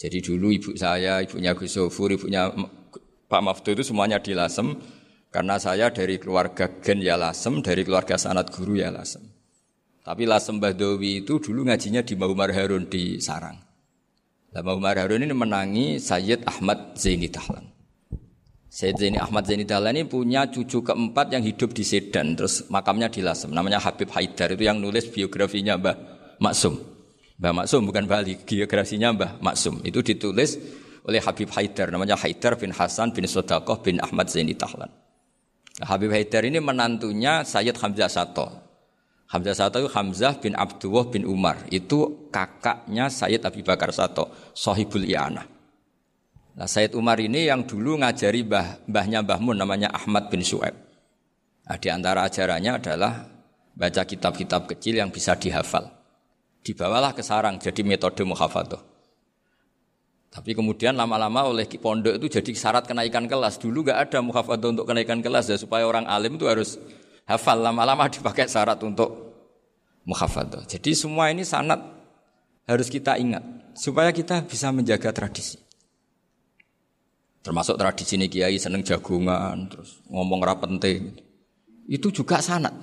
Jadi 0.00 0.24
dulu 0.24 0.48
ibu 0.48 0.72
saya, 0.80 1.20
ibunya 1.20 1.52
Gus 1.52 1.76
Sofur, 1.76 2.08
ibunya 2.08 2.48
Pak 3.28 3.42
Maftu 3.44 3.76
itu 3.76 3.84
semuanya 3.84 4.16
di 4.16 4.32
Lasem. 4.32 4.96
Karena 5.28 5.60
saya 5.60 5.92
dari 5.92 6.16
keluarga 6.16 6.80
Gen 6.80 7.04
ya 7.04 7.20
Lasem, 7.20 7.60
dari 7.60 7.84
keluarga 7.84 8.16
sanat 8.16 8.48
guru 8.48 8.80
ya 8.80 8.88
Lasem. 8.88 9.20
Tapi 10.00 10.24
Lasem 10.24 10.56
Bahdowi 10.56 11.20
itu 11.20 11.36
dulu 11.36 11.68
ngajinya 11.68 12.00
di 12.00 12.16
Mahumar 12.16 12.48
Harun 12.48 12.88
di 12.88 13.20
Sarang. 13.20 13.60
Nah, 14.56 14.62
Mahumar 14.64 14.96
Harun 14.96 15.20
ini 15.20 15.36
menangi 15.36 16.00
Sayyid 16.00 16.48
Ahmad 16.48 16.96
Zaini 16.96 17.28
Dahlan. 17.28 17.68
Sayyid 18.72 18.96
Zaini 18.96 19.20
Ahmad 19.20 19.44
Zaini 19.44 19.68
Dahlan 19.68 20.00
ini 20.00 20.08
punya 20.08 20.48
cucu 20.48 20.80
keempat 20.80 21.36
yang 21.36 21.44
hidup 21.44 21.76
di 21.76 21.84
Sedan, 21.84 22.32
terus 22.32 22.64
makamnya 22.72 23.12
di 23.12 23.20
Lasem. 23.20 23.52
Namanya 23.52 23.84
Habib 23.84 24.08
Haidar, 24.08 24.48
itu 24.56 24.64
yang 24.64 24.80
nulis 24.80 25.12
biografinya 25.12 25.76
Mbah 25.76 25.96
Maksum. 26.40 26.80
Mbah 27.36 27.52
Maksum 27.52 27.84
bukan 27.84 28.08
Bali, 28.08 28.40
geografinya 28.48 29.12
Mbah 29.12 29.44
Maksum. 29.44 29.84
Itu 29.84 30.00
ditulis 30.00 30.56
oleh 31.04 31.20
Habib 31.20 31.52
Haidar, 31.52 31.92
namanya 31.92 32.16
Haidar 32.16 32.56
bin 32.56 32.72
Hasan 32.72 33.12
bin 33.12 33.28
Sodakoh 33.28 33.84
bin 33.84 34.00
Ahmad 34.00 34.32
Zaini 34.32 34.56
Tahlan. 34.56 35.07
Habib 35.78 36.10
Haidar 36.10 36.42
ini 36.42 36.58
menantunya 36.58 37.46
Sayyid 37.46 37.78
Hamzah 37.78 38.10
Sato. 38.10 38.50
Hamzah 39.30 39.54
Sato 39.54 39.78
itu 39.78 39.90
Hamzah 39.92 40.40
bin 40.42 40.58
Abdullah 40.58 41.06
bin 41.06 41.22
Umar. 41.22 41.62
Itu 41.70 42.30
kakaknya 42.34 43.06
Sayyid 43.06 43.46
Abi 43.46 43.62
Bakar 43.62 43.94
Sato, 43.94 44.32
Sohibul 44.56 45.06
Iana. 45.06 45.46
Nah, 46.58 46.66
Sayyid 46.66 46.98
Umar 46.98 47.22
ini 47.22 47.46
yang 47.46 47.62
dulu 47.62 48.02
ngajari 48.02 48.42
mbah, 48.42 48.82
mbahnya 48.90 49.22
Mbah 49.22 49.38
Mun 49.38 49.54
namanya 49.54 49.94
Ahmad 49.94 50.26
bin 50.26 50.42
Su'eb. 50.42 50.74
Nah, 51.70 51.76
di 51.78 51.86
antara 51.86 52.26
ajarannya 52.26 52.82
adalah 52.82 53.12
baca 53.78 54.02
kitab-kitab 54.02 54.66
kecil 54.74 54.98
yang 54.98 55.14
bisa 55.14 55.38
dihafal. 55.38 55.86
Dibawalah 56.66 57.14
ke 57.14 57.22
sarang 57.22 57.62
jadi 57.62 57.86
metode 57.86 58.26
muhafadzah. 58.26 58.97
Tapi 60.28 60.52
kemudian 60.52 60.92
lama-lama 60.92 61.48
oleh 61.48 61.64
pondok 61.80 62.20
itu 62.20 62.28
jadi 62.40 62.52
syarat 62.52 62.84
kenaikan 62.84 63.24
kelas. 63.24 63.56
Dulu 63.56 63.88
gak 63.88 64.08
ada 64.08 64.18
muhafadzah 64.20 64.68
untuk 64.76 64.84
kenaikan 64.84 65.24
kelas 65.24 65.48
ya 65.48 65.56
supaya 65.56 65.88
orang 65.88 66.04
alim 66.04 66.36
itu 66.36 66.44
harus 66.44 66.76
hafal. 67.24 67.58
Lama-lama 67.64 68.06
dipakai 68.14 68.44
syarat 68.44 68.76
untuk 68.84 69.08
muhafadzah. 70.04 70.68
Jadi 70.68 70.92
semua 70.92 71.32
ini 71.32 71.48
sanat 71.48 71.80
harus 72.68 72.92
kita 72.92 73.16
ingat 73.16 73.40
supaya 73.72 74.12
kita 74.12 74.44
bisa 74.44 74.68
menjaga 74.68 75.08
tradisi. 75.16 75.56
Termasuk 77.40 77.80
tradisi 77.80 78.20
ini 78.20 78.28
kiai 78.28 78.60
seneng 78.60 78.84
jagungan, 78.84 79.72
terus 79.72 80.04
ngomong 80.12 80.44
rapenting. 80.44 81.16
Itu 81.88 82.12
juga 82.12 82.44
sanat. 82.44 82.76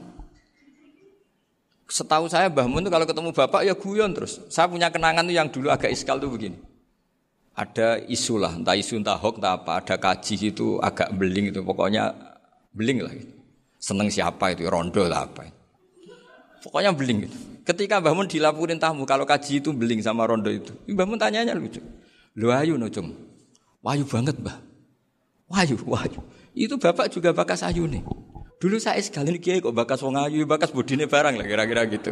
Setahu 1.85 2.25
saya 2.25 2.49
Mbah 2.49 2.65
Mun 2.65 2.81
itu 2.81 2.89
kalau 2.89 3.05
ketemu 3.05 3.29
bapak 3.29 3.61
ya 3.61 3.77
guyon 3.77 4.09
terus. 4.17 4.41
Saya 4.49 4.65
punya 4.65 4.89
kenangan 4.89 5.21
tuh 5.21 5.35
yang 5.37 5.47
dulu 5.53 5.69
agak 5.69 5.93
iskal 5.93 6.17
tuh 6.17 6.33
begini. 6.33 6.57
Ada 7.55 8.03
isu 8.11 8.35
lah, 8.35 8.51
entah 8.51 8.75
isu 8.75 8.99
entah 8.99 9.15
hoax 9.15 9.39
entah 9.39 9.55
apa, 9.55 9.79
ada 9.79 9.95
kaji 9.95 10.51
itu 10.51 10.75
agak 10.83 11.15
beling 11.15 11.55
itu, 11.55 11.63
pokoknya 11.63 12.11
beling 12.75 12.99
lah. 12.99 13.15
Gitu. 13.15 13.31
Seneng 13.79 14.11
siapa 14.11 14.51
itu, 14.51 14.67
rondo 14.67 15.07
lah 15.07 15.23
apa. 15.23 15.47
Pokoknya 16.59 16.91
beling 16.91 17.23
gitu. 17.23 17.37
Ketika 17.63 18.03
Mbah 18.03 18.13
Mun 18.13 18.27
dilaporin 18.27 18.77
tamu 18.77 19.07
kalau 19.07 19.23
kaji 19.23 19.63
itu 19.63 19.71
beling 19.71 20.03
sama 20.03 20.27
rondo 20.27 20.51
itu, 20.51 20.75
Mbah 20.91 21.07
Mun 21.07 21.15
tanyanya 21.15 21.55
lucu. 21.55 21.79
Lu 22.35 22.51
ayu 22.51 22.75
no 22.75 22.91
cung. 22.91 23.15
Wayu 23.79 24.03
banget 24.03 24.35
Mbah. 24.35 24.59
Wayu, 25.47 25.79
wayu. 25.87 26.19
Itu 26.51 26.75
bapak 26.75 27.07
juga 27.07 27.31
bakas 27.31 27.63
ayu 27.63 27.87
nih. 27.87 28.03
Dulu 28.59 28.81
saya 28.83 28.99
sekali 28.99 29.39
kiai 29.39 29.63
kok 29.63 29.71
bakas 29.71 30.03
wong 30.03 30.19
ayu, 30.19 30.43
bakas 30.43 30.75
bodine 30.75 31.07
barang 31.07 31.39
lah 31.39 31.45
kira-kira 31.47 31.87
gitu. 31.87 32.11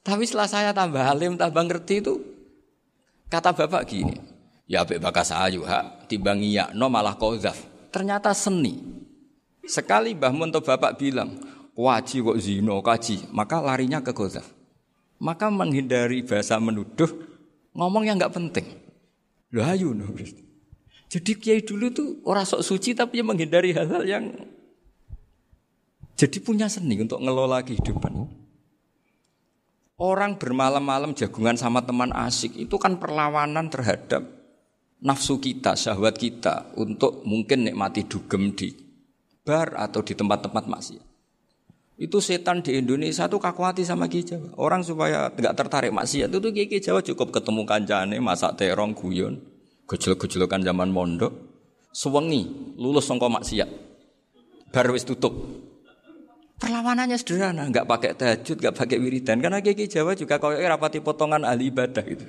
Tapi 0.00 0.22
setelah 0.28 0.48
saya 0.48 0.70
tambah 0.76 1.00
alim, 1.00 1.36
tambah 1.40 1.64
ngerti 1.64 2.04
itu, 2.04 2.20
kata 3.30 3.54
bapak 3.54 3.86
gini, 3.86 4.18
ya 4.66 4.82
be 4.82 4.98
bakas 4.98 5.30
ayu 5.30 5.62
hak, 5.62 6.10
timbang 6.10 6.42
iya, 6.42 6.74
no 6.74 6.90
malah 6.90 7.14
kozaf. 7.14 7.56
Ternyata 7.94 8.34
seni. 8.34 8.82
Sekali 9.64 10.18
Mbah 10.18 10.34
Mun 10.34 10.50
bapak 10.50 10.98
bilang, 10.98 11.38
waji 11.78 12.20
kok 12.20 12.38
zino 12.42 12.82
kaji, 12.82 13.30
maka 13.30 13.62
larinya 13.62 14.02
ke 14.02 14.10
kozaf. 14.10 14.44
Maka 15.22 15.46
menghindari 15.46 16.26
bahasa 16.26 16.58
menuduh, 16.58 17.08
ngomong 17.72 18.10
yang 18.10 18.18
nggak 18.18 18.34
penting. 18.34 18.66
Loh 19.54 19.66
ayu 19.66 19.94
no. 19.94 20.10
Jadi 21.10 21.32
kiai 21.38 21.62
dulu 21.62 21.90
tuh 21.90 22.08
orang 22.22 22.46
sok 22.46 22.62
suci 22.62 22.94
tapi 22.94 23.18
menghindari 23.22 23.74
hal-hal 23.74 24.06
yang 24.06 24.30
jadi 26.14 26.38
punya 26.38 26.70
seni 26.70 26.94
untuk 27.02 27.18
ngelola 27.18 27.64
kehidupan. 27.66 28.39
Orang 30.00 30.40
bermalam-malam 30.40 31.12
jagungan 31.12 31.60
sama 31.60 31.84
teman 31.84 32.08
asik 32.16 32.56
itu 32.56 32.80
kan 32.80 32.96
perlawanan 32.96 33.68
terhadap 33.68 34.24
nafsu 35.04 35.36
kita, 35.36 35.76
syahwat 35.76 36.16
kita 36.16 36.72
untuk 36.80 37.20
mungkin 37.28 37.68
nikmati 37.68 38.08
dugem 38.08 38.56
di 38.56 38.72
bar 39.44 39.76
atau 39.76 40.00
di 40.00 40.16
tempat-tempat 40.16 40.64
maksiat. 40.64 41.04
Itu 42.00 42.16
setan 42.24 42.64
di 42.64 42.80
Indonesia 42.80 43.28
tuh 43.28 43.44
kakuati 43.44 43.84
sama 43.84 44.08
Ki 44.08 44.24
Jawa. 44.24 44.56
Orang 44.56 44.80
supaya 44.80 45.28
tidak 45.36 45.52
tertarik 45.52 45.92
maksiat 45.92 46.32
itu 46.32 46.48
Ki 46.48 46.80
Jawa 46.80 47.04
cukup 47.04 47.28
ketemu 47.36 47.68
kancane, 47.68 48.16
masak 48.24 48.56
terong, 48.56 48.96
guyon, 48.96 49.36
gejol-gejolokan 49.84 50.64
zaman 50.64 50.88
mondok, 50.88 51.28
suwengi, 51.92 52.72
lulus 52.80 53.04
songko 53.04 53.28
maksiat. 53.28 53.68
Bar 54.72 54.88
wis 54.96 55.04
tutup. 55.04 55.36
Perlawanannya 56.60 57.16
sederhana, 57.16 57.72
nggak 57.72 57.88
pakai 57.88 58.10
tahajud, 58.12 58.60
nggak 58.60 58.76
pakai 58.76 59.00
wiridan. 59.00 59.40
Karena 59.40 59.64
kiki 59.64 59.88
Jawa 59.88 60.12
juga 60.12 60.36
kalau 60.36 60.60
rapati 60.60 61.00
potongan 61.00 61.40
ahli 61.48 61.72
ibadah 61.72 62.04
gitu. 62.04 62.24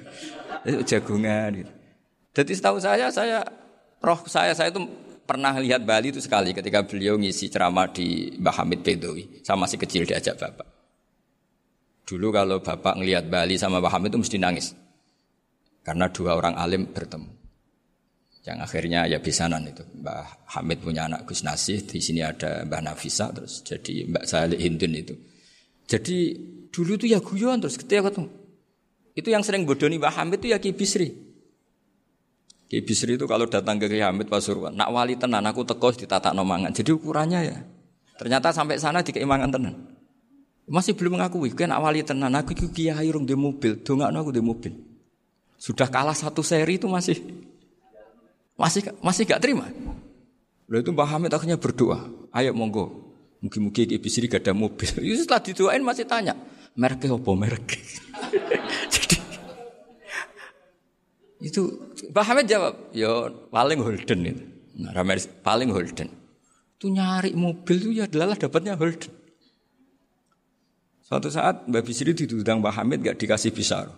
Itu 0.64 0.80
jagungan 0.88 1.60
gitu. 1.60 1.72
Jadi 2.32 2.52
setahu 2.56 2.80
saya, 2.80 3.12
saya 3.12 3.44
roh 4.00 4.24
saya 4.24 4.56
saya 4.56 4.72
itu 4.72 4.88
pernah 5.28 5.52
lihat 5.60 5.84
Bali 5.84 6.16
itu 6.16 6.24
sekali 6.24 6.56
ketika 6.56 6.80
beliau 6.88 7.20
ngisi 7.20 7.52
ceramah 7.52 7.92
di 7.92 8.32
Mbah 8.40 8.64
Hamid 8.64 8.88
Bedowi. 8.88 9.44
Sama 9.44 9.68
masih 9.68 9.76
kecil 9.84 10.08
diajak 10.08 10.40
bapak. 10.40 10.68
Dulu 12.08 12.32
kalau 12.32 12.64
bapak 12.64 13.04
ngelihat 13.04 13.28
Bali 13.28 13.60
sama 13.60 13.84
Mbah 13.84 14.00
Hamid 14.00 14.16
itu 14.16 14.20
mesti 14.24 14.38
nangis. 14.40 14.72
Karena 15.84 16.08
dua 16.08 16.40
orang 16.40 16.56
alim 16.56 16.88
bertemu. 16.88 17.41
Yang 18.42 18.58
akhirnya 18.66 19.06
ya 19.06 19.22
bisanan 19.22 19.70
itu. 19.70 19.86
Mbah 20.02 20.50
Hamid 20.58 20.82
punya 20.82 21.06
anak 21.06 21.30
Gus 21.30 21.46
Nasih, 21.46 21.86
di 21.86 22.02
sini 22.02 22.26
ada 22.26 22.66
Mbah 22.66 22.82
Nafisa, 22.82 23.30
terus 23.30 23.62
jadi 23.62 24.10
Mbak 24.10 24.24
Salih 24.26 24.58
Hindun 24.58 24.94
itu. 24.98 25.14
Jadi 25.86 26.18
dulu 26.74 26.98
itu 26.98 27.06
ya 27.06 27.22
guyon 27.22 27.62
terus 27.62 27.78
ketika 27.78 28.10
ketemu. 28.10 28.34
Itu 29.14 29.30
yang 29.30 29.46
sering 29.46 29.70
bodoni 29.70 30.02
Mbah 30.02 30.18
Hamid 30.18 30.42
itu 30.42 30.48
ya 30.50 30.58
Ki 30.58 30.74
Bisri. 30.74 31.14
Ki 32.66 32.82
Bisri 32.82 33.14
itu 33.14 33.30
kalau 33.30 33.46
datang 33.46 33.78
ke 33.78 33.86
Ki 33.86 34.02
Hamid 34.02 34.26
Pasuruan, 34.26 34.74
nak 34.74 34.90
wali 34.90 35.22
tenan 35.22 35.46
aku 35.46 35.62
teko 35.62 35.94
ditata 35.94 36.34
nomangan. 36.34 36.74
Jadi 36.74 36.90
ukurannya 36.98 37.40
ya. 37.46 37.58
Ternyata 38.18 38.50
sampai 38.50 38.82
sana 38.82 39.06
di 39.06 39.14
keimangan 39.14 39.54
tenan. 39.54 39.76
Masih 40.66 40.98
belum 40.98 41.20
mengakui, 41.20 41.54
kan 41.54 41.70
nak 41.70 41.84
wali 41.84 42.02
tenan 42.02 42.34
aku 42.34 42.58
kiai 42.74 43.10
rung 43.12 43.28
di 43.28 43.38
mobil, 43.38 43.86
dongakno 43.86 44.18
aku 44.24 44.32
di 44.34 44.42
mobil. 44.42 44.74
Sudah 45.62 45.94
kalah 45.94 46.18
satu 46.18 46.42
seri 46.42 46.82
itu 46.82 46.90
masih 46.90 47.22
masih 48.62 48.82
masih 49.02 49.26
gak 49.26 49.42
terima. 49.42 49.66
Lalu 50.70 50.86
itu 50.86 50.92
Mbah 50.94 51.10
Hamid 51.18 51.34
akhirnya 51.34 51.58
berdoa, 51.58 52.06
ayo 52.32 52.54
monggo, 52.54 53.12
mungkin-mungkin 53.42 53.90
Ki 53.90 53.98
Bisri 53.98 54.30
gak 54.30 54.46
ada 54.46 54.54
mobil. 54.54 54.88
Itu 55.10 55.26
setelah 55.26 55.42
didoain 55.42 55.84
masih 55.84 56.06
tanya, 56.06 56.38
mereknya 56.78 57.18
apa 57.18 57.32
merek? 57.34 57.68
Jadi 58.94 59.18
itu 61.42 61.62
Mbah 62.14 62.22
Hamid 62.22 62.46
jawab, 62.46 62.94
ya 62.94 63.34
paling 63.50 63.82
Holden 63.82 64.20
itu. 64.30 64.44
Nah, 64.78 64.94
paling 65.42 65.74
Holden. 65.74 66.14
Itu 66.78 66.86
nyari 66.94 67.34
mobil 67.34 67.82
itu 67.82 67.90
ya 67.98 68.06
adalah 68.06 68.38
dapatnya 68.38 68.78
Holden. 68.78 69.10
Suatu 71.02 71.34
saat 71.34 71.66
Mbak 71.66 71.82
Bisri 71.82 72.14
ditudang 72.14 72.62
Mbah 72.62 72.78
Hamid 72.78 73.02
gak 73.02 73.18
dikasih 73.18 73.50
pisar. 73.52 73.90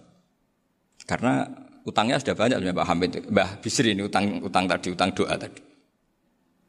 Karena 1.04 1.52
utangnya 1.84 2.19
sudah 2.19 2.36
banyak 2.36 2.58
Mbah 2.63 2.88
Hamid. 2.88 3.28
Mbah 3.28 3.60
Bisri 3.60 3.91
ini 3.91 4.08
utang 4.08 4.43
utang 4.43 4.67
tadi, 4.67 4.91
utang 4.91 5.12
doa 5.12 5.36
tadi. 5.36 5.62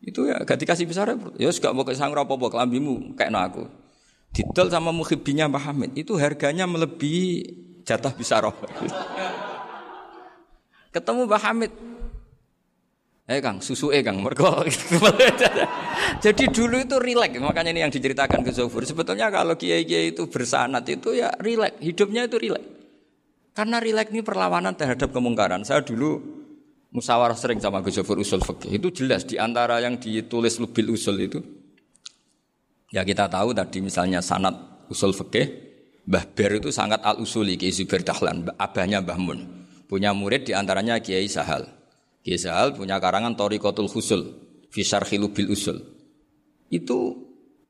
Itu 0.04 0.28
ya 0.28 0.36
gak 0.44 0.60
dikasih 0.60 0.84
pisar, 0.84 1.16
ya 1.40 1.48
gak 1.48 1.72
mau 1.72 1.86
kesang 1.86 2.12
apa-apa 2.12 2.52
kelambimu 2.52 3.16
kayak 3.16 3.30
no 3.32 3.40
aku. 3.40 3.64
Didol 4.34 4.68
sama 4.68 4.90
muhibinya 4.90 5.48
Mbah 5.48 5.72
Hamid, 5.72 5.96
itu 5.96 6.18
harganya 6.18 6.68
melebihi 6.68 7.48
jatah 7.86 8.12
bisaroh. 8.12 8.52
Ketemu 10.94 11.20
Mbah 11.24 11.42
Hamid. 11.48 11.72
Eh 13.24 13.40
Kang, 13.40 13.64
susu 13.64 13.88
eh 13.88 14.04
Kang, 14.04 14.20
mergo. 14.20 14.52
Jadi 16.24 16.44
dulu 16.52 16.76
itu 16.76 17.00
rileks, 17.00 17.40
makanya 17.40 17.72
ini 17.72 17.80
yang 17.80 17.88
diceritakan 17.88 18.44
ke 18.44 18.52
Zofur. 18.52 18.84
Sebetulnya 18.84 19.32
kalau 19.32 19.56
kiai-kiai 19.56 20.12
itu 20.12 20.28
bersanat 20.28 20.84
itu 20.92 21.16
ya 21.16 21.32
rileks, 21.40 21.80
hidupnya 21.80 22.28
itu 22.28 22.36
rileks. 22.36 22.73
Karena 23.54 23.78
rileks 23.78 24.10
ini 24.10 24.26
perlawanan 24.26 24.74
terhadap 24.74 25.14
kemungkaran. 25.14 25.62
Saya 25.62 25.86
dulu 25.86 26.18
musyawarah 26.90 27.38
sering 27.38 27.62
sama 27.62 27.78
Gus 27.86 28.02
usul 28.02 28.42
fikih. 28.42 28.82
Itu 28.82 28.90
jelas 28.90 29.22
di 29.22 29.38
antara 29.38 29.78
yang 29.78 29.94
ditulis 29.94 30.58
lebih 30.58 30.90
usul 30.90 31.22
itu. 31.22 31.38
Ya 32.90 33.06
kita 33.06 33.30
tahu 33.30 33.54
tadi 33.54 33.78
misalnya 33.78 34.18
sanat 34.18 34.86
usul 34.90 35.14
fikih, 35.14 35.46
Mbah 36.04 36.26
Ber 36.34 36.60
itu 36.60 36.68
sangat 36.74 37.00
al-usuli 37.00 37.56
Kiai 37.56 37.72
Zubair 37.72 38.04
Dahlan, 38.04 38.44
abahnya 38.58 39.00
Mbah 39.00 39.18
Mun. 39.22 39.40
Punya 39.88 40.12
murid 40.12 40.50
di 40.50 40.52
antaranya 40.52 41.00
Kiai 41.00 41.30
Sahal. 41.30 41.64
Kiai 42.20 42.36
Sahal 42.36 42.76
punya 42.76 43.00
karangan 43.00 43.38
Torikotul 43.38 43.88
Husul, 43.88 44.34
Fisar 44.68 45.06
Khilubil 45.08 45.48
Usul. 45.48 45.80
Itu 46.68 47.23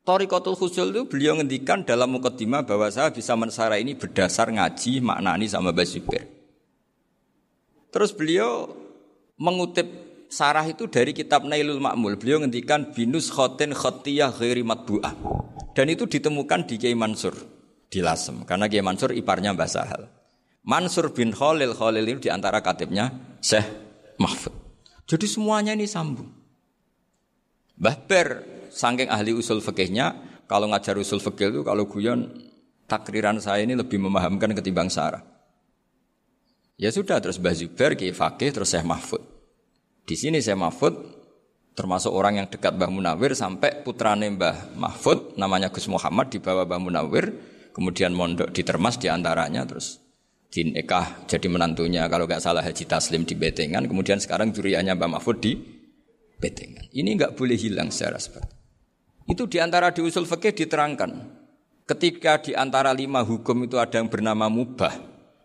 Torikotul 0.05 0.53
Husul 0.53 0.93
itu 0.93 1.09
beliau 1.09 1.41
ngendikan 1.41 1.81
dalam 1.81 2.13
mukaddimah 2.13 2.69
bahwa 2.69 2.93
saya 2.93 3.09
bisa 3.09 3.33
mensara 3.41 3.81
ini 3.81 3.97
berdasar 3.97 4.53
ngaji 4.53 5.01
maknani 5.01 5.49
sama 5.49 5.73
Basibir. 5.73 6.29
Terus 7.89 8.13
beliau 8.13 8.69
mengutip 9.41 9.89
sarah 10.29 10.69
itu 10.69 10.85
dari 10.93 11.17
kitab 11.17 11.49
Nailul 11.49 11.81
Ma'mul. 11.81 12.21
Beliau 12.21 12.45
ngendikan 12.45 12.93
binus 12.93 13.33
khotin 13.33 13.73
khotiyah 13.73 14.29
ghairi 14.29 14.61
matbu'ah. 14.61 15.17
Dan 15.73 15.89
itu 15.89 16.05
ditemukan 16.05 16.69
di 16.69 16.77
Kiai 16.77 16.93
Mansur 16.93 17.33
di 17.89 18.05
Lasem. 18.05 18.45
Karena 18.45 18.69
Kiai 18.69 18.85
Mansur 18.85 19.17
iparnya 19.17 19.57
Mbah 19.57 19.71
Sahal. 19.73 20.05
Mansur 20.69 21.17
bin 21.17 21.33
Khalil 21.33 21.73
Khalil 21.73 22.05
itu 22.13 22.29
di 22.29 22.31
antara 22.31 22.61
katibnya 22.61 23.09
Syekh 23.41 23.65
Mahfud. 24.21 24.53
Jadi 25.09 25.25
semuanya 25.25 25.73
ini 25.73 25.89
sambung. 25.89 26.29
Mbah 27.81 27.97
saking 28.75 29.07
ahli 29.07 29.31
usul 29.31 29.63
fikihnya, 29.63 30.35
kalau 30.51 30.67
ngajar 30.69 30.99
usul 30.99 31.23
fikih 31.23 31.55
itu 31.55 31.61
kalau 31.63 31.87
guyon 31.87 32.35
takriran 32.91 33.39
saya 33.39 33.65
ini 33.65 33.79
lebih 33.79 33.97
memahamkan 34.03 34.53
ketimbang 34.53 34.91
Sarah. 34.91 35.23
Ya 36.75 36.91
sudah 36.91 37.23
terus 37.23 37.39
Mbah 37.39 37.55
Zubair, 37.55 37.95
Ki 37.95 38.11
Fakih, 38.11 38.51
terus 38.51 38.75
Syekh 38.75 38.83
Mahfud. 38.83 39.23
Di 40.05 40.19
sini 40.19 40.43
Syekh 40.43 40.59
Mahfud 40.59 40.95
termasuk 41.79 42.11
orang 42.11 42.43
yang 42.43 42.47
dekat 42.51 42.75
Mbah 42.75 42.91
Munawir 42.91 43.39
sampai 43.39 43.83
putrane 43.87 44.27
Mbah 44.35 44.75
Mahfud 44.75 45.39
namanya 45.39 45.71
Gus 45.71 45.87
Muhammad 45.87 46.31
dibawa 46.35 46.67
Mbah 46.67 46.81
Munawir 46.83 47.27
kemudian 47.75 48.15
mondok 48.15 48.55
di 48.55 48.63
Termas 48.63 48.95
di 48.95 49.11
antaranya 49.11 49.67
terus 49.67 49.99
Din 50.55 50.71
Ekah 50.79 51.27
jadi 51.27 51.51
menantunya 51.51 52.07
kalau 52.07 52.31
nggak 52.31 52.39
salah 52.39 52.63
Haji 52.63 52.87
Taslim 52.87 53.27
di 53.27 53.35
Betengan, 53.35 53.91
kemudian 53.91 54.23
sekarang 54.23 54.55
juriannya 54.55 54.95
Mbak 54.95 55.11
Mahfud 55.19 55.43
di 55.43 55.59
Betengan. 56.39 56.87
Ini 56.95 57.11
nggak 57.19 57.35
boleh 57.35 57.59
hilang 57.59 57.91
secara 57.91 58.23
seperti 58.23 58.64
itu 59.25 59.49
di 59.49 59.57
antara 59.57 59.89
di 59.89 60.05
usul 60.05 60.29
fikih 60.29 60.53
diterangkan. 60.53 61.11
Ketika 61.85 62.41
di 62.41 62.53
antara 62.57 62.93
lima 62.93 63.21
hukum 63.21 63.65
itu 63.65 63.77
ada 63.77 64.01
yang 64.01 64.09
bernama 64.09 64.49
mubah. 64.49 64.93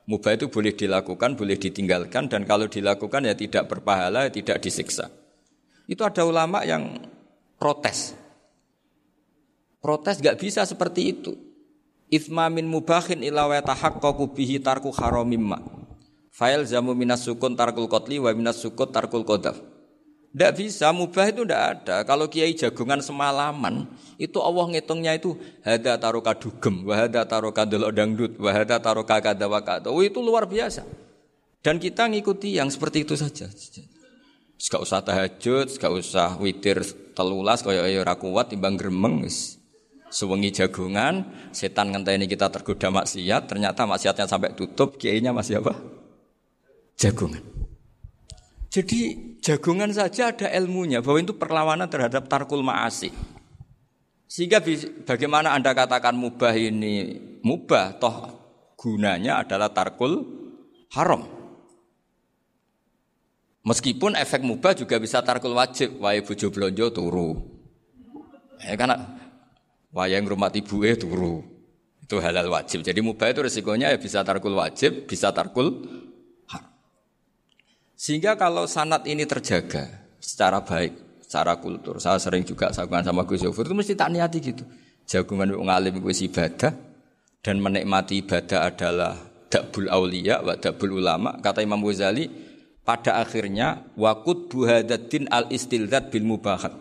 Mubah 0.07 0.31
itu 0.35 0.47
boleh 0.47 0.73
dilakukan, 0.73 1.35
boleh 1.35 1.59
ditinggalkan, 1.59 2.31
dan 2.31 2.47
kalau 2.47 2.65
dilakukan 2.65 3.27
ya 3.29 3.35
tidak 3.35 3.69
berpahala, 3.69 4.25
tidak 4.31 4.57
disiksa. 4.63 5.11
Itu 5.85 6.01
ada 6.01 6.25
ulama 6.25 6.65
yang 6.65 6.97
protes. 7.59 8.15
Protes 9.79 10.19
nggak 10.19 10.39
bisa 10.39 10.65
seperti 10.67 11.15
itu. 11.15 11.37
Ithma 12.09 12.49
min 12.49 12.65
mubahin 12.65 13.21
ila 13.21 13.47
wa 13.47 13.61
tahaqqaqu 13.61 14.33
bihi 14.33 14.57
tarku 14.59 14.89
haramim 14.91 15.55
ma. 15.55 15.59
Fail 16.33 16.65
zamu 16.65 16.97
minas 16.97 17.21
sukun 17.27 17.53
tarkul 17.53 17.85
kotli 17.85 18.17
wa 18.17 18.31
minas 18.33 18.59
sukun 18.59 18.89
tarkul 18.89 19.21
kodaf. 19.21 19.61
Tidak 20.29 20.53
bisa, 20.53 20.93
mubah 20.93 21.25
itu 21.33 21.41
tidak 21.41 21.61
ada. 21.81 21.97
Kalau 22.05 22.29
kiai 22.29 22.53
jagungan 22.53 23.01
semalaman, 23.01 23.89
itu 24.21 24.37
Allah 24.37 24.65
ngitungnya 24.69 25.17
itu 25.17 25.33
hada 25.65 25.97
taruka 25.97 26.37
dugem, 26.37 26.85
wahada 26.85 27.25
taruka 27.25 27.65
delok 27.65 27.91
dangdut, 27.97 28.37
wahada 28.37 28.77
taruka 28.77 29.17
kada 29.17 29.49
wakata. 29.49 29.89
Oh, 29.89 30.05
itu 30.05 30.21
luar 30.21 30.45
biasa. 30.45 30.85
Dan 31.65 31.81
kita 31.81 32.05
ngikuti 32.05 32.61
yang 32.61 32.69
seperti 32.69 33.09
itu 33.09 33.17
saja. 33.17 33.49
Gak 34.59 34.81
usah 34.85 35.01
tahajud, 35.01 35.65
gak 35.81 35.93
usah 35.97 36.37
witir 36.37 36.77
telulas, 37.17 37.65
kaya 37.65 37.89
ya 37.89 38.05
kuat 38.13 38.53
timbang 38.53 38.77
gremeng. 38.77 39.25
Sewengi 40.13 40.53
jagungan, 40.53 41.25
setan 41.53 41.89
ngenteni 41.89 42.29
kita 42.29 42.53
tergoda 42.53 42.93
maksiat, 42.93 43.49
ternyata 43.49 43.85
maksiatnya 43.89 44.25
sampai 44.29 44.53
tutup, 44.53 44.97
kiainya 44.97 45.33
masih 45.33 45.61
apa? 45.61 45.73
Jagungan. 46.97 47.58
Jadi 48.69 48.99
jagungan 49.41 49.89
saja 49.89 50.29
ada 50.29 50.47
ilmunya 50.53 51.01
bahwa 51.01 51.19
itu 51.21 51.33
perlawanan 51.33 51.89
terhadap 51.89 52.29
tarkul 52.29 52.61
ma'asi. 52.61 53.09
Sehingga 54.29 54.61
bagaimana 55.09 55.57
Anda 55.57 55.73
katakan 55.73 56.13
mubah 56.13 56.53
ini 56.53 57.17
mubah, 57.41 57.97
toh 57.97 58.15
gunanya 58.77 59.41
adalah 59.41 59.73
tarkul 59.73 60.21
haram. 60.93 61.25
Meskipun 63.65 64.13
efek 64.13 64.45
mubah 64.45 64.77
juga 64.77 65.01
bisa 65.01 65.25
tarkul 65.25 65.57
wajib, 65.57 65.97
wae 65.97 66.21
bojo 66.21 66.53
blonjo 66.53 66.93
turu. 66.93 67.29
Ya 68.61 68.77
karena 68.77 69.19
Wayang 69.89 70.29
rumah 70.29 70.53
ibu 70.53 70.85
eh 70.85 70.93
turu. 70.93 71.41
Itu 72.05 72.21
halal 72.21 72.49
wajib. 72.49 72.85
Jadi 72.85 73.01
mubah 73.01 73.33
itu 73.33 73.41
resikonya 73.41 73.89
ya 73.93 73.97
bisa 73.97 74.21
tarkul 74.21 74.53
wajib, 74.57 75.09
bisa 75.09 75.33
tarkul. 75.33 75.85
Sehingga 77.99 78.39
kalau 78.39 78.63
sanat 78.63 79.03
ini 79.11 79.27
terjaga 79.27 80.07
secara 80.23 80.63
baik, 80.63 81.19
secara 81.27 81.59
kultur. 81.59 81.99
Saya 81.99 82.15
sering 82.15 82.47
juga 82.47 82.71
sakuan 82.71 83.03
sama 83.03 83.27
Gus 83.27 83.43
Yofur 83.43 83.67
itu 83.67 83.75
mesti 83.75 83.93
tak 83.99 84.15
niati 84.15 84.39
gitu. 84.39 84.63
Jagungan 85.03 85.51
ngalim 85.51 85.99
gue 85.99 86.15
ibadah 86.15 86.71
dan 87.43 87.55
menikmati 87.59 88.23
ibadah 88.23 88.71
adalah 88.71 89.19
dakbul 89.51 89.91
aulia 89.91 90.39
wa 90.39 90.55
dakbul 90.55 90.95
ulama. 90.95 91.35
Kata 91.43 91.59
Imam 91.59 91.83
Ghazali, 91.83 92.31
pada 92.87 93.19
akhirnya 93.19 93.83
wakut 93.99 94.47
buhadatin 94.47 95.27
al 95.27 95.51
istilzat 95.51 96.07
bil 96.07 96.23
mubahat 96.23 96.71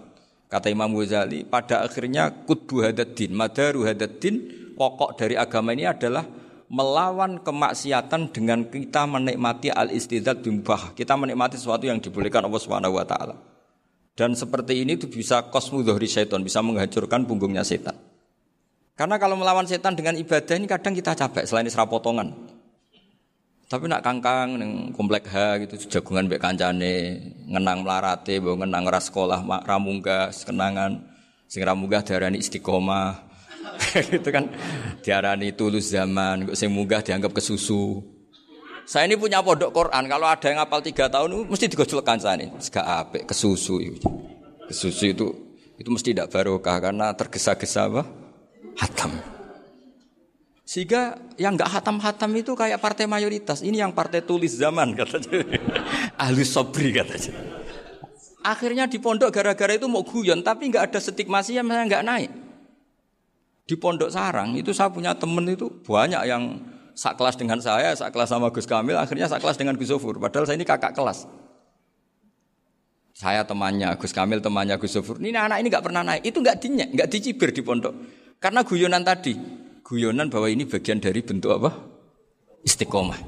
Kata 0.49 0.73
Imam 0.73 0.89
Ghazali, 0.97 1.45
pada 1.45 1.85
akhirnya 1.85 2.33
kutbu 2.49 2.81
hadaddin, 2.81 3.37
madaru 3.37 3.85
hadaddin, 3.85 4.49
pokok 4.81 5.21
dari 5.21 5.37
agama 5.37 5.77
ini 5.77 5.85
adalah 5.85 6.25
melawan 6.69 7.41
kemaksiatan 7.41 8.29
dengan 8.33 8.69
kita 8.69 9.09
menikmati 9.09 9.73
al 9.73 9.89
istidzat 9.89 10.45
bimbah. 10.45 10.93
Kita 10.93 11.17
menikmati 11.17 11.57
sesuatu 11.57 11.89
yang 11.89 11.99
dibolehkan 12.01 12.45
Allah 12.45 12.61
Subhanahu 12.61 12.97
wa 12.97 13.05
taala. 13.09 13.37
Dan 14.13 14.35
seperti 14.35 14.83
ini 14.83 14.99
itu 14.99 15.07
bisa 15.07 15.47
kosmu 15.49 15.87
dohri 15.87 16.11
syaitan, 16.11 16.43
bisa 16.43 16.59
menghancurkan 16.61 17.25
punggungnya 17.25 17.63
setan. 17.63 17.95
Karena 18.99 19.15
kalau 19.15 19.39
melawan 19.39 19.63
setan 19.63 19.95
dengan 19.95 20.19
ibadah 20.19 20.59
ini 20.59 20.67
kadang 20.67 20.91
kita 20.91 21.15
capek 21.15 21.47
selain 21.47 21.71
potongan. 21.87 22.35
Tapi 23.69 23.85
nak 23.85 24.01
kangkang 24.01 24.57
neng 24.57 24.97
komplek 24.97 25.29
H 25.29 25.61
gitu 25.61 26.01
jagungan 26.01 26.25
mbek 26.25 26.41
kancane, 26.41 27.21
ngenang 27.53 27.85
melarate, 27.85 28.41
bawa 28.41 28.65
ngenang 28.65 28.89
ras 28.89 29.13
sekolah 29.13 29.45
ramungga, 29.69 30.33
kenangan 30.33 31.05
sing 31.45 31.63
ramungga 31.63 32.01
diarani 32.01 32.41
istiqomah. 32.41 33.28
itu 34.19 34.29
kan 34.29 34.51
diarani 35.01 35.55
tulus 35.55 35.91
zaman, 35.95 36.51
sing 36.53 36.71
munggah 36.71 37.03
dianggap 37.03 37.33
kesusu. 37.35 38.03
Saya 38.89 39.05
ini 39.05 39.21
punya 39.21 39.45
pondok 39.45 39.69
Quran, 39.71 40.09
kalau 40.09 40.25
ada 40.25 40.47
yang 40.49 40.65
hafal 40.65 40.81
tiga 40.81 41.13
tahun 41.13 41.45
mesti 41.45 41.69
digojolkan 41.69 42.19
saya 42.19 42.41
ini. 42.41 42.49
Gak 42.57 42.87
apik, 42.87 43.23
kesusu. 43.29 43.85
Kesusu 44.65 45.05
itu 45.13 45.29
itu 45.79 45.89
mesti 45.93 46.11
tidak 46.11 46.35
barokah 46.35 46.91
karena 46.91 47.15
tergesa-gesa 47.15 47.87
apa? 47.87 48.03
Hatam. 48.81 49.13
Sehingga 50.69 51.17
yang 51.41 51.57
nggak 51.57 51.81
hatam-hatam 51.81 52.29
itu 52.37 52.53
kayak 52.53 52.83
partai 52.83 53.09
mayoritas. 53.09 53.65
Ini 53.65 53.89
yang 53.89 53.93
partai 53.95 54.21
tulis 54.21 54.53
zaman 54.59 54.93
katanya. 54.99 55.49
Ahli 56.19 56.45
sobri 56.45 56.93
katanya. 56.93 57.33
Akhirnya 58.45 58.85
di 58.89 59.01
pondok 59.01 59.33
gara-gara 59.33 59.77
itu 59.77 59.89
mau 59.89 60.05
guyon, 60.05 60.41
tapi 60.41 60.69
nggak 60.69 60.93
ada 60.93 60.99
stigmasi 61.01 61.57
yang 61.57 61.69
nggak 61.69 62.05
naik. 62.05 62.31
Di 63.69 63.77
pondok 63.77 64.09
sarang 64.09 64.57
itu 64.57 64.73
saya 64.73 64.89
punya 64.89 65.13
temen 65.13 65.45
itu 65.45 65.69
banyak 65.85 66.25
yang 66.25 66.57
sak 66.97 67.21
kelas 67.21 67.37
dengan 67.37 67.61
saya, 67.61 67.93
sak 67.93 68.17
kelas 68.17 68.33
sama 68.33 68.49
Gus 68.49 68.65
Kamil, 68.65 68.97
akhirnya 68.97 69.29
sak 69.29 69.45
kelas 69.45 69.61
dengan 69.61 69.77
Gus 69.77 69.93
Sofur. 69.93 70.17
Padahal 70.17 70.49
saya 70.49 70.57
ini 70.57 70.65
kakak 70.65 70.97
kelas. 70.97 71.29
Saya 73.13 73.45
temannya, 73.45 73.93
Gus 74.01 74.17
Kamil 74.17 74.41
temannya 74.41 74.81
Gus 74.81 74.97
Sofur. 74.97 75.21
Ini 75.21 75.37
anak 75.37 75.61
ini 75.61 75.69
nggak 75.69 75.85
pernah 75.85 76.01
naik, 76.01 76.25
itu 76.25 76.41
nggak 76.41 76.57
dinyek, 76.65 76.89
nggak 76.97 77.09
dicibir 77.13 77.53
di 77.53 77.61
pondok. 77.61 77.93
Karena 78.41 78.65
guyonan 78.65 79.05
tadi, 79.05 79.37
guyonan 79.85 80.33
bahwa 80.33 80.49
ini 80.49 80.65
bagian 80.65 80.97
dari 80.97 81.21
bentuk 81.21 81.53
apa? 81.61 81.71
Istiqomah. 82.65 83.21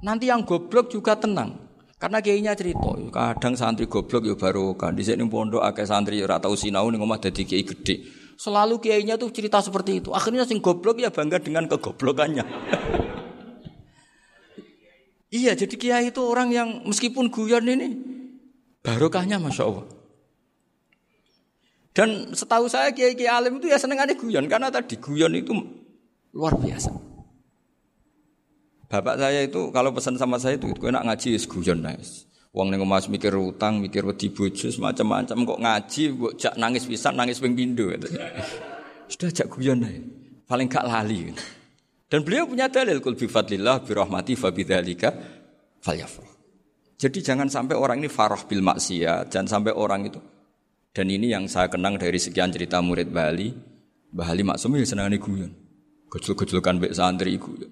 Nanti 0.00 0.32
yang 0.32 0.48
goblok 0.48 0.88
juga 0.88 1.12
tenang. 1.18 1.66
Karena 1.96 2.20
kayaknya 2.20 2.52
cerita, 2.52 2.92
kadang 3.08 3.56
santri 3.56 3.88
goblok 3.88 4.28
ya 4.28 4.36
baru 4.36 4.76
kan 4.76 4.92
di 4.92 5.00
sini 5.00 5.24
pondok 5.24 5.64
akeh 5.64 5.88
santri 5.88 6.20
ora 6.20 6.36
tau 6.36 6.52
sinau 6.52 6.92
omah 6.92 7.20
dadi 7.20 7.44
kiai 7.44 7.64
gede. 7.64 8.25
Selalu 8.36 8.84
kiainya 8.84 9.16
tuh 9.16 9.32
cerita 9.32 9.64
seperti 9.64 10.04
itu. 10.04 10.12
Akhirnya 10.12 10.44
sing 10.44 10.60
goblok 10.60 11.00
ya 11.00 11.08
bangga 11.08 11.40
dengan 11.40 11.64
kegoblokannya. 11.68 12.44
iya, 15.40 15.56
jadi 15.56 15.74
kiai 15.74 16.12
itu 16.12 16.20
orang 16.20 16.52
yang 16.52 16.68
meskipun 16.84 17.32
guyon 17.32 17.64
ini 17.64 17.96
barokahnya 18.84 19.40
masya 19.40 19.64
Allah. 19.66 19.86
Dan 21.96 22.36
setahu 22.36 22.68
saya 22.68 22.92
kiai 22.92 23.16
kiai 23.16 23.32
alim 23.32 23.56
itu 23.56 23.72
ya 23.72 23.80
seneng 23.80 24.04
ada 24.04 24.12
guyon 24.12 24.52
karena 24.52 24.68
tadi 24.68 25.00
guyon 25.00 25.32
itu 25.32 25.56
luar 26.36 26.60
biasa. 26.60 26.92
Bapak 28.86 29.18
saya 29.18 29.42
itu 29.42 29.74
kalau 29.74 29.90
pesan 29.90 30.14
sama 30.20 30.38
saya 30.38 30.60
itu, 30.60 30.70
itu 30.70 30.86
enak 30.86 31.02
ngaji 31.08 31.40
guyon 31.48 31.82
nice. 31.82 32.28
Wong 32.56 32.72
ning 32.72 32.80
omah 32.80 33.04
mikir 33.12 33.36
utang, 33.36 33.84
mikir 33.84 34.08
wedi 34.08 34.32
bojo 34.32 34.72
macam-macam 34.80 35.36
kok 35.44 35.60
ngaji 35.60 36.02
kok 36.16 36.34
jak 36.40 36.54
nangis 36.56 36.88
pisan, 36.88 37.12
nangis 37.12 37.36
ping 37.36 37.52
pindho 37.52 37.92
gitu. 37.92 38.16
Sudah 39.12 39.28
jak 39.28 39.52
guyon 39.52 39.84
ae. 39.84 40.00
Paling 40.48 40.64
gak 40.64 40.88
lali. 40.88 41.36
Dan 42.08 42.24
beliau 42.24 42.48
punya 42.48 42.72
dalil 42.72 43.04
kul 43.04 43.12
bi 43.12 43.28
fadlillah 43.28 43.84
bi 43.84 43.92
rahmati 43.92 44.32
fa 44.40 44.48
bidzalika 44.56 45.12
falyafrah. 45.84 46.32
Jadi 46.96 47.20
jangan 47.20 47.52
sampai 47.52 47.76
orang 47.76 48.00
ini 48.00 48.08
farah 48.08 48.40
bil 48.48 48.64
maksiat, 48.64 49.28
jangan 49.28 49.60
sampai 49.60 49.76
orang 49.76 50.08
itu. 50.08 50.20
Dan 50.96 51.12
ini 51.12 51.28
yang 51.28 51.44
saya 51.44 51.68
kenang 51.68 52.00
dari 52.00 52.16
sekian 52.16 52.48
cerita 52.48 52.80
murid 52.80 53.12
Bali, 53.12 53.52
Mbah 54.16 54.32
Ali 54.32 54.40
Maksum 54.48 54.80
ya 54.80 54.88
senang 54.88 55.12
guyon. 55.12 55.52
Gejol-gejolkan 56.08 56.80
mbek 56.80 56.96
santri 56.96 57.36
guyon. 57.36 57.68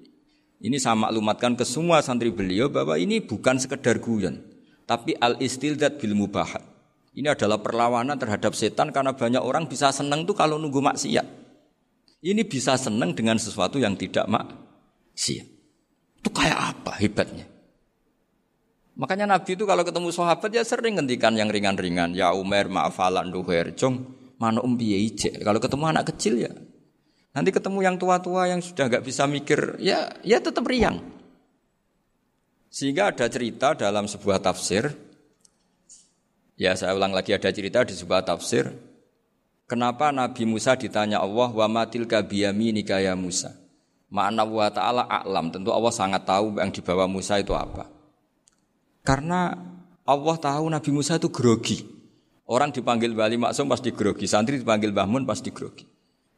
Ini 0.60 0.76
saya 0.76 0.92
maklumatkan 0.92 1.56
ke 1.56 1.64
semua 1.64 2.04
santri 2.04 2.28
beliau 2.28 2.68
bahwa 2.68 3.00
ini 3.00 3.24
bukan 3.24 3.56
sekedar 3.56 3.96
guyon. 3.96 4.53
Tapi 4.84 5.16
al 5.16 5.40
istildat 5.40 5.96
bil 5.96 6.12
mubahat. 6.12 6.60
Ini 7.14 7.30
adalah 7.32 7.62
perlawanan 7.62 8.18
terhadap 8.18 8.52
setan 8.58 8.90
karena 8.90 9.14
banyak 9.14 9.40
orang 9.40 9.70
bisa 9.70 9.94
senang 9.94 10.26
tuh 10.26 10.34
kalau 10.34 10.58
nunggu 10.58 10.82
maksiat. 10.82 11.26
Ini 12.24 12.42
bisa 12.48 12.74
senang 12.74 13.12
dengan 13.12 13.38
sesuatu 13.38 13.78
yang 13.78 13.94
tidak 13.94 14.26
maksiat. 14.26 15.46
Itu 16.20 16.28
kayak 16.32 16.58
apa 16.58 16.96
hebatnya? 16.98 17.46
Makanya 18.94 19.26
Nabi 19.26 19.58
itu 19.58 19.66
kalau 19.66 19.82
ketemu 19.82 20.08
sahabat 20.14 20.50
ya 20.54 20.62
sering 20.62 20.98
ngendikan 20.98 21.34
yang 21.34 21.50
ringan-ringan. 21.50 22.14
Ya 22.14 22.30
Umar, 22.30 22.70
maafalan 22.70 23.34
duher, 23.34 23.74
jong, 23.74 24.06
mana 24.38 24.62
ije. 24.62 25.34
Kalau 25.42 25.58
ketemu 25.58 25.84
anak 25.90 26.14
kecil 26.14 26.38
ya. 26.38 26.52
Nanti 27.34 27.50
ketemu 27.50 27.82
yang 27.82 27.96
tua-tua 27.98 28.46
yang 28.46 28.62
sudah 28.62 28.86
nggak 28.86 29.02
bisa 29.02 29.26
mikir, 29.26 29.82
ya 29.82 30.14
ya 30.22 30.38
tetap 30.38 30.62
riang. 30.62 31.02
Sehingga 32.74 33.14
ada 33.14 33.30
cerita 33.30 33.70
dalam 33.78 34.10
sebuah 34.10 34.42
tafsir, 34.42 34.90
ya 36.58 36.74
saya 36.74 36.90
ulang 36.98 37.14
lagi 37.14 37.30
ada 37.30 37.46
cerita 37.54 37.86
di 37.86 37.94
sebuah 37.94 38.26
tafsir, 38.26 38.66
kenapa 39.70 40.10
Nabi 40.10 40.42
Musa 40.42 40.74
ditanya 40.74 41.22
Allah, 41.22 41.54
wa 41.54 41.70
matil 41.70 42.02
kabiyami 42.02 42.74
nikaya 42.74 43.14
Musa. 43.14 43.54
Ma'ana 44.10 44.42
wa 44.42 44.66
ta'ala 44.74 45.06
a'lam, 45.06 45.54
tentu 45.54 45.70
Allah 45.70 45.94
sangat 45.94 46.26
tahu 46.26 46.58
yang 46.58 46.74
dibawa 46.74 47.06
Musa 47.06 47.38
itu 47.38 47.54
apa. 47.54 47.86
Karena 49.06 49.54
Allah 50.02 50.36
tahu 50.42 50.66
Nabi 50.66 50.90
Musa 50.90 51.14
itu 51.14 51.30
grogi. 51.30 51.78
Orang 52.50 52.74
dipanggil 52.74 53.14
Bali 53.14 53.38
Maksum 53.38 53.70
pasti 53.70 53.94
grogi, 53.94 54.26
santri 54.26 54.58
dipanggil 54.58 54.90
Bahmun 54.90 55.22
pasti 55.22 55.54
grogi. 55.54 55.86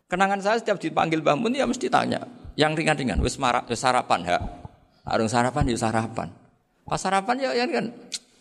Kenangan 0.05 0.45
saya 0.45 0.61
setiap 0.61 0.77
dipanggil 0.77 1.25
Bahmun 1.25 1.57
ya 1.57 1.65
mesti 1.65 1.89
tanya, 1.89 2.29
yang 2.61 2.77
ringan-ringan, 2.77 3.25
wis 3.25 3.41
sarapan 3.73 4.21
ya. 4.29 4.66
Arung 5.07 5.31
sarapan 5.31 5.71
ya 5.71 5.79
sarapan. 5.79 6.29
Pas 6.83 6.99
sarapan 6.99 7.39
ya, 7.39 7.51
ya 7.55 7.67
kan 7.71 7.95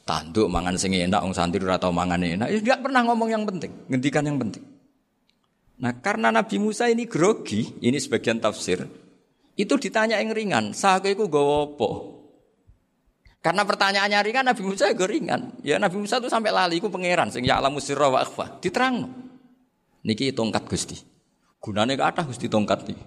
tanduk 0.06 0.50
mangan 0.50 0.78
sing 0.78 0.94
enak 0.94 1.18
wong 1.22 1.34
santri 1.34 1.62
ora 1.62 1.78
tau 1.78 1.94
mangan 1.94 2.22
enak. 2.22 2.50
Ya 2.50 2.58
enggak 2.62 2.80
pernah 2.82 3.02
ngomong 3.06 3.30
yang 3.30 3.44
penting, 3.46 3.74
ngendikan 3.90 4.26
yang 4.26 4.38
penting. 4.42 4.66
Nah, 5.76 5.92
karena 6.00 6.32
Nabi 6.32 6.56
Musa 6.56 6.88
ini 6.88 7.04
grogi, 7.04 7.68
ini 7.84 8.00
sebagian 8.00 8.40
tafsir. 8.40 8.86
Itu 9.60 9.76
ditanya 9.76 10.20
yang 10.24 10.32
ringan, 10.32 10.72
sake 10.72 11.16
iku 11.16 11.28
gowo 11.28 11.76
apa? 11.76 11.90
Karena 13.44 13.62
pertanyaannya 13.62 14.20
ringan, 14.24 14.46
Nabi 14.50 14.64
Musa 14.66 14.90
juga 14.90 15.06
ringan. 15.06 15.62
Ya 15.62 15.78
Nabi 15.78 16.00
Musa 16.00 16.18
itu 16.18 16.32
sampai 16.32 16.50
lali, 16.50 16.80
iku 16.80 16.88
pangeran 16.88 17.30
sing 17.30 17.44
ya 17.44 17.60
sirra 17.78 18.08
wa 18.10 18.24
akhfa. 18.24 18.58
Diterang. 18.64 19.06
Niki 20.06 20.32
tongkat 20.34 20.66
Gusti. 20.70 20.98
Gunane 21.60 21.98
kathah 21.98 22.26
Gusti 22.26 22.46
tongkat 22.46 22.90
iki. 22.90 23.04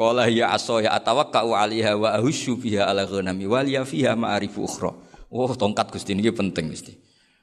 Qala 0.00 0.32
ya 0.32 0.48
aso 0.56 0.80
ya 0.80 0.96
atawakkau 0.96 1.52
'alaiha 1.52 1.92
wa 1.92 2.16
ahusyu 2.16 2.56
fiha 2.56 2.88
ala 2.88 3.04
ghanami 3.04 3.44
wal 3.44 3.68
ya 3.68 3.84
fiha 3.84 4.16
ma'arifu 4.16 4.64
ukhra. 4.64 4.96
Oh, 5.28 5.52
tongkat 5.52 5.92
Gusti 5.92 6.16
ini 6.16 6.24
penting 6.32 6.72
Gusti. 6.72 6.96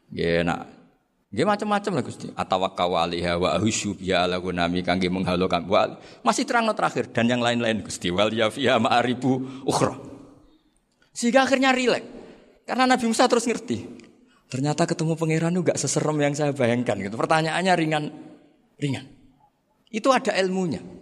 Nggih 0.09 0.41
nak 0.41 0.65
Nggih 1.29 1.45
macam-macam 1.45 2.01
lah 2.01 2.03
Gusti. 2.07 2.33
Atawakkau 2.33 2.97
'alaiha 2.97 3.37
wa 3.37 3.53
ahusyu 3.61 3.93
fiha 3.93 4.25
ala 4.25 4.41
ghanami 4.41 4.81
kangge 4.81 5.05
menghalokan 5.05 5.69
wal. 5.69 6.01
Masih 6.25 6.49
terang 6.49 6.65
terakhir 6.73 7.13
dan 7.13 7.29
yang 7.29 7.45
lain-lain 7.45 7.85
Gusti 7.85 8.09
wal 8.09 8.33
ya 8.33 8.49
fiha 8.49 8.81
ma'arifu 8.81 9.61
ukhra. 9.61 9.93
Sehingga 11.13 11.45
akhirnya 11.45 11.69
rileks. 11.77 12.09
Karena 12.65 12.89
Nabi 12.89 13.05
Musa 13.05 13.29
terus 13.29 13.45
ngerti. 13.45 13.85
Ternyata 14.49 14.89
ketemu 14.89 15.13
pangeran 15.13 15.53
itu 15.53 15.61
gak 15.61 15.77
seserem 15.77 16.17
yang 16.17 16.33
saya 16.33 16.57
bayangkan 16.57 16.97
gitu. 17.05 17.13
Pertanyaannya 17.21 17.73
ringan 17.77 18.03
ringan. 18.81 19.05
Itu 19.93 20.09
ada 20.09 20.33
ilmunya. 20.33 20.97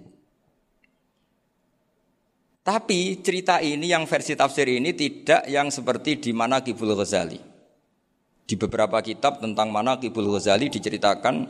Tapi 2.66 3.22
cerita 3.22 3.62
ini 3.62 3.94
yang 3.94 4.10
versi 4.10 4.34
tafsir 4.34 4.66
ini 4.66 4.90
tidak 4.98 5.46
yang 5.46 5.70
seperti 5.70 6.18
di 6.18 6.34
mana 6.34 6.66
Kibul 6.66 6.98
Ghazali. 6.98 7.38
Di 8.42 8.58
beberapa 8.58 8.98
kitab 9.06 9.38
tentang 9.38 9.70
mana 9.70 10.02
Kibul 10.02 10.26
Ghazali 10.34 10.74
diceritakan 10.74 11.46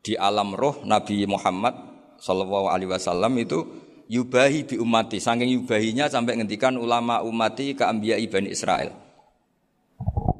di 0.00 0.16
alam 0.16 0.56
roh 0.56 0.80
Nabi 0.88 1.28
Muhammad 1.28 1.76
Shallallahu 2.16 2.72
Alaihi 2.72 2.88
Wasallam 2.88 3.36
itu 3.44 3.60
yubahi 4.08 4.64
bi 4.64 4.80
umati, 4.80 5.20
saking 5.20 5.52
yubahinya 5.52 6.08
sampai 6.08 6.40
ngendikan 6.40 6.80
ulama 6.80 7.20
umati 7.20 7.76
ke 7.76 7.84
Ambiya 7.84 8.16
Ibn 8.16 8.48
Israel. 8.48 8.88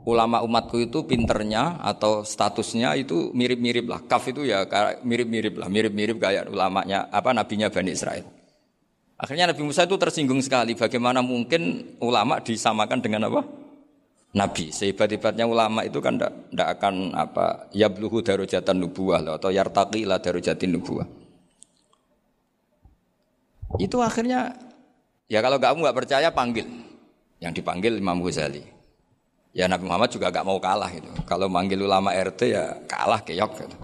Ulama 0.08 0.40
umatku 0.40 0.80
itu 0.80 1.04
pinternya 1.04 1.84
atau 1.84 2.24
statusnya 2.24 2.96
itu 2.96 3.28
mirip-mirip 3.36 3.86
lah. 3.92 4.00
Kaf 4.08 4.24
itu 4.24 4.48
ya 4.48 4.64
mirip-mirip 5.04 5.60
lah, 5.60 5.68
mirip-mirip 5.68 6.16
kayak 6.16 6.48
ulamanya 6.48 7.12
apa 7.12 7.36
nabinya 7.36 7.68
Bani 7.68 7.92
Israel. 7.92 8.41
Akhirnya 9.22 9.54
Nabi 9.54 9.62
Musa 9.62 9.86
itu 9.86 9.94
tersinggung 9.94 10.42
sekali. 10.42 10.74
Bagaimana 10.74 11.22
mungkin 11.22 11.94
ulama 12.02 12.42
disamakan 12.42 12.98
dengan 12.98 13.30
apa? 13.30 13.46
Nabi. 14.34 14.74
Sehebat-hebatnya 14.74 15.46
ulama 15.46 15.86
itu 15.86 16.02
kan 16.02 16.18
tidak 16.18 16.68
akan 16.78 17.14
apa 17.14 17.70
yabluhu 17.70 18.18
darujatan 18.18 18.82
nubuah 18.82 19.22
atau 19.38 19.54
yartaqi 19.54 20.02
la 20.02 20.18
darujatin 20.18 20.74
nubuah. 20.74 21.06
Itu 23.78 24.02
akhirnya 24.02 24.58
ya 25.30 25.38
kalau 25.38 25.62
kamu 25.62 25.86
nggak 25.86 25.98
percaya 26.02 26.28
panggil. 26.34 26.66
Yang 27.38 27.62
dipanggil 27.62 28.02
Imam 28.02 28.18
Ghazali. 28.26 28.62
Ya 29.54 29.70
Nabi 29.70 29.84
Muhammad 29.86 30.10
juga 30.10 30.32
gak 30.32 30.46
mau 30.46 30.56
kalah 30.56 30.88
gitu. 30.94 31.10
Kalau 31.28 31.50
manggil 31.50 31.78
ulama 31.82 32.14
RT 32.14 32.40
ya 32.48 32.78
kalah 32.88 33.20
keok 33.20 33.52
gitu. 33.58 33.76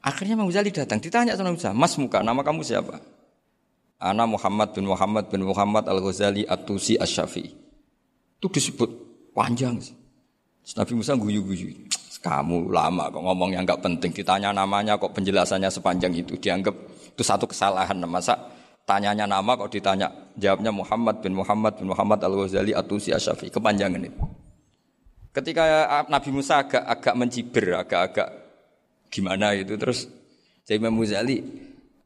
Akhirnya 0.00 0.34
Imam 0.38 0.48
Ghazali 0.48 0.72
datang, 0.72 0.96
ditanya 0.96 1.36
sama 1.36 1.52
Musa, 1.52 1.76
Mas 1.76 1.92
Muka, 2.00 2.24
nama 2.24 2.40
kamu 2.40 2.64
siapa? 2.64 2.96
Ana 4.00 4.24
Muhammad 4.24 4.72
bin 4.72 4.88
Muhammad 4.88 5.28
bin 5.28 5.44
Muhammad 5.44 5.84
Al-Ghazali 5.84 6.48
At-Tusi 6.48 6.96
Asy-Syafi'i. 6.96 7.52
Itu 8.40 8.48
disebut 8.48 8.88
panjang 9.36 9.76
sih. 9.76 9.92
Nabi 10.80 10.92
Musa 10.96 11.12
guyu-guyu. 11.12 11.92
Kamu 12.20 12.68
lama 12.68 13.08
kok 13.08 13.20
ngomong 13.20 13.56
yang 13.56 13.64
nggak 13.64 13.80
penting. 13.80 14.12
Ditanya 14.12 14.52
namanya 14.52 15.00
kok 15.00 15.12
penjelasannya 15.16 15.72
sepanjang 15.72 16.12
itu. 16.16 16.36
Dianggap 16.36 16.72
itu 17.16 17.22
satu 17.24 17.48
kesalahan. 17.48 17.96
Masa 18.04 18.36
tanyanya 18.84 19.24
nama 19.24 19.56
kok 19.56 19.72
ditanya. 19.72 20.08
Jawabnya 20.36 20.68
Muhammad 20.68 21.20
bin 21.24 21.32
Muhammad 21.36 21.80
bin 21.80 21.88
Muhammad 21.88 22.20
Al-Ghazali 22.20 22.72
Atusi 22.76 23.12
Asyafi. 23.12 23.48
Kepanjangan 23.48 24.00
itu. 24.04 24.20
Ketika 25.32 25.64
Nabi 26.08 26.28
Musa 26.32 26.60
agak 26.60 26.84
agak 26.84 27.14
mencibir, 27.16 27.72
agak-agak 27.76 28.28
gimana 29.08 29.56
itu. 29.56 29.76
Terus 29.80 30.08
Imam 30.68 31.00
Ghazali, 31.00 31.40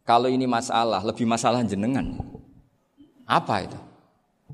kalau 0.05 0.29
ini 0.29 0.45
masalah, 0.45 1.01
lebih 1.01 1.25
masalah 1.25 1.65
jenengan. 1.65 2.21
Apa 3.25 3.65
itu? 3.65 3.81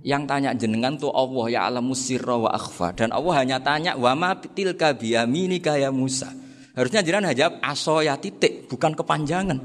Yang 0.00 0.22
tanya 0.30 0.50
jenengan 0.54 0.94
tuh 0.94 1.10
Allah 1.10 1.46
ya 1.50 1.60
alamu 1.66 1.92
sirra 1.92 2.38
wa 2.38 2.54
akhfa 2.54 2.94
dan 2.96 3.12
Allah 3.12 3.34
hanya 3.36 3.58
tanya 3.60 3.98
wa 3.98 4.14
ma 4.16 4.32
tilka 4.38 4.94
biyaminika 4.94 5.76
ya 5.76 5.90
Musa. 5.90 6.30
Harusnya 6.72 7.02
jenengan 7.02 7.34
jawab 7.34 7.58
aso 7.60 7.98
ya 8.00 8.14
titik 8.14 8.70
bukan 8.70 8.94
kepanjangan. 8.94 9.58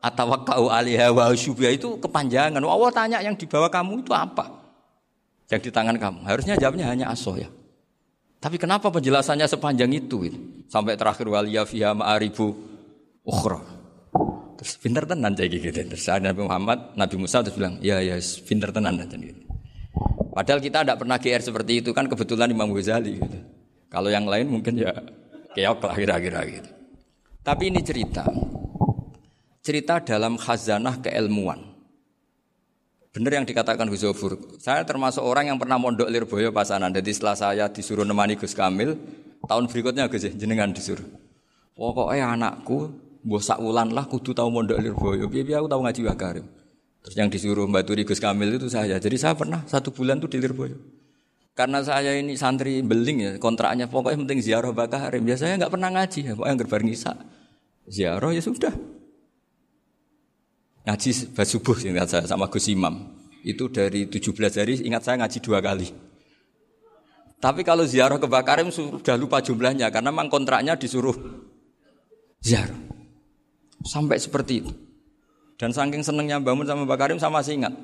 Atau 0.00 0.26
kau 0.42 0.66
alihah 0.72 1.12
wa 1.12 1.30
itu 1.30 1.88
kepanjangan. 2.00 2.58
Allah 2.58 2.90
tanya 2.90 3.18
yang 3.20 3.36
di 3.36 3.44
bawah 3.44 3.68
kamu 3.68 4.02
itu 4.02 4.16
apa? 4.16 4.48
Yang 5.52 5.68
di 5.68 5.70
tangan 5.70 5.94
kamu. 6.00 6.24
Harusnya 6.24 6.56
jawabnya 6.56 6.88
hanya 6.88 7.12
aso 7.12 7.36
ya. 7.36 7.52
Tapi 8.40 8.56
kenapa 8.56 8.88
penjelasannya 8.88 9.46
sepanjang 9.46 9.92
itu? 9.94 10.26
Sampai 10.66 10.98
terakhir 10.98 11.28
waliya 11.28 11.62
fiha 11.62 11.94
ma'aribu 11.94 12.75
ukhra. 13.26 13.60
Terus 14.56 14.72
pinter 14.80 15.04
tenan 15.04 15.34
jadi 15.36 15.52
gitu. 15.52 15.74
Terus 15.74 16.06
ada 16.08 16.32
Nabi 16.32 16.46
Muhammad, 16.46 16.96
Nabi 16.96 17.16
Musa 17.20 17.42
terus 17.44 17.58
bilang, 17.58 17.76
ya 17.82 18.00
ya 18.00 18.16
pinter 18.46 18.72
tenan 18.72 18.96
jadi 19.02 19.34
gitu. 19.34 19.42
Padahal 20.32 20.60
kita 20.60 20.84
tidak 20.84 20.98
pernah 21.00 21.16
GR 21.16 21.42
seperti 21.42 21.72
itu 21.80 21.90
kan 21.96 22.08
kebetulan 22.08 22.48
Imam 22.52 22.68
Ghazali 22.72 23.20
gitu. 23.20 23.38
Kalau 23.88 24.12
yang 24.12 24.28
lain 24.28 24.52
mungkin 24.52 24.76
ya 24.76 24.92
keok 25.56 25.80
lah 25.80 25.96
kira-kira 25.96 26.40
gitu. 26.44 26.70
Tapi 27.40 27.72
ini 27.72 27.80
cerita. 27.80 28.26
Cerita 29.64 29.98
dalam 30.04 30.36
khazanah 30.36 31.00
keilmuan. 31.00 31.76
Benar 33.16 33.40
yang 33.40 33.46
dikatakan 33.48 33.88
Gus. 33.88 34.04
Saya 34.60 34.84
termasuk 34.84 35.24
orang 35.24 35.48
yang 35.48 35.56
pernah 35.56 35.80
mondok 35.80 36.12
Lirboyo 36.12 36.52
pasanan. 36.52 36.92
Jadi 36.92 37.16
setelah 37.16 37.32
saya 37.32 37.64
disuruh 37.72 38.04
nemani 38.04 38.36
Gus 38.36 38.52
Kamil, 38.52 38.92
tahun 39.48 39.72
berikutnya 39.72 40.04
Gus 40.12 40.28
jenengan 40.36 40.68
disuruh. 40.68 41.08
Pokoknya 41.72 42.36
anakku 42.36 42.92
Mbah 43.26 43.42
sak 43.42 43.58
wulan 43.58 43.90
lah 43.90 44.06
kudu 44.06 44.30
tahu 44.30 44.54
mondok 44.54 44.78
Lirboyo. 44.78 45.26
Piye 45.26 45.42
aku 45.58 45.66
tahu 45.66 45.82
ngaji 45.82 46.00
Wakarim. 46.06 46.46
Terus 47.02 47.14
yang 47.18 47.26
disuruh 47.26 47.66
Mbak 47.66 47.82
Turi 47.82 48.02
Gus 48.06 48.22
Kamil 48.22 48.54
itu 48.54 48.70
saya. 48.70 49.02
Jadi 49.02 49.18
saya 49.18 49.34
pernah 49.34 49.66
satu 49.66 49.90
bulan 49.90 50.22
tuh 50.22 50.30
di 50.30 50.38
Lirboyo. 50.38 50.78
Karena 51.56 51.82
saya 51.82 52.14
ini 52.14 52.38
santri 52.38 52.84
beling 52.84 53.18
ya, 53.18 53.32
kontraknya 53.42 53.90
pokoknya 53.90 54.22
penting 54.22 54.38
ziarah 54.44 54.70
Bakarim. 54.70 55.26
Biasanya 55.26 55.66
nggak 55.66 55.72
pernah 55.72 55.90
ngaji, 55.90 56.20
ya, 56.22 56.32
pokoknya 56.36 56.54
gerbar 56.60 56.80
ngisa. 56.84 57.12
Ziarah 57.88 58.30
ya 58.30 58.42
sudah. 58.44 58.74
Ngaji 60.86 61.10
subuh 61.32 61.76
ingat 61.82 62.12
saya 62.12 62.28
sama 62.30 62.46
Gus 62.46 62.70
Imam. 62.70 63.10
Itu 63.42 63.72
dari 63.72 64.06
17 64.06 64.36
hari 64.54 64.86
ingat 64.86 65.02
saya 65.02 65.18
ngaji 65.18 65.38
dua 65.42 65.58
kali. 65.58 65.90
Tapi 67.42 67.66
kalau 67.66 67.82
ziarah 67.88 68.22
ke 68.22 68.28
Bakarim 68.30 68.70
sudah 68.70 69.18
lupa 69.18 69.42
jumlahnya 69.42 69.90
karena 69.90 70.14
memang 70.14 70.30
kontraknya 70.30 70.78
disuruh 70.78 71.16
ziarah. 72.38 72.95
Sampai 73.84 74.16
seperti 74.16 74.64
itu. 74.64 74.72
Dan 75.56 75.72
saking 75.72 76.04
senengnya 76.04 76.36
bangun 76.36 76.68
sama 76.68 76.84
Mbak 76.84 76.98
Karim 77.00 77.18
sama 77.20 77.40
masih 77.40 77.60
ingat. 77.60 77.74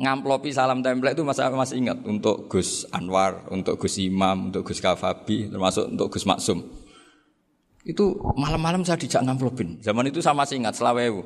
Ngamplopi 0.00 0.48
salam 0.48 0.80
template 0.80 1.12
itu 1.12 1.26
masa 1.26 1.52
masih 1.52 1.76
ingat 1.76 2.00
untuk 2.08 2.48
Gus 2.48 2.88
Anwar, 2.88 3.44
untuk 3.52 3.76
Gus 3.76 4.00
Imam, 4.00 4.48
untuk 4.48 4.64
Gus 4.64 4.80
Kafabi, 4.80 5.52
termasuk 5.52 5.92
untuk 5.92 6.08
Gus 6.08 6.24
Maksum. 6.24 6.64
Itu 7.84 8.16
malam-malam 8.32 8.80
saya 8.80 8.96
dijak 8.96 9.20
ngamplopin. 9.20 9.76
Zaman 9.84 10.08
itu 10.08 10.24
sama 10.24 10.48
masih 10.48 10.56
ingat 10.56 10.80
selawewu. 10.80 11.20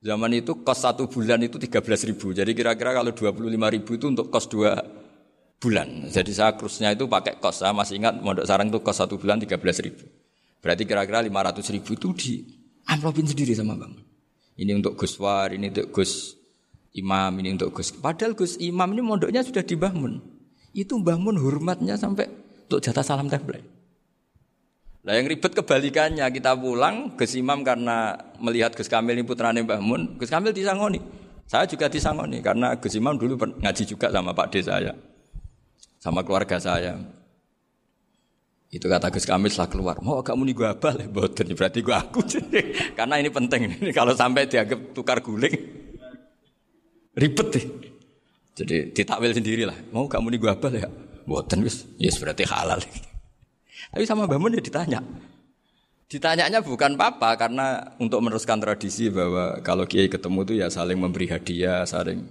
Zaman 0.00 0.32
itu 0.32 0.64
kos 0.64 0.80
satu 0.80 1.08
bulan 1.08 1.40
itu 1.44 1.60
13 1.60 2.08
ribu. 2.08 2.32
Jadi 2.32 2.52
kira-kira 2.56 2.96
kalau 2.96 3.12
25 3.12 3.42
ribu 3.48 3.90
itu 3.96 4.06
untuk 4.08 4.32
kos 4.32 4.48
dua 4.48 4.80
bulan. 5.60 6.08
Jadi 6.08 6.32
saya 6.36 6.56
krusnya 6.56 6.96
itu 6.96 7.04
pakai 7.08 7.36
kos. 7.36 7.64
Saya 7.64 7.76
masih 7.76 8.00
ingat 8.00 8.20
mondok 8.20 8.48
sarang 8.48 8.68
itu 8.72 8.80
kos 8.80 8.96
satu 8.96 9.20
bulan 9.20 9.40
13 9.40 9.60
ribu. 9.84 10.04
Berarti 10.64 10.88
kira-kira 10.88 11.20
500 11.20 11.74
ribu 11.74 11.90
itu 11.96 12.08
di 12.16 12.32
amplopin 12.86 13.26
sendiri 13.26 13.52
sama 13.52 13.74
Bang. 13.74 13.94
Ini 14.56 14.72
untuk 14.72 14.96
Gus 14.96 15.20
War, 15.20 15.52
ini 15.52 15.68
untuk 15.68 15.92
Gus 15.92 16.32
Imam, 16.96 17.36
ini 17.36 17.52
untuk 17.52 17.76
Gus. 17.76 17.92
Padahal 17.92 18.32
Gus 18.32 18.56
Imam 18.56 18.88
ini 18.96 19.02
mondoknya 19.04 19.44
sudah 19.44 19.60
dibangun. 19.60 20.22
Itu 20.72 20.96
bangun 21.04 21.36
hormatnya 21.36 22.00
sampai 22.00 22.24
untuk 22.64 22.80
jatah 22.80 23.04
salam 23.04 23.28
template. 23.28 23.76
Nah 25.06 25.14
yang 25.14 25.30
ribet 25.30 25.54
kebalikannya 25.54 26.26
kita 26.34 26.58
pulang 26.58 27.14
Gus 27.14 27.36
Imam 27.38 27.62
karena 27.62 28.16
melihat 28.42 28.74
Gus 28.74 28.90
Kamil 28.90 29.14
ini 29.20 29.22
putrane 29.22 29.62
Mbah 29.62 29.78
Mun, 29.78 30.18
Gus 30.18 30.32
Kamil 30.32 30.50
disangoni. 30.50 30.98
Saya 31.46 31.62
juga 31.70 31.86
disangoni 31.86 32.42
karena 32.42 32.74
Gus 32.74 32.96
Imam 32.98 33.14
dulu 33.14 33.38
ngaji 33.38 33.84
juga 33.86 34.10
sama 34.10 34.34
Pak 34.34 34.46
D 34.50 34.66
saya. 34.66 34.96
Sama 36.02 36.26
keluarga 36.26 36.58
saya. 36.58 36.98
Itu 38.76 38.92
kata 38.92 39.08
Gus 39.08 39.24
Kamil 39.24 39.48
setelah 39.48 39.72
keluar. 39.72 39.96
Mau 40.04 40.20
kamu 40.20 40.52
nih 40.52 40.54
gue 40.54 40.68
abal 40.68 40.94
ya, 41.00 41.08
boten. 41.08 41.48
Berarti 41.56 41.80
gue 41.80 41.96
aku. 41.96 42.20
Karena 42.98 43.16
ini 43.16 43.32
penting. 43.32 43.72
Kalau 43.96 44.12
sampai 44.12 44.44
dianggap 44.44 44.92
tukar 44.92 45.24
guling, 45.24 45.56
ribet 47.20 47.48
deh. 47.56 47.64
Jadi 48.56 48.76
ditakwil 48.92 49.32
sendiri 49.32 49.64
lah. 49.64 49.76
Mau 49.96 50.04
kamu 50.04 50.36
nih 50.36 50.40
gue 50.44 50.50
abal 50.52 50.72
ya, 50.76 50.88
boten 51.24 51.64
wis. 51.64 51.88
Yes 51.96 52.20
berarti 52.20 52.44
halal. 52.44 52.84
Tapi 53.92 54.04
sama 54.04 54.28
Mbak 54.28 54.38
Mun 54.40 54.56
ya 54.56 54.60
ditanya. 54.60 55.00
Ditanyanya 56.06 56.60
bukan 56.60 57.00
papa 57.00 57.34
karena 57.34 57.96
untuk 57.96 58.20
meneruskan 58.20 58.60
tradisi 58.60 59.08
bahwa 59.08 59.58
kalau 59.64 59.88
kiai 59.88 60.06
ketemu 60.06 60.44
itu 60.44 60.54
ya 60.60 60.68
saling 60.68 61.00
memberi 61.00 61.32
hadiah, 61.32 61.82
saling 61.88 62.28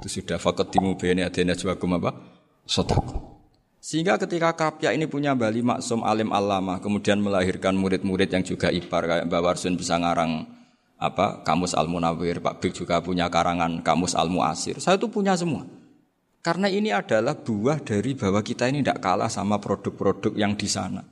itu 0.00 0.08
sudah 0.20 0.40
fakat 0.40 0.72
timu 0.72 0.96
bene 0.96 1.28
adena 1.28 1.52
juakum 1.52 1.94
apa? 2.00 2.10
Sotaku. 2.64 3.33
Sehingga 3.84 4.16
ketika 4.16 4.56
Kapya 4.56 4.96
ini 4.96 5.04
punya 5.04 5.36
Bali 5.36 5.60
Maksum 5.60 6.08
Alim 6.08 6.32
Alama, 6.32 6.80
kemudian 6.80 7.20
melahirkan 7.20 7.76
murid-murid 7.76 8.32
yang 8.32 8.40
juga 8.40 8.72
ipar 8.72 9.04
kayak 9.04 9.28
Mbak 9.28 9.40
Warsun 9.44 9.76
bisa 9.76 10.00
ngarang 10.00 10.48
apa 10.96 11.44
Kamus 11.44 11.76
Al 11.76 11.92
Munawir, 11.92 12.40
Pak 12.40 12.64
Bik 12.64 12.72
juga 12.72 13.04
punya 13.04 13.28
karangan 13.28 13.84
Kamus 13.84 14.16
Al 14.16 14.32
Muasir. 14.32 14.80
Saya 14.80 14.96
itu 14.96 15.12
punya 15.12 15.36
semua. 15.36 15.68
Karena 16.40 16.72
ini 16.72 16.96
adalah 16.96 17.36
buah 17.36 17.76
dari 17.84 18.16
bahwa 18.16 18.40
kita 18.40 18.72
ini 18.72 18.80
tidak 18.80 19.04
kalah 19.04 19.28
sama 19.28 19.60
produk-produk 19.60 20.32
yang 20.32 20.56
di 20.56 20.64
sana. 20.64 21.04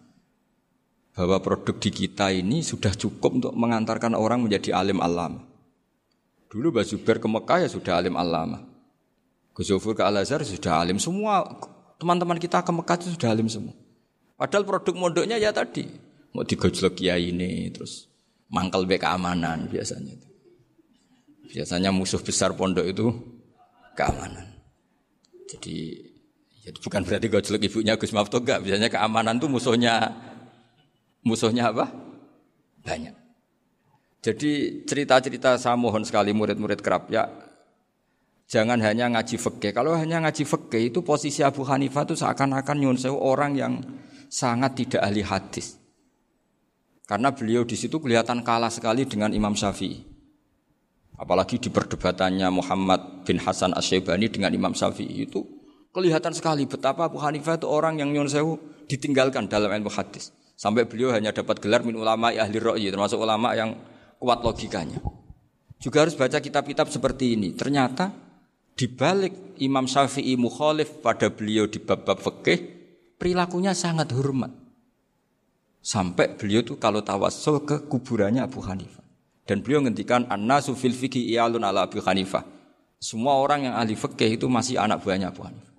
Bahwa 1.12 1.44
produk 1.44 1.76
di 1.76 1.92
kita 1.92 2.32
ini 2.32 2.64
sudah 2.64 2.96
cukup 2.96 3.36
untuk 3.36 3.52
mengantarkan 3.52 4.16
orang 4.16 4.48
menjadi 4.48 4.80
alim 4.80 4.96
alama. 5.04 5.44
Dulu 6.48 6.72
Mbak 6.72 6.88
Zubair 6.88 7.20
ke 7.20 7.28
Mekah 7.28 7.58
ya 7.64 7.68
sudah 7.68 8.00
alim 8.00 8.16
alama. 8.16 8.64
Gus 9.52 9.68
ke 9.68 10.00
Al-Azhar 10.00 10.40
sudah 10.40 10.80
alim. 10.80 10.96
Semua 10.96 11.44
Teman-teman 12.02 12.34
kita 12.42 12.66
ke 12.66 12.74
Mekah 12.74 12.98
itu 12.98 13.14
sudah 13.14 13.30
alim 13.30 13.46
semua. 13.46 13.78
Padahal 14.34 14.66
produk 14.66 14.90
mondoknya 14.98 15.38
ya 15.38 15.54
tadi. 15.54 15.86
Mau 16.34 16.42
digojlok 16.42 16.98
kiai 16.98 17.30
ini, 17.30 17.70
terus 17.70 18.10
mangkal 18.50 18.90
be 18.90 18.98
keamanan 18.98 19.70
biasanya. 19.70 20.10
Itu. 20.10 20.28
Biasanya 21.54 21.94
musuh 21.94 22.18
besar 22.18 22.58
pondok 22.58 22.90
itu 22.90 23.06
keamanan. 23.94 24.50
Jadi 25.46 25.94
ya 26.66 26.74
bukan 26.74 27.06
berarti 27.06 27.26
gojlok 27.30 27.62
ibunya 27.70 27.94
Gus 27.94 28.10
Mafto 28.10 28.42
enggak. 28.42 28.66
Biasanya 28.66 28.90
keamanan 28.90 29.38
itu 29.38 29.46
musuhnya 29.46 30.10
musuhnya 31.22 31.70
apa? 31.70 31.86
Banyak. 32.82 33.14
Jadi 34.26 34.82
cerita-cerita 34.90 35.54
saya 35.54 35.78
mohon 35.78 36.02
sekali 36.02 36.34
murid-murid 36.34 36.82
kerap 36.82 37.06
ya 37.14 37.30
Jangan 38.52 38.84
hanya 38.84 39.08
ngaji 39.08 39.40
fikih. 39.40 39.72
Kalau 39.72 39.96
hanya 39.96 40.20
ngaji 40.20 40.44
fikih 40.44 40.92
itu 40.92 41.00
posisi 41.00 41.40
Abu 41.40 41.64
Hanifah 41.64 42.04
itu 42.04 42.20
seakan-akan 42.20 42.76
nyun 42.76 43.00
orang 43.16 43.56
yang 43.56 43.80
sangat 44.28 44.76
tidak 44.76 45.08
ahli 45.08 45.24
hadis. 45.24 45.80
Karena 47.08 47.32
beliau 47.32 47.64
di 47.64 47.80
situ 47.80 47.96
kelihatan 47.96 48.44
kalah 48.44 48.68
sekali 48.68 49.08
dengan 49.08 49.32
Imam 49.32 49.56
Syafi'i. 49.56 50.04
Apalagi 51.16 51.64
di 51.64 51.72
perdebatannya 51.72 52.52
Muhammad 52.52 53.24
bin 53.24 53.40
Hasan 53.40 53.72
Asy-Syaibani 53.72 54.28
dengan 54.28 54.52
Imam 54.52 54.76
Syafi'i 54.76 55.24
itu 55.24 55.40
kelihatan 55.96 56.36
sekali 56.36 56.68
betapa 56.68 57.08
Abu 57.08 57.24
Hanifah 57.24 57.56
itu 57.56 57.64
orang 57.72 58.04
yang 58.04 58.12
nyun 58.12 58.28
ditinggalkan 58.84 59.48
dalam 59.48 59.72
ilmu 59.72 59.88
hadis. 59.88 60.28
Sampai 60.60 60.84
beliau 60.84 61.08
hanya 61.16 61.32
dapat 61.32 61.56
gelar 61.56 61.88
min 61.88 61.96
ulama 61.96 62.28
ahli 62.28 62.60
ra'yi 62.60 62.92
termasuk 62.92 63.16
ulama 63.16 63.56
yang 63.56 63.72
kuat 64.20 64.44
logikanya. 64.44 65.00
Juga 65.80 66.04
harus 66.04 66.12
baca 66.12 66.36
kitab-kitab 66.36 66.92
seperti 66.92 67.32
ini. 67.32 67.56
Ternyata 67.56 68.31
di 68.72 68.86
balik 68.88 69.60
Imam 69.60 69.84
Syafi'i 69.84 70.34
mukhalif 70.34 71.04
pada 71.04 71.28
beliau 71.28 71.68
di 71.68 71.78
bab-bab 71.78 72.18
fikih, 72.18 72.58
perilakunya 73.20 73.76
sangat 73.76 74.10
hormat. 74.16 74.50
Sampai 75.82 76.38
beliau 76.38 76.62
tuh 76.62 76.78
kalau 76.78 77.02
tawasul 77.02 77.66
ke 77.66 77.90
kuburannya 77.90 78.46
Abu 78.46 78.62
Hanifah. 78.62 79.02
Dan 79.42 79.66
beliau 79.66 79.82
ngendikan 79.82 80.30
an-nasu 80.30 80.78
fil 80.78 80.94
fiqhi 80.94 81.34
iyalun 81.34 81.66
ala 81.66 81.90
Abu 81.90 81.98
Hanifah. 81.98 82.46
Semua 83.02 83.34
orang 83.42 83.66
yang 83.66 83.74
ahli 83.74 83.98
fikih 83.98 84.38
itu 84.38 84.46
masih 84.46 84.78
anak 84.78 85.02
buahnya 85.02 85.34
Abu 85.34 85.42
Hanifah. 85.42 85.74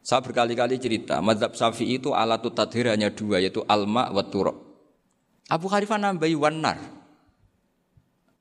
Saya 0.00 0.22
berkali-kali 0.22 0.80
cerita, 0.80 1.20
mazhab 1.20 1.52
Syafi'i 1.52 2.00
itu 2.00 2.16
alat 2.16 2.40
tadhir 2.54 2.88
hanya 2.88 3.12
dua, 3.12 3.42
yaitu 3.42 3.60
alma 3.68 4.08
wa 4.08 4.24
turab. 4.24 4.56
Abu 5.52 5.68
Hanifah 5.68 5.98
nambahi 6.00 6.34
wanar. 6.38 6.95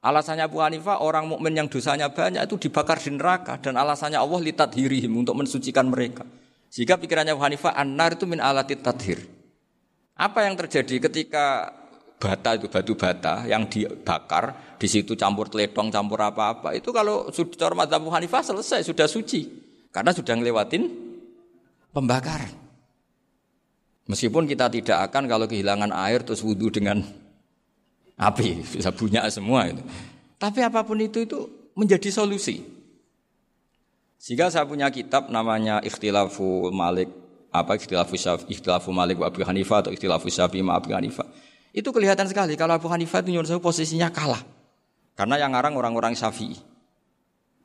Alasannya 0.05 0.45
Abu 0.45 0.61
Hanifah 0.61 1.01
orang 1.01 1.25
mukmin 1.25 1.57
yang 1.57 1.65
dosanya 1.65 2.13
banyak 2.13 2.45
itu 2.45 2.69
dibakar 2.69 3.01
di 3.01 3.09
neraka 3.09 3.57
dan 3.57 3.73
alasannya 3.73 4.21
Allah 4.21 4.37
litadhirihim 4.37 5.09
untuk 5.09 5.33
mensucikan 5.33 5.89
mereka. 5.89 6.21
Sehingga 6.69 7.01
pikirannya 7.01 7.33
Abu 7.33 7.41
Hanifah 7.41 7.73
an-nar 7.73 8.13
itu 8.13 8.29
min 8.29 8.37
alatit 8.37 8.85
tadhir. 8.85 9.25
Apa 10.13 10.45
yang 10.45 10.53
terjadi 10.53 11.09
ketika 11.09 11.73
bata 12.21 12.53
itu 12.53 12.69
batu 12.69 12.93
bata 12.93 13.49
yang 13.49 13.65
dibakar 13.65 14.77
di 14.77 14.85
situ 14.85 15.17
campur 15.17 15.49
teletong 15.49 15.89
campur 15.89 16.21
apa-apa 16.21 16.77
itu 16.77 16.93
kalau 16.93 17.33
sudah 17.33 17.73
mazhab 17.73 18.05
Abu 18.05 18.13
Hanifah 18.13 18.45
selesai 18.45 18.85
sudah 18.85 19.09
suci 19.09 19.49
karena 19.89 20.13
sudah 20.13 20.37
ngelewatin 20.37 20.85
pembakaran. 21.89 22.53
Meskipun 24.05 24.45
kita 24.45 24.69
tidak 24.69 25.09
akan 25.09 25.25
kalau 25.25 25.49
kehilangan 25.49 25.89
air 25.89 26.21
terus 26.21 26.45
wudhu 26.45 26.69
dengan 26.69 27.24
api, 28.15 28.63
bisa 28.63 28.91
punya 28.95 29.27
semua 29.27 29.67
itu. 29.67 29.83
Tapi 30.39 30.59
apa 30.63 30.83
pun 30.83 30.99
itu 30.99 31.23
itu 31.23 31.39
menjadi 31.75 32.11
solusi. 32.11 32.63
Sehingga 34.19 34.49
saya 34.49 34.65
punya 34.65 34.89
kitab 34.89 35.29
namanya 35.29 35.83
Ikhtilafu 35.83 36.71
Malik 36.71 37.11
apa 37.51 37.77
Ikhtilafu 37.77 38.15
Syafi, 38.19 38.51
Ikhtilafu 38.51 38.89
Malik 38.91 39.21
wa 39.21 39.29
Abu 39.29 39.43
Hanifah 39.43 39.85
atau 39.85 39.91
Ikhtilafu 39.93 40.27
Syafi 40.31 40.59
ma 40.65 40.79
Abu 40.79 40.91
Hanifah. 40.91 41.27
Itu 41.75 41.91
kelihatan 41.91 42.27
sekali 42.27 42.55
kalau 42.55 42.79
Abu 42.79 42.87
Hanifah 42.87 43.21
itu 43.23 43.35
nyuruh 43.35 43.59
posisinya 43.59 44.09
kalah. 44.11 44.41
Karena 45.15 45.39
yang 45.39 45.55
ngarang 45.55 45.79
orang-orang 45.79 46.11
Syafi'i. 46.11 46.59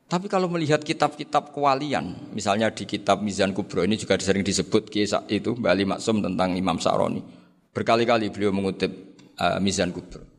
Tapi 0.07 0.27
kalau 0.27 0.51
melihat 0.51 0.83
kitab-kitab 0.83 1.55
kewalian, 1.55 2.31
misalnya 2.35 2.67
di 2.71 2.83
kitab 2.83 3.23
Mizan 3.23 3.55
Kubro 3.55 3.83
ini 3.83 3.95
juga 3.95 4.19
sering 4.19 4.43
disebut 4.43 4.91
kisah 4.91 5.23
itu 5.31 5.55
Bali 5.55 5.87
Maksum 5.87 6.19
tentang 6.19 6.55
Imam 6.55 6.79
Sa'roni. 6.79 7.23
Berkali-kali 7.71 8.27
beliau 8.27 8.51
mengutip 8.51 8.91
uh, 9.39 9.59
Mizan 9.63 9.95
Kubro 9.95 10.30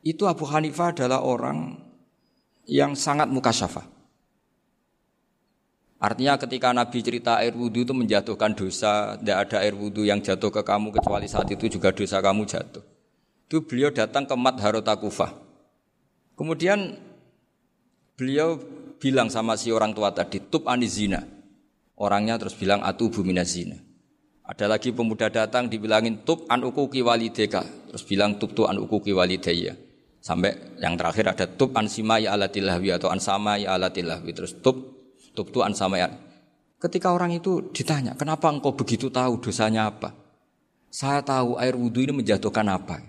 itu 0.00 0.24
Abu 0.24 0.48
Hanifah 0.48 0.96
adalah 0.96 1.20
orang 1.20 1.76
yang 2.64 2.96
sangat 2.96 3.28
mukasyafah. 3.28 3.84
Artinya 6.00 6.40
ketika 6.40 6.72
Nabi 6.72 7.04
cerita 7.04 7.36
air 7.44 7.52
wudhu 7.52 7.84
itu 7.84 7.92
menjatuhkan 7.92 8.56
dosa, 8.56 9.20
tidak 9.20 9.36
ada 9.44 9.56
air 9.60 9.76
wudhu 9.76 10.08
yang 10.08 10.24
jatuh 10.24 10.48
ke 10.48 10.64
kamu 10.64 10.96
kecuali 10.96 11.28
saat 11.28 11.52
itu 11.52 11.68
juga 11.68 11.92
dosa 11.92 12.24
kamu 12.24 12.48
jatuh. 12.48 12.80
Itu 13.44 13.68
beliau 13.68 13.92
datang 13.92 14.24
ke 14.24 14.32
Madharota 14.32 14.96
Kufah. 14.96 15.28
Kemudian 16.40 16.96
beliau 18.16 18.56
bilang 18.96 19.28
sama 19.28 19.60
si 19.60 19.68
orang 19.68 19.92
tua 19.92 20.08
tadi, 20.16 20.40
tub 20.40 20.64
anizina. 20.72 21.20
Orangnya 22.00 22.40
terus 22.40 22.56
bilang 22.56 22.80
atu 22.80 23.12
zina. 23.44 23.76
Ada 24.40 24.72
lagi 24.72 24.88
pemuda 24.96 25.28
datang 25.28 25.68
dibilangin 25.68 26.24
tub 26.24 26.48
an 26.48 26.64
ukuki 26.64 27.04
walideka. 27.04 27.60
Terus 27.92 28.02
bilang 28.08 28.40
tub 28.40 28.56
tu 28.56 28.64
an 28.64 28.80
ukuki 28.80 29.12
walidaya. 29.12 29.76
Sampai 30.30 30.54
yang 30.78 30.94
terakhir 30.94 31.26
ada 31.26 31.50
tub 31.50 31.74
an 31.74 31.90
simai 31.90 32.22
alatilahwi 32.22 32.94
atau 32.94 33.10
an 33.10 33.18
samai 33.18 33.66
alatilahwi. 33.66 34.30
Terus 34.30 34.62
tub, 34.62 34.78
tub 35.34 35.50
tu 35.50 35.58
an 35.58 35.74
samai 35.74 36.06
Ketika 36.78 37.10
orang 37.10 37.34
itu 37.34 37.74
ditanya, 37.74 38.14
kenapa 38.14 38.46
engkau 38.46 38.78
begitu 38.78 39.10
tahu 39.10 39.42
dosanya 39.42 39.90
apa? 39.90 40.14
Saya 40.86 41.18
tahu 41.26 41.58
air 41.58 41.74
wudhu 41.74 42.06
ini 42.06 42.22
menjatuhkan 42.22 42.62
apa. 42.70 43.02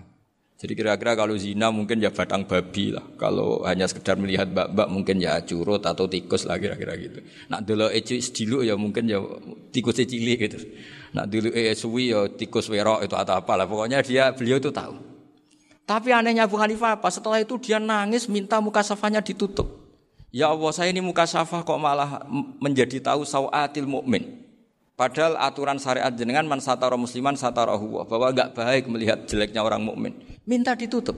Jadi 0.58 0.74
kira-kira 0.74 1.14
kalau 1.14 1.38
zina 1.38 1.70
mungkin 1.70 2.02
ya 2.02 2.10
batang 2.10 2.42
babi 2.42 2.90
lah. 2.90 3.06
Kalau 3.14 3.62
hanya 3.70 3.86
sekedar 3.86 4.18
melihat 4.18 4.50
bak-bak 4.50 4.90
mungkin 4.90 5.22
ya 5.22 5.38
curut 5.46 5.86
atau 5.86 6.10
tikus 6.10 6.42
lah 6.42 6.58
kira-kira 6.58 6.98
gitu. 6.98 7.22
Nak 7.54 7.62
dulu 7.62 7.86
eci 7.86 8.18
dulu 8.18 8.66
ya 8.66 8.74
mungkin 8.74 9.06
ya 9.06 9.22
tikus 9.70 10.02
cilik 10.02 10.38
gitu. 10.42 10.58
Nak 11.14 11.30
dulu 11.30 11.54
suwi 11.54 12.10
ya 12.10 12.26
tikus 12.34 12.66
werok 12.66 13.06
itu 13.06 13.14
atau 13.14 13.38
apa 13.38 13.54
lah. 13.54 13.66
Pokoknya 13.70 14.02
dia 14.02 14.34
beliau 14.34 14.58
itu 14.58 14.74
tahu. 14.74 15.11
Tapi 15.92 16.08
anehnya 16.08 16.48
Abu 16.48 16.56
Hanifah 16.56 16.96
apa? 16.96 17.12
Setelah 17.12 17.44
itu 17.44 17.60
dia 17.60 17.76
nangis 17.76 18.24
minta 18.24 18.56
muka 18.64 18.80
safahnya 18.80 19.20
ditutup. 19.20 19.92
Ya 20.32 20.48
Allah, 20.48 20.72
saya 20.72 20.88
ini 20.88 21.04
muka 21.04 21.28
safah 21.28 21.60
kok 21.60 21.76
malah 21.76 22.24
menjadi 22.64 22.96
tahu 22.96 23.28
sawatil 23.28 23.84
mukmin. 23.84 24.40
Padahal 24.96 25.36
aturan 25.36 25.76
syariat 25.76 26.08
jenengan 26.08 26.48
man 26.48 26.64
satara 26.64 26.96
musliman 26.96 27.36
satara 27.36 27.76
huwa 27.76 28.08
bahwa 28.08 28.32
enggak 28.32 28.56
baik 28.56 28.88
melihat 28.88 29.28
jeleknya 29.28 29.60
orang 29.60 29.84
mukmin. 29.84 30.16
Minta 30.48 30.72
ditutup. 30.72 31.12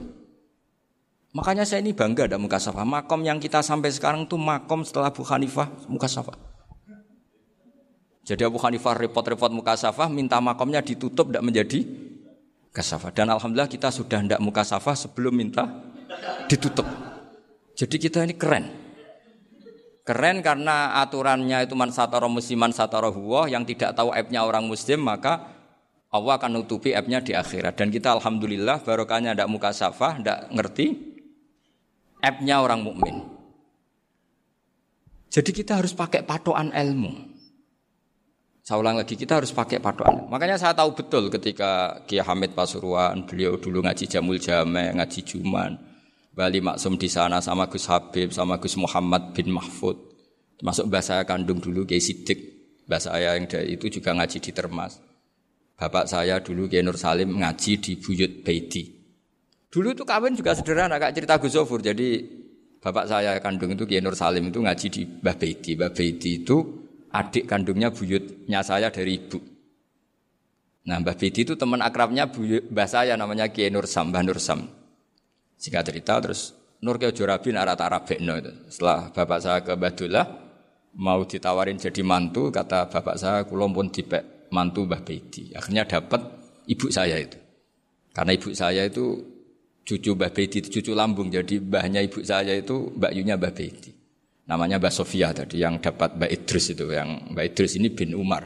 Makanya 1.31 1.63
saya 1.63 1.79
ini 1.79 1.95
bangga 1.95 2.27
ada 2.27 2.35
muka 2.35 2.59
safah. 2.59 2.83
Makom 2.83 3.23
yang 3.23 3.39
kita 3.39 3.63
sampai 3.63 3.95
sekarang 3.95 4.27
tuh 4.27 4.35
makom 4.35 4.83
setelah 4.83 5.07
Abu 5.07 5.23
Hanifah 5.23 5.71
muka 5.87 6.11
safah. 6.11 6.35
Jadi 8.27 8.43
Abu 8.43 8.59
Hanifah 8.59 8.91
repot-repot 8.99 9.55
muka 9.55 9.79
safah 9.79 10.11
minta 10.11 10.43
makomnya 10.43 10.83
ditutup 10.83 11.31
tidak 11.31 11.47
menjadi 11.47 11.87
kasafah. 12.75 13.15
Dan 13.15 13.31
alhamdulillah 13.31 13.71
kita 13.71 13.87
sudah 13.87 14.19
hendak 14.19 14.43
muka 14.43 14.67
safah 14.67 14.91
sebelum 14.99 15.31
minta 15.31 15.71
ditutup. 16.51 16.83
Jadi 17.79 17.95
kita 17.95 18.27
ini 18.27 18.35
keren. 18.35 18.67
Keren 20.05 20.43
karena 20.43 21.01
aturannya 21.01 21.65
itu 21.65 21.73
man 21.73 21.89
satara 21.89 22.29
musliman 22.29 22.69
satara 22.69 23.09
huwa 23.09 23.49
yang 23.49 23.65
tidak 23.65 23.95
tahu 23.97 24.13
aibnya 24.13 24.45
orang 24.45 24.69
muslim 24.69 25.01
maka 25.01 25.55
Allah 26.13 26.37
akan 26.37 26.61
nutupi 26.61 26.93
aibnya 26.93 27.23
di 27.23 27.33
akhirat. 27.33 27.79
Dan 27.79 27.89
kita 27.89 28.13
alhamdulillah 28.19 28.85
barokahnya 28.85 29.33
ndak 29.33 29.49
muka 29.49 29.73
safah, 29.73 30.21
ndak 30.21 30.53
ngerti 30.53 30.93
aibnya 32.21 32.61
orang 32.61 32.85
mukmin. 32.85 33.25
Jadi 35.33 35.51
kita 35.51 35.83
harus 35.83 35.91
pakai 35.91 36.23
patokan 36.23 36.71
ilmu. 36.71 37.34
Saya 38.65 38.81
ulang 38.81 38.97
lagi, 38.97 39.13
kita 39.13 39.37
harus 39.37 39.53
pakai 39.53 39.77
patokan. 39.77 40.25
Makanya 40.25 40.57
saya 40.57 40.73
tahu 40.73 40.97
betul 40.97 41.29
ketika 41.29 42.01
Kiai 42.09 42.25
Hamid 42.25 42.57
Pasuruan, 42.57 43.21
beliau 43.29 43.61
dulu 43.61 43.85
ngaji 43.85 44.09
Jamul 44.09 44.41
Jame, 44.41 44.89
ngaji 44.89 45.21
Juman, 45.21 45.77
Bali 46.33 46.65
Maksum 46.65 46.97
di 46.97 47.05
sana 47.05 47.37
sama 47.45 47.69
Gus 47.69 47.85
Habib, 47.85 48.33
sama 48.33 48.57
Gus 48.57 48.73
Muhammad 48.73 49.37
bin 49.37 49.53
Mahfud. 49.53 50.01
Termasuk 50.57 50.89
bahasa 50.89 51.21
saya 51.21 51.29
kandung 51.29 51.61
dulu 51.61 51.85
Kiai 51.85 52.01
Sidik, 52.01 52.41
bahasa 52.89 53.13
saya 53.13 53.37
yang 53.37 53.45
dari 53.45 53.77
itu 53.77 53.85
juga 54.01 54.17
ngaji 54.17 54.41
di 54.41 54.49
Termas. 54.49 54.97
Bapak 55.77 56.09
saya 56.09 56.41
dulu 56.41 56.65
Kiai 56.65 56.81
Nur 56.81 56.97
Salim 56.97 57.37
ngaji 57.37 57.71
di 57.77 58.01
Buyut 58.01 58.41
Baiti. 58.41 58.81
Dulu 59.69 59.93
itu 59.93 60.01
kawin 60.09 60.33
juga 60.33 60.57
sederhana, 60.57 60.97
kak 60.97 61.13
cerita 61.13 61.37
Gus 61.37 61.53
Zofur. 61.53 61.85
Jadi 61.85 62.17
bapak 62.81 63.05
saya 63.05 63.37
kandung 63.45 63.77
itu 63.77 63.85
Kiai 63.85 64.01
Nur 64.01 64.17
Salim 64.17 64.49
itu 64.49 64.57
ngaji 64.57 64.87
di 64.89 65.05
Mbah 65.05 65.37
Baiti. 65.37 65.77
Mbah 65.77 65.93
Baiti 65.93 66.41
itu 66.41 66.84
adik 67.15 67.47
kandungnya 67.47 67.95
buyutnya 67.95 68.59
saya 68.59 68.91
dari 68.91 69.15
ibu. 69.15 69.39
Nah 70.85 71.01
Mbah 71.01 71.15
Bidi 71.17 71.47
itu 71.47 71.55
teman 71.57 71.81
akrabnya 71.81 72.29
buyut, 72.29 72.69
mbah 72.69 72.85
saya 72.85 73.17
namanya 73.17 73.49
Kiai 73.49 73.73
Nur 73.73 73.89
Sam, 73.89 74.13
Mbah 74.13 74.21
Nur 74.21 74.37
Sam. 74.37 74.69
Singkat 75.57 75.83
cerita 75.89 76.21
terus 76.21 76.53
Nur 76.83 77.01
Kiai 77.01 77.15
Jorabi 77.15 77.55
narat 77.55 77.79
Arabekno 77.81 78.37
itu. 78.37 78.53
Setelah 78.69 79.09
bapak 79.09 79.39
saya 79.41 79.59
ke 79.65 79.73
Badullah 79.73 80.25
mau 81.01 81.25
ditawarin 81.25 81.81
jadi 81.81 82.05
mantu, 82.05 82.53
kata 82.53 82.91
bapak 82.91 83.15
saya 83.17 83.39
kulon 83.49 83.73
pun 83.73 83.87
dipek 83.89 84.51
mantu 84.53 84.85
Mbah 84.85 85.01
Bedi. 85.01 85.55
Akhirnya 85.57 85.89
dapat 85.89 86.21
ibu 86.69 86.87
saya 86.93 87.17
itu. 87.17 87.39
Karena 88.13 88.31
ibu 88.37 88.53
saya 88.53 88.85
itu 88.85 89.05
cucu 89.81 90.11
Mbah 90.13 90.31
Bedi 90.35 90.61
cucu 90.61 90.93
lambung, 90.93 91.33
jadi 91.33 91.57
mbahnya 91.63 92.05
ibu 92.05 92.21
saya 92.21 92.53
itu 92.53 92.93
Mbak 92.93 93.11
Yunya 93.15 93.41
Mbah 93.41 93.53
Bedi 93.57 93.94
namanya 94.45 94.77
Mbak 94.77 94.93
Sofia 94.93 95.33
tadi 95.33 95.61
yang 95.61 95.81
dapat 95.81 96.17
Mbak 96.17 96.29
Idris 96.31 96.65
itu 96.73 96.85
yang 96.89 97.33
Mbak 97.33 97.45
Idris 97.53 97.71
ini 97.77 97.89
bin 97.91 98.13
Umar. 98.13 98.45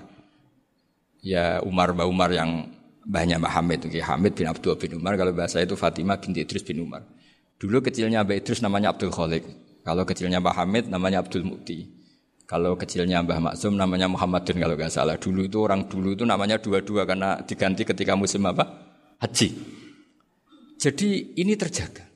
Ya 1.19 1.59
Umar 1.63 1.91
Mbak 1.91 2.07
Umar 2.07 2.29
yang 2.31 2.71
banyak 3.03 3.37
Mbak 3.39 3.53
Hamid 3.53 3.79
okay. 3.87 4.03
Hamid 4.03 4.33
bin 4.35 4.47
Abdul 4.47 4.75
bin 4.79 4.91
Umar. 4.95 5.19
Kalau 5.19 5.35
bahasa 5.35 5.59
itu 5.59 5.75
Fatimah 5.75 6.17
bin 6.19 6.31
Idris 6.35 6.63
bin 6.63 6.79
Umar. 6.81 7.03
Dulu 7.59 7.83
kecilnya 7.83 8.23
Mbak 8.23 8.47
Idris 8.47 8.63
namanya 8.63 8.95
Abdul 8.95 9.11
Khalik 9.11 9.43
kalau 9.83 10.07
kecilnya 10.07 10.39
Mbak 10.39 10.55
Hamid 10.55 10.85
namanya 10.87 11.19
Abdul 11.21 11.43
Mukti 11.43 11.99
kalau 12.49 12.73
kecilnya 12.73 13.21
Mbah 13.21 13.53
Maksum 13.53 13.77
namanya 13.77 14.09
Muhammadin 14.09 14.57
kalau 14.57 14.73
nggak 14.73 14.89
salah. 14.89 15.21
Dulu 15.21 15.45
itu 15.45 15.61
orang 15.61 15.85
dulu 15.85 16.17
itu 16.17 16.25
namanya 16.25 16.57
dua-dua 16.57 17.05
karena 17.05 17.37
diganti 17.45 17.85
ketika 17.85 18.17
musim 18.17 18.41
apa? 18.49 18.65
Haji. 19.21 19.53
Jadi 20.81 21.37
ini 21.37 21.53
terjaga 21.53 22.08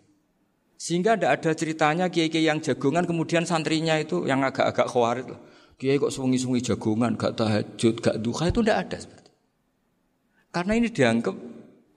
sehingga 0.83 1.15
tidak 1.15 1.31
ada 1.39 1.51
ceritanya 1.55 2.05
kiai-kiai 2.11 2.43
yang 2.43 2.59
jagongan 2.59 3.07
kemudian 3.07 3.47
santrinya 3.47 3.95
itu 3.95 4.27
yang 4.27 4.43
agak-agak 4.43 4.91
khawarit 4.91 5.31
loh. 5.31 5.39
Kiai 5.79 5.95
kok 5.95 6.11
sungi-sungi 6.11 6.59
jagongan, 6.59 7.15
gak 7.15 7.39
tahajud, 7.39 8.03
gak 8.03 8.19
duha 8.19 8.51
itu 8.51 8.59
tidak 8.59 8.77
ada 8.83 8.97
seperti. 8.99 9.31
Karena 10.51 10.73
ini 10.75 10.91
dianggap 10.91 11.35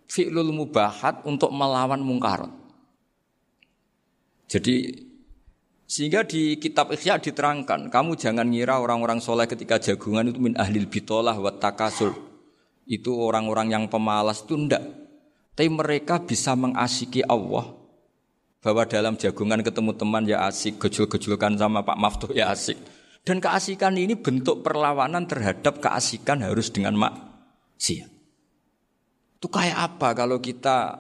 fi'lul 0.07 0.55
mubahat 0.55 1.27
untuk 1.27 1.51
melawan 1.51 1.99
mungkarat. 1.99 2.55
Jadi 4.47 5.03
sehingga 5.91 6.23
di 6.23 6.55
kitab 6.55 6.95
Ikhya 6.95 7.19
diterangkan, 7.19 7.91
kamu 7.91 8.15
jangan 8.15 8.47
ngira 8.47 8.79
orang-orang 8.79 9.19
soleh 9.19 9.51
ketika 9.51 9.83
jagungan 9.83 10.31
itu 10.31 10.39
min 10.39 10.55
ahlil 10.55 10.87
bitolah 10.87 11.35
wa 11.35 11.51
takasul. 11.59 12.15
Itu 12.87 13.19
orang-orang 13.19 13.75
yang 13.75 13.85
pemalas 13.91 14.47
itu 14.47 14.55
ndak. 14.55 14.87
Tapi 15.59 15.67
mereka 15.75 16.23
bisa 16.23 16.55
mengasiki 16.55 17.27
Allah 17.27 17.86
bahwa 18.67 18.83
dalam 18.83 19.15
jagungan 19.15 19.63
ketemu 19.63 19.95
teman 19.95 20.27
ya 20.27 20.43
asik, 20.51 20.83
gejul-gejulkan 20.83 21.55
sama 21.55 21.87
Pak 21.87 21.95
Maftuh 21.95 22.35
ya 22.35 22.51
asik. 22.51 22.75
Dan 23.23 23.39
keasikan 23.39 23.95
ini 23.95 24.19
bentuk 24.19 24.67
perlawanan 24.67 25.31
terhadap 25.31 25.79
keasikan 25.79 26.43
harus 26.43 26.75
dengan 26.75 26.99
maksiat. 26.99 28.11
Itu 29.39 29.47
kayak 29.47 29.79
apa 29.79 30.19
kalau 30.19 30.43
kita 30.43 30.99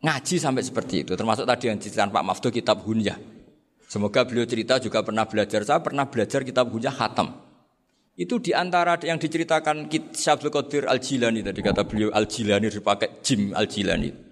ngaji 0.00 0.36
sampai 0.40 0.64
seperti 0.64 1.04
itu. 1.04 1.12
Termasuk 1.12 1.44
tadi 1.44 1.68
yang 1.68 1.76
diceritakan 1.76 2.16
Pak 2.16 2.24
Maftuh 2.24 2.48
kitab 2.48 2.80
Hunyah. 2.80 3.20
Semoga 3.84 4.24
beliau 4.24 4.48
cerita 4.48 4.80
juga 4.80 5.04
pernah 5.04 5.28
belajar. 5.28 5.60
Saya 5.60 5.84
pernah 5.84 6.08
belajar 6.08 6.40
kitab 6.40 6.72
Hunyah 6.72 6.94
Khatam. 6.96 7.28
Itu 8.16 8.40
di 8.40 8.56
antara 8.56 8.96
yang 9.04 9.20
diceritakan 9.20 9.88
Syabdul 10.16 10.52
Qadir 10.52 10.88
Al-Jilani 10.88 11.44
tadi 11.44 11.60
kata 11.60 11.84
beliau 11.84 12.08
Al-Jilani 12.12 12.72
dipakai 12.72 13.20
Jim 13.20 13.52
Al-Jilani. 13.52 14.29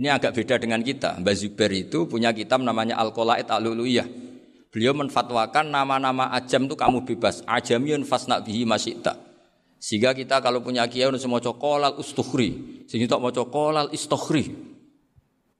Ini 0.00 0.08
agak 0.08 0.32
beda 0.32 0.56
dengan 0.56 0.80
kita. 0.80 1.20
Mbak 1.20 1.34
Zubair 1.36 1.72
itu 1.76 2.08
punya 2.08 2.32
kitab 2.32 2.64
namanya 2.64 2.96
Al-Qolaid 2.96 3.48
Al-Luluyah. 3.48 4.08
Beliau 4.72 4.96
menfatwakan 4.96 5.68
nama-nama 5.68 6.32
ajam 6.32 6.64
itu 6.64 6.72
kamu 6.72 7.04
bebas. 7.04 7.44
Ajamiyun 7.44 8.08
fasna 8.08 8.40
bihi 8.40 8.64
masyita. 8.64 9.20
Sehingga 9.76 10.16
kita 10.16 10.40
kalau 10.40 10.64
punya 10.64 10.88
kiai 10.88 11.12
harus 11.12 11.20
mau 11.28 11.44
cokolal 11.44 12.00
ustukhri. 12.00 12.80
Sehingga 12.88 13.20
mau 13.20 13.28
cokolal 13.28 13.92
istukhri. 13.92 14.48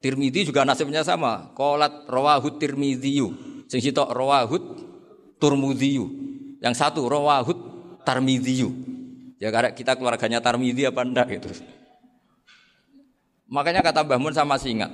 Tirmidhi 0.00 0.48
juga 0.48 0.64
nasibnya 0.64 1.04
sama. 1.04 1.52
Kolat 1.52 2.08
rawahut 2.08 2.56
tirmidhiyu. 2.56 3.36
Sehingga 3.68 4.00
tak 4.00 4.16
rawahut 4.16 4.64
turmudhiyu. 5.36 6.08
Yang 6.64 6.74
satu 6.80 7.04
rawahut 7.04 7.58
tarmidhiyu. 8.08 8.72
Ya 9.42 9.52
karena 9.52 9.76
kita 9.76 9.98
keluarganya 9.98 10.40
tarmidhi 10.40 10.88
apa 10.88 11.02
enggak 11.04 11.26
gitu. 11.36 11.50
Makanya 13.52 13.84
kata 13.84 14.00
Mbah 14.08 14.16
Mun 14.16 14.32
sama 14.32 14.56
masih 14.56 14.80
ingat. 14.80 14.88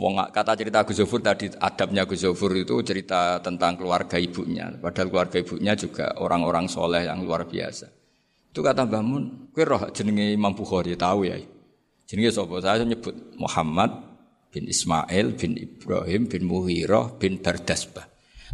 Wong 0.00 0.16
kata 0.32 0.56
cerita 0.56 0.86
Gus 0.86 1.02
Zofur 1.02 1.20
tadi 1.20 1.52
adabnya 1.52 2.08
Gus 2.08 2.24
Zofur 2.24 2.56
itu 2.56 2.80
cerita 2.80 3.36
tentang 3.44 3.76
keluarga 3.76 4.16
ibunya. 4.16 4.72
Padahal 4.80 5.12
keluarga 5.12 5.36
ibunya 5.36 5.76
juga 5.76 6.16
orang-orang 6.16 6.64
soleh 6.70 7.04
yang 7.04 7.20
luar 7.20 7.44
biasa. 7.44 7.92
Itu 8.50 8.64
kata 8.64 8.88
Mbah 8.88 9.02
Mun, 9.04 9.52
kue 9.52 9.68
roh 9.68 9.92
jenenge 9.92 10.32
Imam 10.32 10.56
Bukhari 10.56 10.96
tahu 10.96 11.28
ya. 11.28 11.36
Jenenge 12.08 12.32
sapa? 12.32 12.56
Saya 12.64 12.82
nyebut 12.88 13.14
Muhammad 13.36 13.90
bin 14.50 14.66
Ismail 14.66 15.36
bin 15.36 15.60
Ibrahim 15.60 16.26
bin 16.26 16.42
Muhirah 16.48 17.20
bin 17.20 17.38
Bardasbah. 17.38 18.08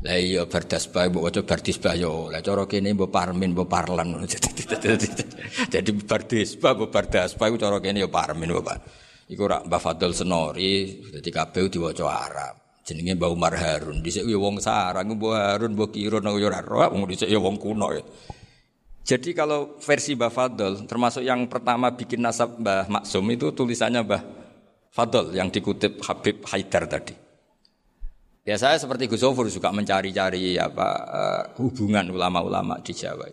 Lah 0.05 0.20
iya 0.20 0.44
Bardasbah 0.44 1.09
mbok 1.09 1.24
waca 1.24 1.40
Bardisbah 1.40 1.97
yo. 1.97 2.28
Lah 2.28 2.44
cara 2.44 2.68
kene 2.68 2.92
mbok 2.92 3.09
Parmin 3.09 3.57
mbok 3.57 3.68
Parlan. 3.70 4.12
Jadi 5.72 5.90
Bardisbah 6.05 6.76
mbok 6.76 6.90
Bardasbah 6.92 7.47
iku 7.49 7.57
cara 7.57 7.80
kene 7.80 8.05
yo 8.05 8.12
Parmin 8.12 8.53
mbok 8.53 8.76
Iku 9.26 9.42
rak 9.42 9.66
Mbah 9.66 9.82
Fadl 9.82 10.14
Senori, 10.14 11.03
dadi 11.11 11.30
KPU 11.34 11.66
diwaca 11.66 12.07
Arab. 12.07 12.55
Jenenge 12.86 13.18
Mbah 13.18 13.30
Umar 13.34 13.59
Harun. 13.59 13.99
Dhisik 13.99 14.22
yo 14.22 14.38
wong 14.38 14.62
sarang, 14.62 15.18
Mbah 15.18 15.59
Harun, 15.59 15.74
Mbah 15.74 15.90
Kirun 15.90 16.22
yo 16.38 16.47
ora 16.47 16.62
roh, 16.62 16.86
wong 16.94 17.11
dhisik 17.11 17.26
wong 17.34 17.59
kuno 17.59 17.90
ya. 17.90 18.07
Jadi 19.03 19.34
kalau 19.34 19.82
versi 19.82 20.14
Mbah 20.14 20.30
Fadl, 20.30 20.86
termasuk 20.86 21.26
yang 21.26 21.51
pertama 21.51 21.90
bikin 21.90 22.22
nasab 22.22 22.55
Mbah 22.62 22.86
Maksum 22.86 23.26
itu 23.34 23.51
tulisannya 23.51 24.07
Mbah 24.07 24.22
Fadl 24.94 25.34
yang 25.34 25.51
dikutip 25.51 25.99
Habib 26.07 26.47
Haidar 26.47 26.86
tadi. 26.86 27.26
Ya 28.47 28.55
saya 28.55 28.78
seperti 28.78 29.11
Gus 29.11 29.26
Zofur 29.26 29.51
juga 29.51 29.74
mencari-cari 29.74 30.55
apa 30.55 30.88
uh, 31.11 31.42
hubungan 31.59 32.14
ulama-ulama 32.14 32.78
di 32.78 32.94
Jawa. 32.94 33.26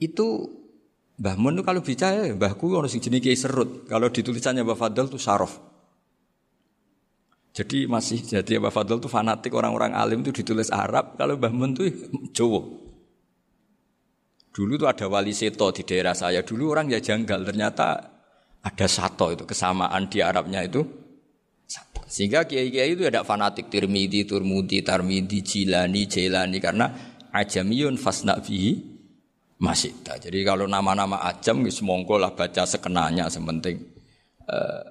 Itu 0.00 0.48
Mbah 1.20 1.36
Mun 1.36 1.60
kalau 1.60 1.84
bicara, 1.84 2.32
mbahku 2.32 2.72
orang 2.72 2.88
sing 2.88 3.04
jenis 3.04 3.44
serut. 3.44 3.84
Kalau 3.84 4.08
ditulisannya 4.08 4.64
Mbah 4.64 4.78
Fadl 4.80 5.06
itu 5.12 5.20
sarof. 5.20 5.60
Jadi 7.52 7.84
masih 7.84 8.24
jadi 8.24 8.56
Mbah 8.56 8.72
Fadl 8.72 8.96
itu 8.96 9.12
fanatik 9.12 9.52
orang-orang 9.52 9.92
alim 9.92 10.24
itu 10.24 10.32
ditulis 10.32 10.72
Arab. 10.72 11.20
Kalau 11.20 11.36
Mbah 11.36 11.52
Mun 11.52 11.76
itu 11.76 11.92
Jawa. 12.32 12.64
Dulu 14.56 14.80
itu 14.80 14.86
ada 14.88 15.04
wali 15.12 15.36
seto 15.36 15.68
di 15.76 15.84
daerah 15.84 16.16
saya. 16.16 16.40
Dulu 16.40 16.72
orang 16.72 16.88
ya 16.88 17.04
janggal. 17.04 17.44
Ternyata 17.44 17.86
ada 18.64 18.86
sato 18.88 19.28
itu 19.28 19.44
kesamaan 19.44 20.08
di 20.08 20.24
Arabnya 20.24 20.64
itu. 20.64 21.01
Sehingga 22.12 22.44
kiai-kiai 22.44 22.92
itu 22.92 23.08
ada 23.08 23.24
fanatik 23.24 23.72
Tirmidhi, 23.72 24.28
Turmudi, 24.28 24.84
Tarmidi, 24.84 25.40
Jilani, 25.40 26.04
Jailani 26.04 26.60
karena 26.60 26.92
ajamiyun 27.32 27.96
fasna 27.96 28.36
fihi 28.36 28.92
Masita. 29.62 30.20
Jadi 30.20 30.44
kalau 30.44 30.68
nama-nama 30.68 31.24
ajam 31.24 31.64
wis 31.64 31.80
monggo 31.80 32.20
lah 32.20 32.36
baca 32.36 32.68
sekenanya 32.68 33.32
sementing. 33.32 33.80
Uh, 34.44 34.84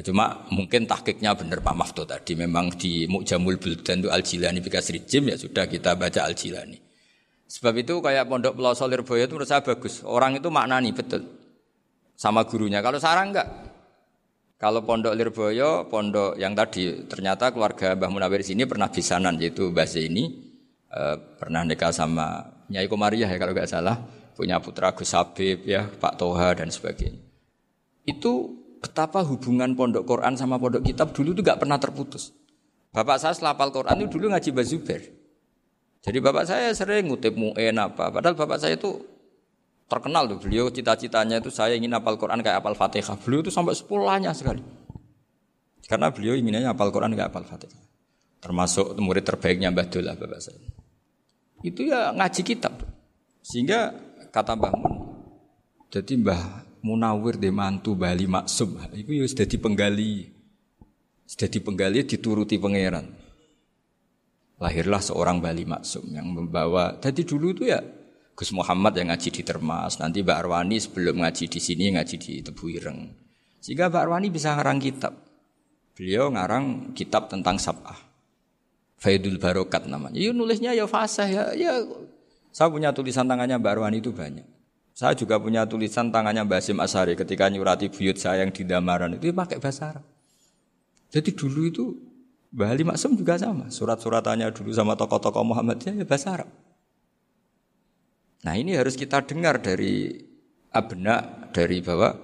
cuma 0.00 0.46
mungkin 0.54 0.86
tahkiknya 0.86 1.34
benar 1.34 1.60
Pak 1.60 1.74
Mafto 1.76 2.06
tadi 2.06 2.38
memang 2.38 2.72
di 2.78 3.04
Mujamul 3.10 3.58
Buldan 3.58 4.06
itu 4.06 4.08
Al-Jilani 4.08 4.62
Bikasri 4.62 5.04
Jim 5.04 5.28
ya 5.28 5.36
sudah 5.36 5.68
kita 5.68 5.98
baca 5.98 6.24
Al-Jilani. 6.24 6.78
Sebab 7.50 7.74
itu 7.82 8.00
kayak 8.00 8.30
Pondok 8.30 8.56
Pelosok 8.56 8.88
Lirboyo 8.94 9.28
itu 9.28 9.34
menurut 9.36 9.50
saya 9.50 9.60
bagus. 9.60 10.00
Orang 10.06 10.38
itu 10.38 10.48
maknani 10.48 10.94
betul 10.94 11.26
sama 12.16 12.48
gurunya. 12.48 12.80
Kalau 12.80 12.96
sarang 12.96 13.34
enggak. 13.34 13.75
Kalau 14.56 14.88
Pondok 14.88 15.12
Lirboyo, 15.12 15.84
pondok 15.92 16.40
yang 16.40 16.56
tadi 16.56 17.04
ternyata 17.04 17.52
keluarga 17.52 17.92
Mbah 17.92 18.08
Munawir 18.08 18.40
sini 18.40 18.64
pernah 18.64 18.88
bisanan 18.88 19.36
yaitu 19.36 19.68
Mbah 19.68 19.84
ini 20.00 20.32
uh, 20.88 21.20
pernah 21.36 21.60
nikah 21.60 21.92
sama 21.92 22.56
Nyai 22.72 22.88
Komariah 22.88 23.28
ya 23.28 23.36
kalau 23.36 23.52
nggak 23.52 23.68
salah, 23.68 24.00
punya 24.32 24.56
putra 24.56 24.96
Gus 24.96 25.12
Habib 25.12 25.68
ya, 25.68 25.84
Pak 25.84 26.16
Toha 26.16 26.56
dan 26.56 26.72
sebagainya. 26.72 27.20
Itu 28.08 28.56
betapa 28.80 29.20
hubungan 29.28 29.76
pondok 29.76 30.08
Quran 30.08 30.40
sama 30.40 30.56
pondok 30.56 30.88
kitab 30.88 31.12
dulu 31.12 31.36
itu 31.36 31.44
nggak 31.44 31.60
pernah 31.60 31.76
terputus. 31.76 32.32
Bapak 32.96 33.20
saya 33.20 33.36
selapal 33.36 33.68
Quran 33.68 34.08
itu 34.08 34.16
dulu 34.16 34.32
ngaji 34.32 34.50
Bazuber. 34.56 35.00
Jadi 36.00 36.18
bapak 36.22 36.46
saya 36.46 36.70
sering 36.70 37.10
ngutip 37.10 37.34
mu'en 37.34 37.76
apa. 37.76 38.14
Padahal 38.14 38.38
bapak 38.38 38.62
saya 38.62 38.78
itu 38.78 38.94
terkenal 39.86 40.26
tuh. 40.26 40.38
Beliau 40.46 40.70
cita-citanya 40.70 41.38
itu 41.40 41.50
saya 41.50 41.74
ingin 41.78 41.94
hafal 41.94 42.18
Quran 42.20 42.42
kayak 42.42 42.62
hafal 42.62 42.74
Fatihah. 42.74 43.16
Beliau 43.22 43.40
itu 43.42 43.50
sampai 43.54 43.74
sepulahnya 43.74 44.30
sekali. 44.36 44.62
Karena 45.86 46.10
beliau 46.10 46.34
inginnya 46.34 46.70
hafal 46.74 46.90
Quran 46.90 47.14
kayak 47.14 47.30
hafal 47.30 47.46
Fatihah. 47.46 47.82
Termasuk 48.42 48.94
murid 49.00 49.26
terbaiknya 49.26 49.72
Mbah 49.72 49.86
Dullah 49.90 50.14
bapak 50.14 50.38
saya 50.38 50.76
itu 51.64 51.88
ya 51.88 52.12
ngaji 52.12 52.42
kitab. 52.46 52.74
Sehingga 53.42 53.94
kata 54.34 54.58
Mbah 54.58 54.72
Mun, 54.74 54.94
jadi 55.90 56.18
Mbah 56.18 56.42
Munawir 56.82 57.38
de 57.38 57.50
mantu 57.50 57.98
Bali 57.98 58.30
Maksum, 58.30 58.78
itu 58.94 59.10
ya 59.10 59.26
sudah 59.26 59.46
penggali. 59.58 60.34
Sudah 61.26 61.50
penggali 61.50 62.06
dituruti 62.06 62.54
pangeran. 62.58 63.10
Lahirlah 64.62 65.02
seorang 65.02 65.42
Bali 65.42 65.66
Maksum 65.66 66.06
yang 66.14 66.30
membawa. 66.30 66.98
Jadi 67.02 67.26
dulu 67.26 67.50
itu 67.50 67.66
ya 67.66 67.82
Gus 68.36 68.52
Muhammad 68.52 68.92
yang 69.00 69.08
ngaji 69.08 69.32
di 69.32 69.40
Termas, 69.40 69.96
nanti 69.96 70.20
Mbak 70.20 70.36
Arwani 70.44 70.76
sebelum 70.76 71.24
ngaji 71.24 71.48
di 71.48 71.56
sini 71.56 71.96
ngaji 71.96 72.16
di 72.20 72.32
Tebu 72.44 72.68
Ireng. 72.68 73.08
Sehingga 73.64 73.88
Mbak 73.88 74.02
Arwani 74.04 74.28
bisa 74.28 74.52
ngarang 74.52 74.76
kitab. 74.76 75.16
Beliau 75.96 76.28
ngarang 76.28 76.92
kitab 76.92 77.32
tentang 77.32 77.56
sabah. 77.56 77.96
Faidul 79.00 79.40
Barokat 79.40 79.88
namanya. 79.88 80.20
Ya 80.20 80.36
nulisnya 80.36 80.76
ya 80.76 80.84
fasih 80.84 81.32
ya. 81.32 81.44
ya. 81.56 81.80
Saya 82.52 82.68
punya 82.68 82.92
tulisan 82.92 83.24
tangannya 83.24 83.56
Mbak 83.56 83.72
Arwani 83.72 84.04
itu 84.04 84.12
banyak. 84.12 84.44
Saya 84.92 85.16
juga 85.16 85.40
punya 85.40 85.64
tulisan 85.64 86.12
tangannya 86.12 86.44
Mbak 86.44 86.60
Asim 86.60 86.76
Asari 86.76 87.16
ketika 87.16 87.48
nyurati 87.48 87.88
buyut 87.88 88.20
saya 88.20 88.44
yang 88.44 88.52
di 88.52 88.68
Damaran 88.68 89.16
itu 89.16 89.32
pakai 89.32 89.56
bahasa 89.56 89.96
Arab. 89.96 90.04
Jadi 91.08 91.32
dulu 91.32 91.60
itu 91.64 91.84
Mbak 92.52 92.68
Ali 92.68 92.84
Maksum 92.84 93.16
juga 93.16 93.40
sama. 93.40 93.72
Surat-suratannya 93.72 94.52
dulu 94.52 94.76
sama 94.76 94.92
tokoh-tokoh 94.92 95.56
Muhammadiyah 95.56 96.00
ya 96.00 96.04
bahasa 96.04 96.36
Arab. 96.36 96.65
Nah 98.46 98.54
ini 98.54 98.78
harus 98.78 98.94
kita 98.94 99.26
dengar 99.26 99.58
dari 99.58 100.14
abna 100.70 101.50
dari 101.50 101.82
bahwa 101.82 102.14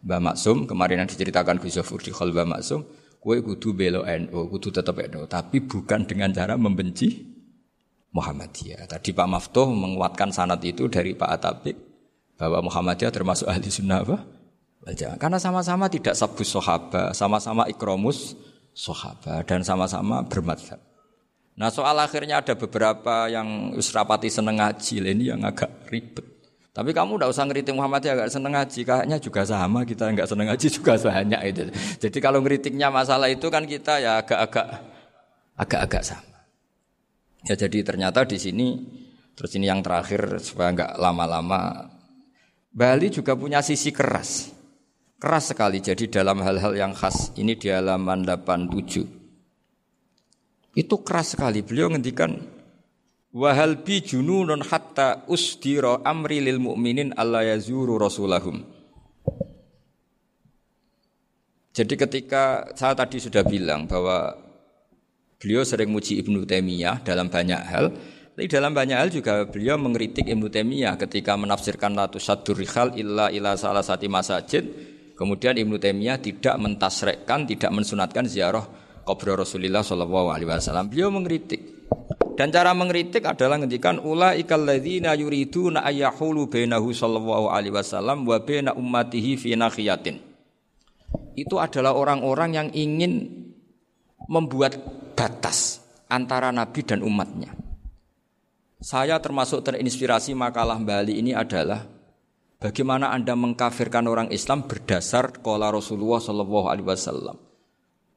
Mbak 0.00 0.20
Maksum 0.24 0.64
kemarin 0.64 1.04
yang 1.04 1.10
diceritakan 1.10 1.60
Gus 1.60 1.76
Zafur 1.76 2.00
di 2.00 2.08
Khol 2.14 2.32
Mbak 2.32 2.48
Maksum 2.48 2.80
Kue 3.26 3.42
kudu 3.42 3.74
belo 3.74 4.06
NU, 4.06 4.46
kudu 4.54 4.70
tetap 4.70 5.02
NU, 5.10 5.26
tapi 5.26 5.58
bukan 5.58 6.06
dengan 6.06 6.30
cara 6.30 6.54
membenci 6.54 7.26
Muhammadiyah. 8.14 8.86
Tadi 8.86 9.10
Pak 9.10 9.26
Maftuh 9.26 9.66
menguatkan 9.66 10.30
sanat 10.30 10.62
itu 10.62 10.86
dari 10.86 11.18
Pak 11.18 11.30
Atabik 11.34 11.74
bahwa 12.38 12.70
Muhammadiyah 12.70 13.10
termasuk 13.10 13.50
ahli 13.50 13.66
sunnah 13.66 14.06
apa? 14.06 14.22
Karena 15.18 15.42
sama-sama 15.42 15.90
tidak 15.90 16.14
sabus 16.14 16.54
sohaba, 16.54 17.10
sama-sama 17.10 17.66
ikromus 17.66 18.38
sohaba, 18.70 19.42
dan 19.42 19.66
sama-sama 19.66 20.22
bermadhab. 20.22 20.78
Nah 21.56 21.72
soal 21.72 21.96
akhirnya 21.96 22.44
ada 22.44 22.52
beberapa 22.52 23.32
yang 23.32 23.72
usrapati 23.72 24.28
seneng 24.28 24.60
ngaji, 24.60 25.00
ini 25.00 25.32
yang 25.32 25.40
agak 25.40 25.88
ribet. 25.88 26.24
Tapi 26.76 26.92
kamu 26.92 27.16
tidak 27.16 27.32
usah 27.32 27.44
ngeritik 27.48 27.72
Muhammad 27.72 28.04
ya 28.04 28.12
gak 28.12 28.28
seneng 28.28 28.52
ngaji, 28.52 28.80
kayaknya 28.84 29.16
juga 29.16 29.40
sama 29.48 29.80
kita 29.88 30.12
nggak 30.12 30.28
seneng 30.28 30.46
ngaji 30.52 30.66
juga 30.76 30.92
banyak 31.00 31.40
itu. 31.48 31.62
Jadi 32.04 32.18
kalau 32.20 32.44
ngeritiknya 32.44 32.92
masalah 32.92 33.32
itu 33.32 33.48
kan 33.48 33.64
kita 33.64 33.96
ya 33.96 34.20
agak-agak 34.20 34.84
agak-agak 35.56 36.02
sama. 36.04 36.44
Ya 37.48 37.56
jadi 37.56 37.80
ternyata 37.80 38.28
di 38.28 38.36
sini 38.36 38.76
terus 39.32 39.56
ini 39.56 39.72
yang 39.72 39.80
terakhir 39.80 40.36
supaya 40.44 40.76
nggak 40.76 41.00
lama-lama 41.00 41.88
Bali 42.76 43.08
juga 43.08 43.32
punya 43.32 43.64
sisi 43.64 43.88
keras. 43.88 44.52
Keras 45.16 45.56
sekali. 45.56 45.80
Jadi 45.80 46.12
dalam 46.12 46.44
hal-hal 46.44 46.76
yang 46.76 46.92
khas 46.92 47.32
ini 47.40 47.56
di 47.56 47.72
halaman 47.72 48.28
87. 48.28 49.15
Itu 50.76 51.00
keras 51.00 51.32
sekali. 51.32 51.64
Beliau 51.64 51.88
ngendikan 51.88 52.36
wahal 53.32 53.80
bi 53.80 54.04
jununun 54.04 54.60
hatta 54.60 55.24
usdira 55.24 56.04
amri 56.04 56.44
lil 56.44 56.60
mu'minin 56.60 57.16
alla 57.16 57.40
yazuru 57.48 57.96
rasulahum. 57.96 58.60
Jadi 61.72 61.94
ketika 61.96 62.72
saya 62.76 62.92
tadi 62.96 63.20
sudah 63.20 63.44
bilang 63.44 63.88
bahwa 63.88 64.32
beliau 65.36 65.64
sering 65.64 65.92
muji 65.92 66.20
Ibnu 66.20 66.48
Taimiyah 66.48 67.04
dalam 67.04 67.28
banyak 67.28 67.62
hal, 67.68 67.92
tapi 68.32 68.48
dalam 68.48 68.72
banyak 68.72 68.96
hal 68.96 69.08
juga 69.12 69.44
beliau 69.44 69.76
mengkritik 69.76 70.24
Ibnu 70.24 70.48
Taimiyah 70.52 70.96
ketika 71.00 71.36
menafsirkan 71.36 71.92
latu 71.92 72.16
sadur 72.16 72.56
rihal 72.56 72.96
illa 72.96 73.32
ila 73.32 73.56
salah 73.56 73.84
satu 73.84 74.08
masjid. 74.08 74.64
Kemudian 75.16 75.56
Ibnu 75.56 75.80
Taimiyah 75.80 76.20
tidak 76.20 76.56
mentasrekkan, 76.60 77.48
tidak 77.48 77.72
mensunatkan 77.72 78.28
ziarah 78.28 78.64
kubur 79.06 79.38
Rasulullah 79.38 79.86
Shallallahu 79.86 80.34
Alaihi 80.34 80.50
Wasallam. 80.50 80.90
Beliau 80.90 81.14
mengkritik. 81.14 81.76
Dan 82.36 82.52
cara 82.52 82.76
mengkritik 82.76 83.24
adalah 83.24 83.56
ngendikan 83.56 83.96
ula 83.96 84.36
ikal 84.36 84.60
ladzina 84.60 85.16
yuriduna 85.16 85.80
ayyahulu 85.88 86.52
bainahu 86.52 86.92
sallallahu 86.92 87.48
alaihi 87.48 87.72
wasallam 87.72 88.28
wa 88.28 88.36
baina 88.36 88.76
ummatihi 88.76 89.40
fi 89.40 89.56
nakhiyatin. 89.56 90.20
Itu 91.32 91.56
adalah 91.56 91.96
orang-orang 91.96 92.50
yang 92.52 92.68
ingin 92.76 93.24
membuat 94.28 94.76
batas 95.16 95.80
antara 96.12 96.52
nabi 96.52 96.84
dan 96.84 97.00
umatnya. 97.00 97.56
Saya 98.84 99.16
termasuk 99.16 99.64
terinspirasi 99.64 100.36
makalah 100.36 100.76
Bali 100.76 101.16
ini 101.16 101.32
adalah 101.32 101.88
bagaimana 102.60 103.16
Anda 103.16 103.32
mengkafirkan 103.32 104.04
orang 104.04 104.28
Islam 104.28 104.68
berdasar 104.68 105.40
kola 105.40 105.72
Rasulullah 105.72 106.20
Shallallahu 106.20 106.68
Alaihi 106.68 106.84
Wasallam. 106.84 107.45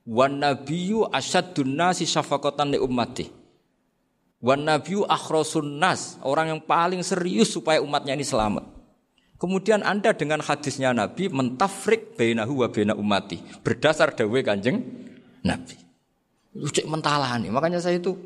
Wan 0.08 0.39
nabiyyu 0.39 1.08
asyadun 1.12 1.76
nasi 1.76 2.08
syafaqatan 2.08 2.76
li 2.76 2.80
ummati. 2.80 3.28
Wan 4.39 4.64
nabiyyu 4.64 5.04
akhrasun 5.04 5.80
nas, 5.80 6.16
orang 6.24 6.56
yang 6.56 6.62
paling 6.64 7.04
serius 7.04 7.52
supaya 7.52 7.84
umatnya 7.84 8.16
ini 8.16 8.24
selamat. 8.24 8.80
Kemudian 9.39 9.88
Anda 9.88 10.12
dengan 10.12 10.43
hadisnya 10.43 10.91
Nabi 10.91 11.32
mentafrik 11.32 12.20
bainahu 12.20 12.60
wa 12.60 12.68
baina 12.68 12.91
ummati 12.91 13.39
berdasar 13.64 14.12
dawe 14.12 14.39
Kanjeng 14.43 14.84
Nabi. 15.47 15.80
Lu 16.60 16.68
cek 16.68 16.84
mentalani. 16.84 17.47
Makanya 17.47 17.80
saya 17.80 18.04
itu 18.04 18.20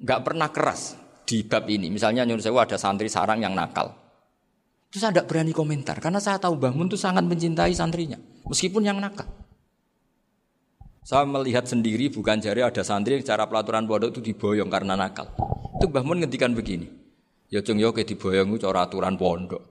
nggak 0.00 0.20
pernah 0.24 0.48
keras 0.48 0.96
di 1.28 1.44
bab 1.44 1.68
ini. 1.68 1.92
Misalnya 1.92 2.24
nyuruh 2.24 2.40
saya 2.40 2.56
ada 2.56 2.80
santri 2.80 3.12
sarang 3.12 3.44
yang 3.44 3.52
nakal. 3.52 3.92
Itu 4.88 4.96
saya 4.96 5.12
tidak 5.12 5.28
berani 5.28 5.52
komentar 5.52 6.00
karena 6.00 6.18
saya 6.18 6.40
tahu 6.40 6.56
Mbah 6.56 6.72
Mun 6.72 6.88
itu 6.90 6.98
sangat 6.98 7.22
mencintai 7.22 7.70
santrinya, 7.76 8.18
meskipun 8.48 8.82
yang 8.82 8.98
nakal. 8.98 9.28
Saya 11.00 11.24
melihat 11.24 11.64
sendiri 11.64 12.12
bukan 12.12 12.44
jari 12.44 12.60
ada 12.60 12.84
santri 12.84 13.16
cara 13.24 13.48
pelaturan 13.48 13.88
pondok 13.88 14.12
itu 14.12 14.20
diboyong 14.32 14.68
karena 14.68 15.00
nakal. 15.00 15.32
Itu 15.80 15.88
Mbah 15.88 16.04
Mun 16.04 16.20
ngendikan 16.20 16.52
begini. 16.52 16.86
Ya 17.48 17.64
cung 17.64 17.80
yo 17.80 17.90
ke 17.96 18.04
diboyong 18.04 18.60
cara 18.60 18.84
aturan 18.84 19.16
pondok. 19.16 19.64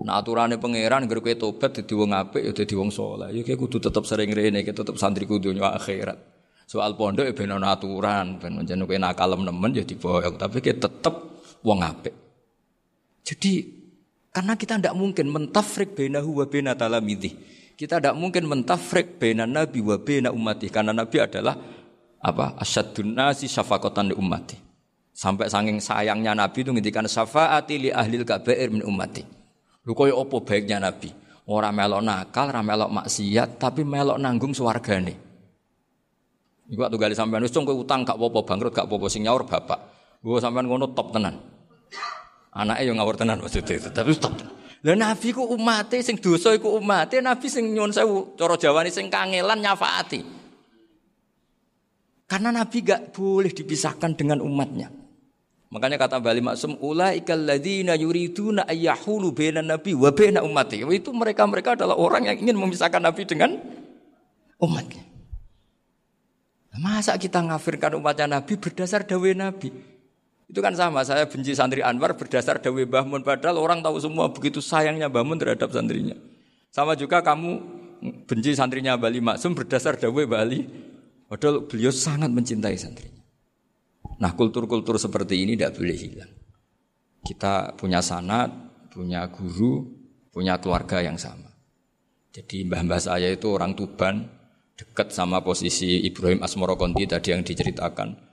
Nah 0.00 0.24
aturannya 0.24 0.56
pangeran 0.56 1.04
ger 1.04 1.20
kowe 1.20 1.34
tobat 1.36 1.76
dadi 1.76 1.92
wong 1.92 2.16
apik 2.16 2.40
ya 2.40 2.52
dadi 2.56 2.72
wong 2.72 2.88
saleh. 2.88 3.28
Ya 3.36 3.44
kowe 3.44 3.68
kudu 3.68 3.76
tetep 3.84 4.08
sering 4.08 4.32
rene, 4.32 4.64
tetep 4.64 4.96
santri 4.96 5.28
kudu 5.28 5.52
akhirat. 5.52 6.16
Soal 6.64 6.96
pondok 6.96 7.28
ya 7.28 7.36
ben 7.36 7.52
aturan, 7.60 8.40
ben 8.40 8.56
menjen 8.56 8.80
kowe 8.80 8.96
nakal 8.96 9.36
nemen 9.36 9.76
ya 9.76 9.84
diboyong, 9.84 10.40
tapi 10.40 10.64
kita 10.64 10.88
tetep 10.88 11.14
wong 11.60 11.84
apik. 11.84 12.16
Jadi 13.20 13.52
karena 14.32 14.56
kita 14.56 14.80
tidak 14.80 14.96
mungkin 14.96 15.28
mentafrik 15.28 15.92
bainahu 15.92 16.40
wa 16.40 16.46
talamidhi. 16.48 17.59
Kita 17.80 17.96
tidak 17.96 18.12
mungkin 18.12 18.44
mentafrik 18.44 19.16
baina 19.16 19.48
nabi 19.48 19.80
wa 19.80 19.96
baina 19.96 20.28
ummati 20.28 20.68
karena 20.68 20.92
nabi 20.92 21.16
adalah 21.16 21.56
apa? 22.20 22.60
Asyadun 22.60 23.16
nasi 23.16 23.48
syafaqatan 23.48 24.12
li 24.12 24.14
ummati. 24.20 24.60
Sampai 25.16 25.48
saking 25.48 25.80
sayangnya 25.80 26.36
nabi 26.36 26.60
itu 26.60 26.76
ngendikan 26.76 27.08
syafaati 27.08 27.80
li 27.80 27.88
ahlil 27.88 28.28
kabair 28.28 28.68
min 28.68 28.84
ummati. 28.84 29.24
Lu 29.88 29.96
koyo 29.96 30.20
opo 30.20 30.44
baiknya 30.44 30.76
nabi? 30.76 31.08
Orang 31.48 31.72
melok 31.72 32.04
nakal, 32.04 32.52
orang 32.52 32.68
melok 32.68 32.90
maksiat, 33.00 33.56
tapi 33.56 33.80
melok 33.80 34.20
nanggung 34.20 34.52
swargane. 34.52 35.16
Iku 36.68 36.84
waktu 36.84 37.00
gali 37.00 37.16
sampean 37.16 37.40
wis 37.48 37.50
kowe 37.56 37.72
utang 37.72 38.04
gak 38.04 38.20
apa-apa 38.20 38.44
bangkrut 38.44 38.76
gak 38.76 38.92
apa-apa 38.92 39.08
sing 39.08 39.24
nyaur 39.24 39.48
bapak. 39.48 39.80
Gue 40.20 40.36
sampean 40.36 40.68
ngono 40.68 40.92
top 40.92 41.16
tenan. 41.16 41.40
Anaknya 42.52 42.92
yang 42.92 43.00
ngawur 43.00 43.16
tenan 43.16 43.40
maksudnya 43.40 43.80
itu, 43.80 43.88
tapi 43.88 44.12
top 44.20 44.36
tenan. 44.36 44.59
Lah 44.80 44.96
nabi 44.96 45.36
ku 45.36 45.44
umate 45.44 46.00
sing 46.00 46.16
dosa 46.16 46.56
iku 46.56 46.80
umate, 46.80 47.20
nabi 47.20 47.52
sing 47.52 47.68
nyuwun 47.68 47.92
sewu 47.92 48.32
cara 48.32 48.56
Jawane 48.56 48.88
sing 48.88 49.12
kangelan 49.12 49.60
nyafaati. 49.60 50.24
Karena 52.24 52.48
nabi 52.54 52.78
gak 52.80 53.12
boleh 53.12 53.52
dipisahkan 53.52 54.16
dengan 54.16 54.40
umatnya. 54.40 54.88
Makanya 55.70 56.02
kata 56.02 56.18
Bali 56.18 56.42
Maksum, 56.42 56.82
ulaikal 56.82 57.46
ladzina 57.46 57.94
yuriduna 57.94 58.66
ayyahulu 58.66 59.30
bainan 59.30 59.70
nabi 59.70 59.94
wa 59.94 60.10
baina 60.10 60.42
ummati. 60.42 60.82
Itu 60.82 61.14
mereka-mereka 61.14 61.78
adalah 61.78 61.94
orang 61.94 62.26
yang 62.26 62.36
ingin 62.42 62.56
memisahkan 62.58 63.02
nabi 63.02 63.22
dengan 63.28 63.54
umatnya. 64.58 65.10
Masa 66.78 67.18
kita 67.18 67.42
ngafirkan 67.42 67.98
umatnya 67.98 68.30
Nabi 68.30 68.54
berdasar 68.54 69.02
dawe 69.02 69.30
Nabi? 69.34 69.68
Itu 70.50 70.58
kan 70.58 70.74
sama, 70.74 71.06
saya 71.06 71.30
benci 71.30 71.54
santri 71.54 71.78
Anwar 71.78 72.18
berdasar 72.18 72.58
dawe 72.58 72.82
Bahmun. 72.82 73.22
Padahal 73.22 73.62
orang 73.62 73.86
tahu 73.86 74.02
semua 74.02 74.34
begitu 74.34 74.58
sayangnya 74.58 75.06
Bahmun 75.06 75.38
terhadap 75.38 75.70
santrinya. 75.70 76.18
Sama 76.74 76.98
juga 76.98 77.22
kamu 77.22 77.62
benci 78.26 78.58
santrinya 78.58 78.98
Bali 78.98 79.22
Maksum 79.22 79.54
berdasar 79.54 79.94
dawe 79.94 80.22
Bali. 80.26 80.66
Padahal 81.30 81.70
beliau 81.70 81.94
sangat 81.94 82.34
mencintai 82.34 82.74
santrinya. 82.74 83.22
Nah 84.18 84.34
kultur-kultur 84.34 84.98
seperti 84.98 85.46
ini 85.46 85.54
tidak 85.54 85.78
boleh 85.78 85.94
hilang. 85.94 86.32
Kita 87.22 87.78
punya 87.78 88.02
sanat, 88.02 88.50
punya 88.90 89.30
guru, 89.30 89.86
punya 90.34 90.58
keluarga 90.58 90.98
yang 90.98 91.14
sama. 91.14 91.46
Jadi 92.34 92.66
mbah-mbah 92.66 92.98
saya 92.98 93.30
itu 93.30 93.46
orang 93.50 93.78
Tuban, 93.78 94.26
dekat 94.74 95.14
sama 95.14 95.42
posisi 95.46 96.02
Ibrahim 96.06 96.42
Asmoro 96.42 96.74
Konti 96.74 97.06
tadi 97.06 97.30
yang 97.34 97.46
diceritakan. 97.46 98.29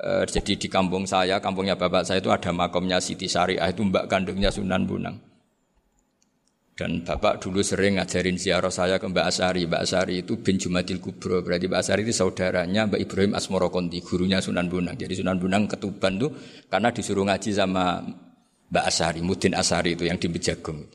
E, 0.00 0.24
jadi 0.24 0.56
di 0.56 0.68
kampung 0.72 1.04
saya, 1.04 1.36
kampungnya 1.44 1.76
bapak 1.76 2.08
saya 2.08 2.24
itu 2.24 2.32
ada 2.32 2.48
makomnya 2.56 2.96
Siti 2.96 3.28
Syariah 3.28 3.68
itu 3.68 3.84
mbak 3.84 4.08
kandungnya 4.08 4.48
Sunan 4.48 4.88
Bunang. 4.88 5.30
Dan 6.80 7.04
bapak 7.04 7.44
dulu 7.44 7.60
sering 7.60 8.00
ngajarin 8.00 8.40
ziarah 8.40 8.72
saya 8.72 8.96
ke 8.96 9.04
Mbak 9.04 9.26
Asari. 9.28 9.68
Mbak 9.68 9.84
Asari 9.84 10.24
itu 10.24 10.40
bin 10.40 10.56
Jumadil 10.56 10.96
Kubro. 10.96 11.44
Berarti 11.44 11.68
Mbak 11.68 11.76
Asari 11.76 12.08
itu 12.08 12.16
saudaranya 12.16 12.88
Mbak 12.88 13.04
Ibrahim 13.04 13.36
Asmoro 13.36 13.68
Konti, 13.68 14.00
gurunya 14.00 14.40
Sunan 14.40 14.64
Bunang. 14.64 14.96
Jadi 14.96 15.12
Sunan 15.20 15.36
Bunang 15.36 15.68
ketuban 15.68 16.16
tuh 16.16 16.32
karena 16.72 16.88
disuruh 16.88 17.28
ngaji 17.28 17.52
sama 17.52 18.00
Mbak 18.72 18.84
Asari, 18.88 19.20
Mudin 19.20 19.52
Asari 19.52 19.92
itu 19.92 20.08
yang 20.08 20.16
di 20.16 20.32
Bejagung. 20.32 20.88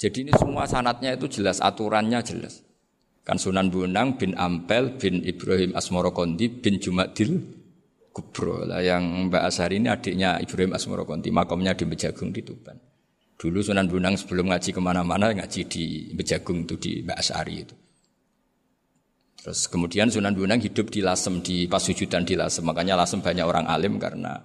Jadi 0.00 0.18
ini 0.24 0.32
semua 0.32 0.64
sanatnya 0.64 1.12
itu 1.12 1.28
jelas, 1.28 1.60
aturannya 1.60 2.24
jelas. 2.24 2.64
Kan 3.20 3.36
Sunan 3.36 3.68
Bunang 3.68 4.16
bin 4.16 4.32
Ampel 4.40 4.96
bin 4.96 5.20
Ibrahim 5.28 5.76
Asmoro 5.76 6.16
Kondi 6.16 6.48
bin 6.48 6.80
Jumadil 6.80 7.36
Kubro 8.12 8.68
lah 8.68 8.84
yang 8.84 9.32
Mbak 9.32 9.42
Asari 9.48 9.80
ini 9.80 9.88
adiknya 9.88 10.36
Ibrahim 10.36 10.76
Asmoro 10.76 11.08
Kondi 11.08 11.32
makomnya 11.32 11.72
di 11.72 11.88
Bejagung 11.88 12.28
di 12.28 12.44
Tuban. 12.44 12.76
Dulu 13.40 13.58
Sunan 13.64 13.88
Bunang 13.88 14.14
sebelum 14.14 14.52
ngaji 14.52 14.70
ke 14.70 14.80
mana-mana 14.84 15.32
ngaji 15.32 15.60
di 15.66 16.12
Bejagung 16.12 16.68
itu 16.68 16.76
di 16.76 17.00
Mbak 17.02 17.18
Asari 17.18 17.54
itu. 17.56 17.74
Terus 19.42 19.66
kemudian 19.66 20.12
Sunan 20.12 20.36
Bunang 20.36 20.60
hidup 20.60 20.92
di 20.92 21.00
Lasem 21.02 21.42
di 21.42 21.66
Pasujudan 21.66 22.22
di 22.22 22.38
Lasem 22.38 22.62
makanya 22.62 22.94
Lasem 23.00 23.18
banyak 23.18 23.42
orang 23.42 23.66
alim 23.66 23.98
karena 23.98 24.38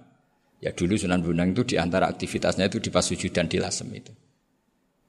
ya 0.58 0.74
dulu 0.74 0.98
Sunan 0.98 1.22
Bunang 1.22 1.54
itu 1.54 1.62
di 1.62 1.76
antara 1.78 2.10
aktivitasnya 2.10 2.66
itu 2.66 2.82
di 2.82 2.90
Pasujudan 2.90 3.46
di 3.46 3.62
Lasem 3.62 3.86
itu 3.94 4.10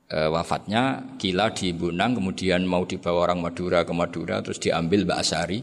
e, 0.09 0.17
wafatnya 0.29 1.15
kila 1.17 1.53
di 1.53 1.73
Bunang 1.73 2.17
kemudian 2.17 2.65
mau 2.65 2.83
dibawa 2.85 3.29
orang 3.31 3.39
Madura 3.41 3.85
ke 3.85 3.93
Madura 3.93 4.41
terus 4.45 4.61
diambil 4.61 5.05
Mbak 5.05 5.19
Asari 5.21 5.59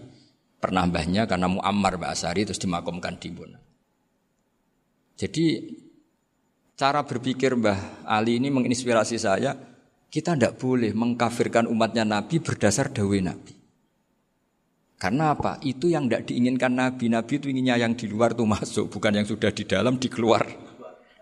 pernah 0.56 0.88
mbahnya 0.88 1.28
karena 1.28 1.46
Muammar 1.46 2.00
Mbak 2.00 2.10
Asari 2.10 2.42
terus 2.48 2.60
dimakamkan 2.60 3.20
di 3.20 3.28
Bunang. 3.32 3.64
Jadi 5.16 5.44
cara 6.76 7.00
berpikir 7.04 7.56
Mbah 7.56 8.04
Ali 8.04 8.36
ini 8.36 8.52
menginspirasi 8.52 9.16
saya 9.16 9.56
kita 10.12 10.36
tidak 10.36 10.60
boleh 10.60 10.92
mengkafirkan 10.92 11.68
umatnya 11.68 12.04
Nabi 12.04 12.40
berdasar 12.40 12.92
dawe 12.92 13.18
Nabi. 13.20 13.54
Karena 14.96 15.36
apa? 15.36 15.60
Itu 15.60 15.92
yang 15.92 16.08
tidak 16.08 16.32
diinginkan 16.32 16.72
Nabi. 16.72 17.12
Nabi 17.12 17.36
itu 17.36 17.52
inginnya 17.52 17.76
yang 17.76 17.92
di 17.92 18.08
luar 18.08 18.32
itu 18.32 18.48
masuk, 18.48 18.88
bukan 18.88 19.20
yang 19.20 19.26
sudah 19.28 19.52
di 19.52 19.68
dalam 19.68 20.00
dikeluar, 20.00 20.40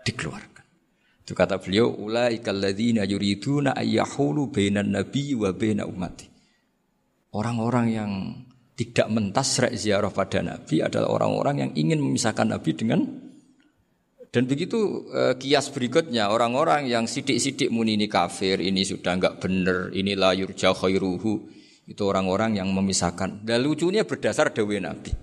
dikeluar. 0.07 0.55
Itu 1.25 1.33
kata 1.33 1.59
beliau, 1.59 1.91
ulaikal 1.91 2.55
ladzina 2.55 3.03
yuriduna 3.03 3.73
ayyahulu 3.75 4.47
bainan 4.53 4.93
nabi 4.93 5.33
wa 5.33 5.49
baina 5.51 5.89
ummati. 5.89 6.29
Orang-orang 7.33 7.87
yang 7.89 8.11
tidak 8.75 9.07
mentasrek 9.07 9.71
ziarah 9.75 10.11
pada 10.11 10.43
Nabi 10.43 10.83
adalah 10.83 11.09
orang-orang 11.15 11.55
yang 11.67 11.71
ingin 11.79 11.99
memisahkan 12.03 12.51
Nabi 12.51 12.75
dengan 12.75 12.99
dan 14.35 14.51
begitu 14.51 15.07
eh, 15.15 15.39
kias 15.39 15.71
berikutnya 15.71 16.27
orang-orang 16.27 16.91
yang 16.91 17.07
sidik-sidik 17.07 17.71
muni 17.71 17.95
ini 17.95 18.11
kafir, 18.11 18.59
ini 18.59 18.83
sudah 18.83 19.15
enggak 19.15 19.39
benar, 19.39 19.95
ini 19.95 20.11
layur 20.11 20.51
jauh 20.51 20.75
khairuhu. 20.75 21.55
Itu 21.87 22.03
orang-orang 22.03 22.59
yang 22.59 22.67
memisahkan. 22.73 23.45
Dan 23.47 23.63
lucunya 23.63 24.03
berdasar 24.03 24.51
dawe 24.51 24.75
Nabi. 24.81 25.13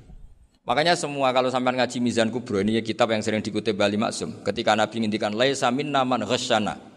Makanya 0.62 0.94
semua 0.94 1.34
kalau 1.34 1.50
sampai 1.50 1.74
ngaji 1.74 1.98
Mizan 1.98 2.30
Kubro 2.30 2.62
ini 2.62 2.78
kitab 2.86 3.10
yang 3.10 3.18
sering 3.18 3.42
dikutip 3.42 3.74
Bali 3.74 3.98
Maksum. 3.98 4.46
Ketika 4.46 4.78
Nabi 4.78 5.02
ngintikan 5.02 5.34
laisa 5.34 5.68
minna 5.74 6.06
man 6.06 6.22
ghasyana. 6.22 6.91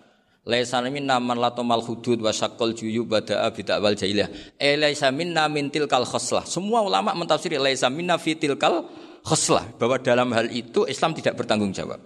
Laisa 0.45 0.77
minna 0.85 1.17
man 1.17 1.41
latomal 1.41 1.81
hudud 1.81 2.21
wa 2.21 2.29
syaqqal 2.29 2.77
juyu 2.77 3.01
bada'a 3.09 3.49
wal 3.81 3.97
jahiliyah. 3.97 4.29
Eh 4.61 4.77
laisa 4.77 5.09
minna 5.09 5.49
min 5.49 5.73
tilkal 5.73 6.05
khoslah. 6.05 6.45
Semua 6.45 6.85
ulama 6.85 7.17
mentafsiri 7.17 7.57
laisa 7.57 7.89
minna 7.89 8.21
fi 8.21 8.37
tilkal 8.37 8.85
khoslah. 9.25 9.65
Bahwa 9.81 9.97
dalam 9.97 10.29
hal 10.37 10.53
itu 10.53 10.85
Islam 10.85 11.17
tidak 11.17 11.33
bertanggung 11.41 11.73
jawab. 11.73 11.97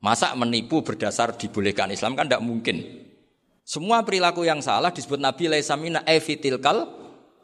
Masa 0.00 0.32
menipu 0.32 0.80
berdasar 0.80 1.36
dibolehkan 1.36 1.92
Islam 1.92 2.16
kan 2.16 2.24
tidak 2.24 2.40
mungkin. 2.40 2.80
Semua 3.62 4.00
perilaku 4.02 4.42
yang 4.48 4.64
salah 4.64 4.88
disebut 4.88 5.20
Nabi 5.20 5.52
laisa 5.52 5.76
minna 5.76 6.00
e 6.08 6.16
fi 6.16 6.40
tilkal 6.40 7.02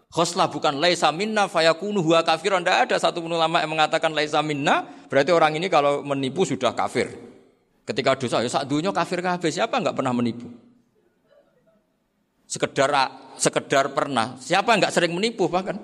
Khoslah 0.09 0.49
bukan 0.49 0.80
laisa 0.80 1.12
minna 1.12 1.53
fayakunu 1.53 2.01
huwa 2.01 2.24
kafiron. 2.24 2.64
Tidak 2.64 2.88
ada 2.88 2.96
satu 2.96 3.20
ulama 3.20 3.61
yang 3.61 3.76
mengatakan 3.76 4.16
laisa 4.16 4.40
minna. 4.40 4.80
Berarti 5.12 5.36
orang 5.36 5.61
ini 5.61 5.68
kalau 5.68 6.01
menipu 6.01 6.49
sudah 6.49 6.72
kafir. 6.72 7.12
Ketika 7.89 8.20
dosa, 8.20 8.45
ya 8.45 8.53
saat 8.53 8.68
dunia 8.68 8.93
kafir 8.93 9.24
kafir. 9.24 9.49
Siapa 9.49 9.80
nggak 9.80 9.97
pernah 9.97 10.12
menipu? 10.12 10.53
Sekedar 12.45 12.93
sekedar 13.41 13.97
pernah. 13.97 14.36
Siapa 14.36 14.76
nggak 14.76 14.93
sering 14.93 15.16
menipu 15.16 15.49
bahkan? 15.49 15.80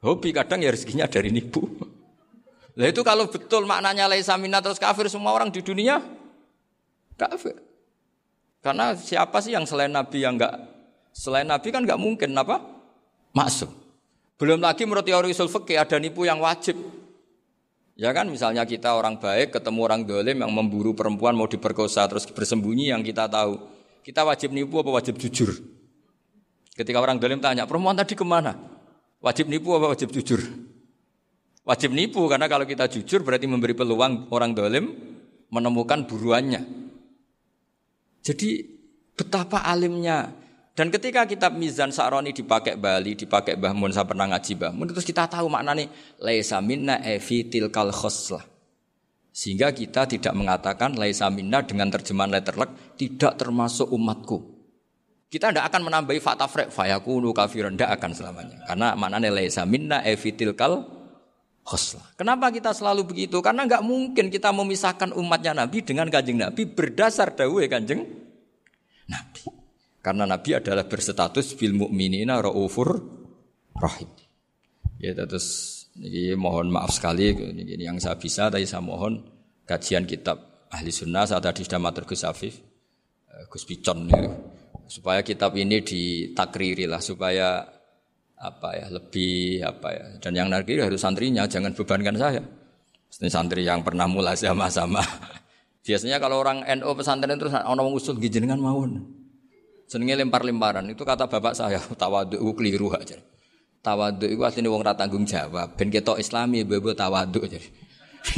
Hobi 0.00 0.32
kadang 0.32 0.64
ya 0.64 0.72
rezekinya 0.72 1.04
dari 1.04 1.28
nipu. 1.28 1.60
Lah 2.80 2.88
itu 2.88 3.04
kalau 3.04 3.28
betul 3.28 3.68
maknanya 3.68 4.08
laisa 4.08 4.36
minna 4.40 4.64
terus 4.64 4.80
kafir 4.80 5.12
semua 5.12 5.36
orang 5.36 5.52
di 5.52 5.60
dunia 5.60 6.00
kafir. 7.20 7.60
Karena 8.64 8.96
siapa 8.96 9.44
sih 9.44 9.52
yang 9.52 9.68
selain 9.68 9.92
Nabi 9.92 10.24
yang 10.24 10.40
nggak 10.40 10.76
Selain 11.16 11.48
Nabi 11.48 11.72
kan 11.72 11.80
nggak 11.80 11.96
mungkin 11.96 12.36
apa? 12.36 12.60
Masuk. 13.32 13.72
Belum 14.36 14.60
lagi 14.60 14.84
menurut 14.84 15.00
teori 15.00 15.32
usul 15.32 15.48
ada 15.48 15.96
nipu 15.96 16.28
yang 16.28 16.44
wajib. 16.44 16.76
Ya 17.96 18.12
kan 18.12 18.28
misalnya 18.28 18.68
kita 18.68 18.92
orang 18.92 19.16
baik 19.16 19.56
ketemu 19.56 19.80
orang 19.80 20.04
dolim 20.04 20.36
yang 20.44 20.52
memburu 20.52 20.92
perempuan 20.92 21.32
mau 21.32 21.48
diperkosa 21.48 22.04
terus 22.04 22.28
bersembunyi 22.28 22.92
yang 22.92 23.00
kita 23.00 23.24
tahu. 23.24 23.56
Kita 24.04 24.20
wajib 24.22 24.52
nipu 24.52 24.84
apa 24.84 25.00
wajib 25.00 25.16
jujur? 25.16 25.48
Ketika 26.76 27.00
orang 27.00 27.16
dolim 27.16 27.40
tanya, 27.40 27.64
perempuan 27.64 27.96
tadi 27.96 28.12
ke 28.12 28.20
mana? 28.20 28.52
Wajib 29.24 29.48
nipu 29.48 29.72
apa 29.72 29.96
wajib 29.96 30.12
jujur? 30.12 30.44
Wajib 31.64 31.96
nipu 31.96 32.20
karena 32.28 32.46
kalau 32.46 32.68
kita 32.68 32.84
jujur 32.86 33.24
berarti 33.24 33.48
memberi 33.48 33.72
peluang 33.72 34.28
orang 34.28 34.52
dolim 34.52 34.92
menemukan 35.48 36.04
buruannya. 36.04 36.62
Jadi 38.20 38.60
betapa 39.16 39.64
alimnya 39.64 40.36
dan 40.76 40.92
ketika 40.92 41.24
kitab 41.24 41.56
Mizan 41.56 41.88
Sa'roni 41.88 42.36
dipakai 42.36 42.76
Bali, 42.76 43.16
dipakai 43.16 43.56
Mbah 43.56 43.72
Mun, 43.72 43.96
saya 43.96 44.04
pernah 44.04 44.28
ngaji 44.28 44.60
Mbah 44.60 44.72
Mun, 44.76 44.92
terus 44.92 45.08
kita 45.08 45.24
tahu 45.24 45.48
maknanya 45.48 45.88
laisa 46.20 46.60
minna 46.60 47.00
evi 47.00 47.48
tilkal 47.48 47.88
khoslah. 47.88 48.44
Sehingga 49.32 49.72
kita 49.72 50.04
tidak 50.04 50.36
mengatakan 50.36 50.92
laisa 51.00 51.32
minna 51.32 51.64
dengan 51.64 51.88
terjemahan 51.88 52.28
letterlek 52.28 52.96
tidak 53.00 53.40
termasuk 53.40 53.88
umatku. 53.88 54.52
Kita 55.32 55.48
tidak 55.48 55.72
akan 55.72 55.88
menambahi 55.88 56.20
fakta 56.20 56.44
frek 56.44 56.68
fayakunu 56.68 57.32
kafiran 57.32 57.72
tidak 57.72 57.96
akan 57.96 58.10
selamanya. 58.12 58.56
Karena 58.68 58.92
maknanya 58.92 59.32
laisa 59.32 59.64
minna 59.64 60.04
evi 60.04 60.36
tilkal 60.36 60.84
khoslah. 61.64 62.04
Kenapa 62.20 62.52
kita 62.52 62.76
selalu 62.76 63.08
begitu? 63.08 63.40
Karena 63.40 63.64
nggak 63.64 63.80
mungkin 63.80 64.28
kita 64.28 64.52
memisahkan 64.52 65.16
umatnya 65.16 65.56
Nabi 65.56 65.80
dengan 65.80 66.12
kanjeng 66.12 66.36
Nabi 66.36 66.68
berdasar 66.68 67.32
dawe 67.32 67.64
kanjeng 67.64 68.04
Nabi. 69.08 69.55
Karena 70.06 70.22
Nabi 70.22 70.54
adalah 70.54 70.86
berstatus 70.86 71.58
bil 71.58 71.74
mukminina 71.74 72.38
raufur 72.38 72.94
rahim. 73.74 74.06
Ya 75.02 75.18
terus 75.18 75.74
ini 75.98 76.38
mohon 76.38 76.70
maaf 76.70 76.94
sekali 76.94 77.34
ini 77.34 77.74
yang 77.74 77.98
saya 77.98 78.14
bisa 78.14 78.46
tapi 78.46 78.62
saya 78.70 78.86
mohon 78.86 79.26
kajian 79.66 80.06
kitab 80.06 80.70
ahli 80.70 80.94
sunnah 80.94 81.26
saat 81.26 81.42
tadi 81.42 81.66
sudah 81.66 81.82
matur 81.82 82.06
Gus 82.06 82.22
Afif 82.22 82.54
eh, 83.34 83.50
Gus 83.50 83.66
Picon 83.66 84.06
ya, 84.06 84.30
supaya 84.86 85.26
kitab 85.26 85.58
ini 85.58 85.82
ditakriri 85.82 86.86
lah 86.86 87.02
supaya 87.02 87.66
apa 88.38 88.68
ya 88.78 88.86
lebih 88.94 89.66
apa 89.66 89.88
ya. 89.90 90.04
Dan 90.22 90.38
yang 90.38 90.48
nanti 90.54 90.78
harus 90.78 91.02
santrinya 91.02 91.50
jangan 91.50 91.74
bebankan 91.74 92.14
saya. 92.14 92.42
Ini 93.10 93.26
santri 93.26 93.66
yang 93.66 93.82
pernah 93.82 94.06
mulai 94.06 94.38
sama-sama. 94.38 95.02
Biasanya 95.86 96.22
kalau 96.22 96.46
orang 96.46 96.62
NO 96.78 96.94
pesantren 96.94 97.34
terus 97.42 97.58
orang 97.58 97.90
usul 97.90 98.22
gijengan 98.22 98.62
mawon 98.62 99.15
Senengnya 99.86 100.18
lempar-lemparan. 100.18 100.82
Itu 100.90 101.06
kata 101.06 101.30
bapak 101.30 101.54
saya, 101.54 101.78
tawaduk 102.02 102.42
itu 102.42 102.52
keliru 102.58 102.90
aja. 102.90 103.16
Tawaduk 103.86 104.26
itu 104.26 104.42
aslinya 104.42 104.70
wong 104.74 104.82
rata 104.82 105.06
tanggung 105.06 105.22
jawab. 105.22 105.78
Ben 105.78 105.94
ketok 105.94 106.18
islami, 106.18 106.66
bebo 106.66 106.90
tawaduk 106.90 107.46
aja. 107.46 107.62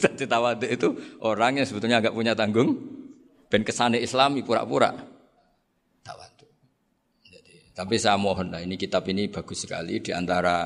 Jadi 0.00 0.24
tawaduk 0.24 0.70
itu 0.72 0.88
orang 1.20 1.60
yang 1.60 1.66
sebetulnya 1.68 2.00
agak 2.00 2.16
punya 2.16 2.32
tanggung. 2.32 2.80
Ben 3.52 3.60
kesane 3.60 4.00
islami 4.00 4.40
pura-pura. 4.40 4.96
Tawaduk. 6.00 6.48
Jadi, 7.28 7.76
tapi 7.76 8.00
saya 8.00 8.16
mohon, 8.16 8.48
nah 8.48 8.64
ini 8.64 8.80
kitab 8.80 9.04
ini 9.12 9.28
bagus 9.28 9.68
sekali. 9.68 10.00
Di 10.00 10.16
antara 10.16 10.64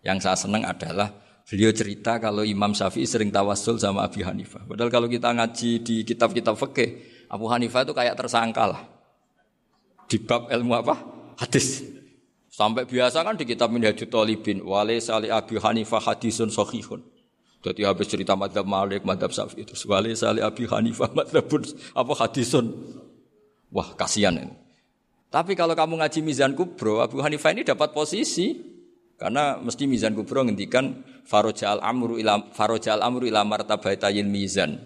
yang 0.00 0.16
saya 0.24 0.40
senang 0.40 0.64
adalah 0.64 1.12
beliau 1.44 1.68
cerita 1.76 2.16
kalau 2.16 2.48
Imam 2.48 2.72
Syafi'i 2.72 3.04
sering 3.04 3.28
tawasul 3.28 3.76
sama 3.76 4.08
Abu 4.08 4.24
Hanifah. 4.24 4.64
Padahal 4.64 4.88
kalau 4.88 5.04
kita 5.04 5.36
ngaji 5.36 5.84
di 5.84 5.96
kitab-kitab 6.08 6.56
fikih, 6.56 6.96
Abu 7.28 7.44
Hanifah 7.52 7.84
itu 7.84 7.92
kayak 7.92 8.16
tersangka 8.16 8.64
lah 8.64 8.99
di 10.10 10.18
bab 10.18 10.50
ilmu 10.50 10.74
apa? 10.74 10.98
Hadis. 11.38 11.86
Sampai 12.50 12.82
biasa 12.84 13.22
kan 13.22 13.38
di 13.38 13.46
kitab 13.46 13.70
Minhajul 13.70 14.10
Talibin, 14.10 14.60
wale 14.66 14.98
sali 14.98 15.30
Abi 15.30 15.56
Hanifah 15.56 16.02
hadisun 16.02 16.50
sahihun. 16.50 16.98
Jadi 17.62 17.86
habis 17.86 18.10
cerita 18.10 18.34
madhab 18.34 18.66
Malik, 18.66 19.06
madhab 19.06 19.30
Syafi'i 19.30 19.62
itu. 19.62 19.78
Wale 19.86 20.12
sali 20.18 20.42
Abi 20.42 20.66
Hanifah 20.66 21.14
madhabun 21.18 21.62
apa 21.94 22.12
hadisun. 22.26 22.74
Wah 23.70 23.94
kasihan 23.94 24.34
ini. 24.34 24.52
Tapi 25.30 25.54
kalau 25.54 25.78
kamu 25.78 26.02
ngaji 26.02 26.20
Mizan 26.26 26.58
Kubro, 26.58 26.98
Abu 26.98 27.22
Hanifah 27.22 27.54
ini 27.54 27.62
dapat 27.62 27.94
posisi. 27.94 28.58
Karena 29.14 29.60
mesti 29.62 29.86
Mizan 29.86 30.16
Kubro 30.18 30.42
ngendikan 30.42 31.06
Faroja 31.28 31.76
al-amru 31.76 32.18
ila 32.18 32.50
Faroja 32.50 32.98
al-amru 32.98 33.30
ila 33.30 33.46
martabatayil 33.46 34.26
mizan. 34.26 34.80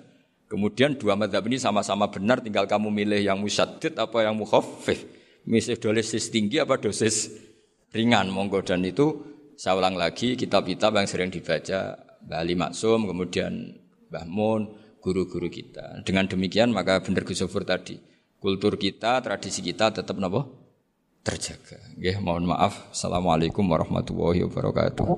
Kemudian 0.50 0.98
dua 1.00 1.16
madhab 1.16 1.46
ini 1.48 1.56
sama-sama 1.56 2.10
benar, 2.12 2.44
tinggal 2.44 2.68
kamu 2.68 2.92
milih 2.92 3.22
yang 3.24 3.40
musyadid 3.40 3.96
apa 3.96 4.26
yang 4.26 4.36
mukhaffif. 4.36 5.13
Milih 5.44 5.76
dosis 5.76 6.32
tinggi 6.32 6.60
apa 6.60 6.80
dosis 6.80 7.32
ringan, 7.92 8.32
monggo. 8.32 8.64
Dan 8.64 8.84
itu 8.84 9.20
saya 9.54 9.76
ulang 9.76 9.94
lagi 9.94 10.34
kitab-kitab 10.34 10.96
yang 10.96 11.06
sering 11.06 11.30
dibaca 11.30 12.00
Bali 12.24 12.56
Maksum, 12.56 13.04
kemudian 13.04 13.76
Mbah 14.08 14.26
Mun, 14.26 14.72
guru-guru 15.04 15.52
kita. 15.52 16.00
Dengan 16.02 16.24
demikian 16.24 16.72
maka 16.72 17.04
benar 17.04 17.28
Gus 17.28 17.44
tadi, 17.44 18.00
kultur 18.40 18.80
kita, 18.80 19.20
tradisi 19.20 19.60
kita 19.60 19.92
tetap 19.92 20.16
napa? 20.16 20.64
terjaga. 21.24 21.80
Nggih, 21.96 22.20
mohon 22.20 22.44
maaf. 22.44 22.92
Assalamualaikum 22.92 23.64
warahmatullahi 23.64 24.44
wabarakatuh. 24.44 25.08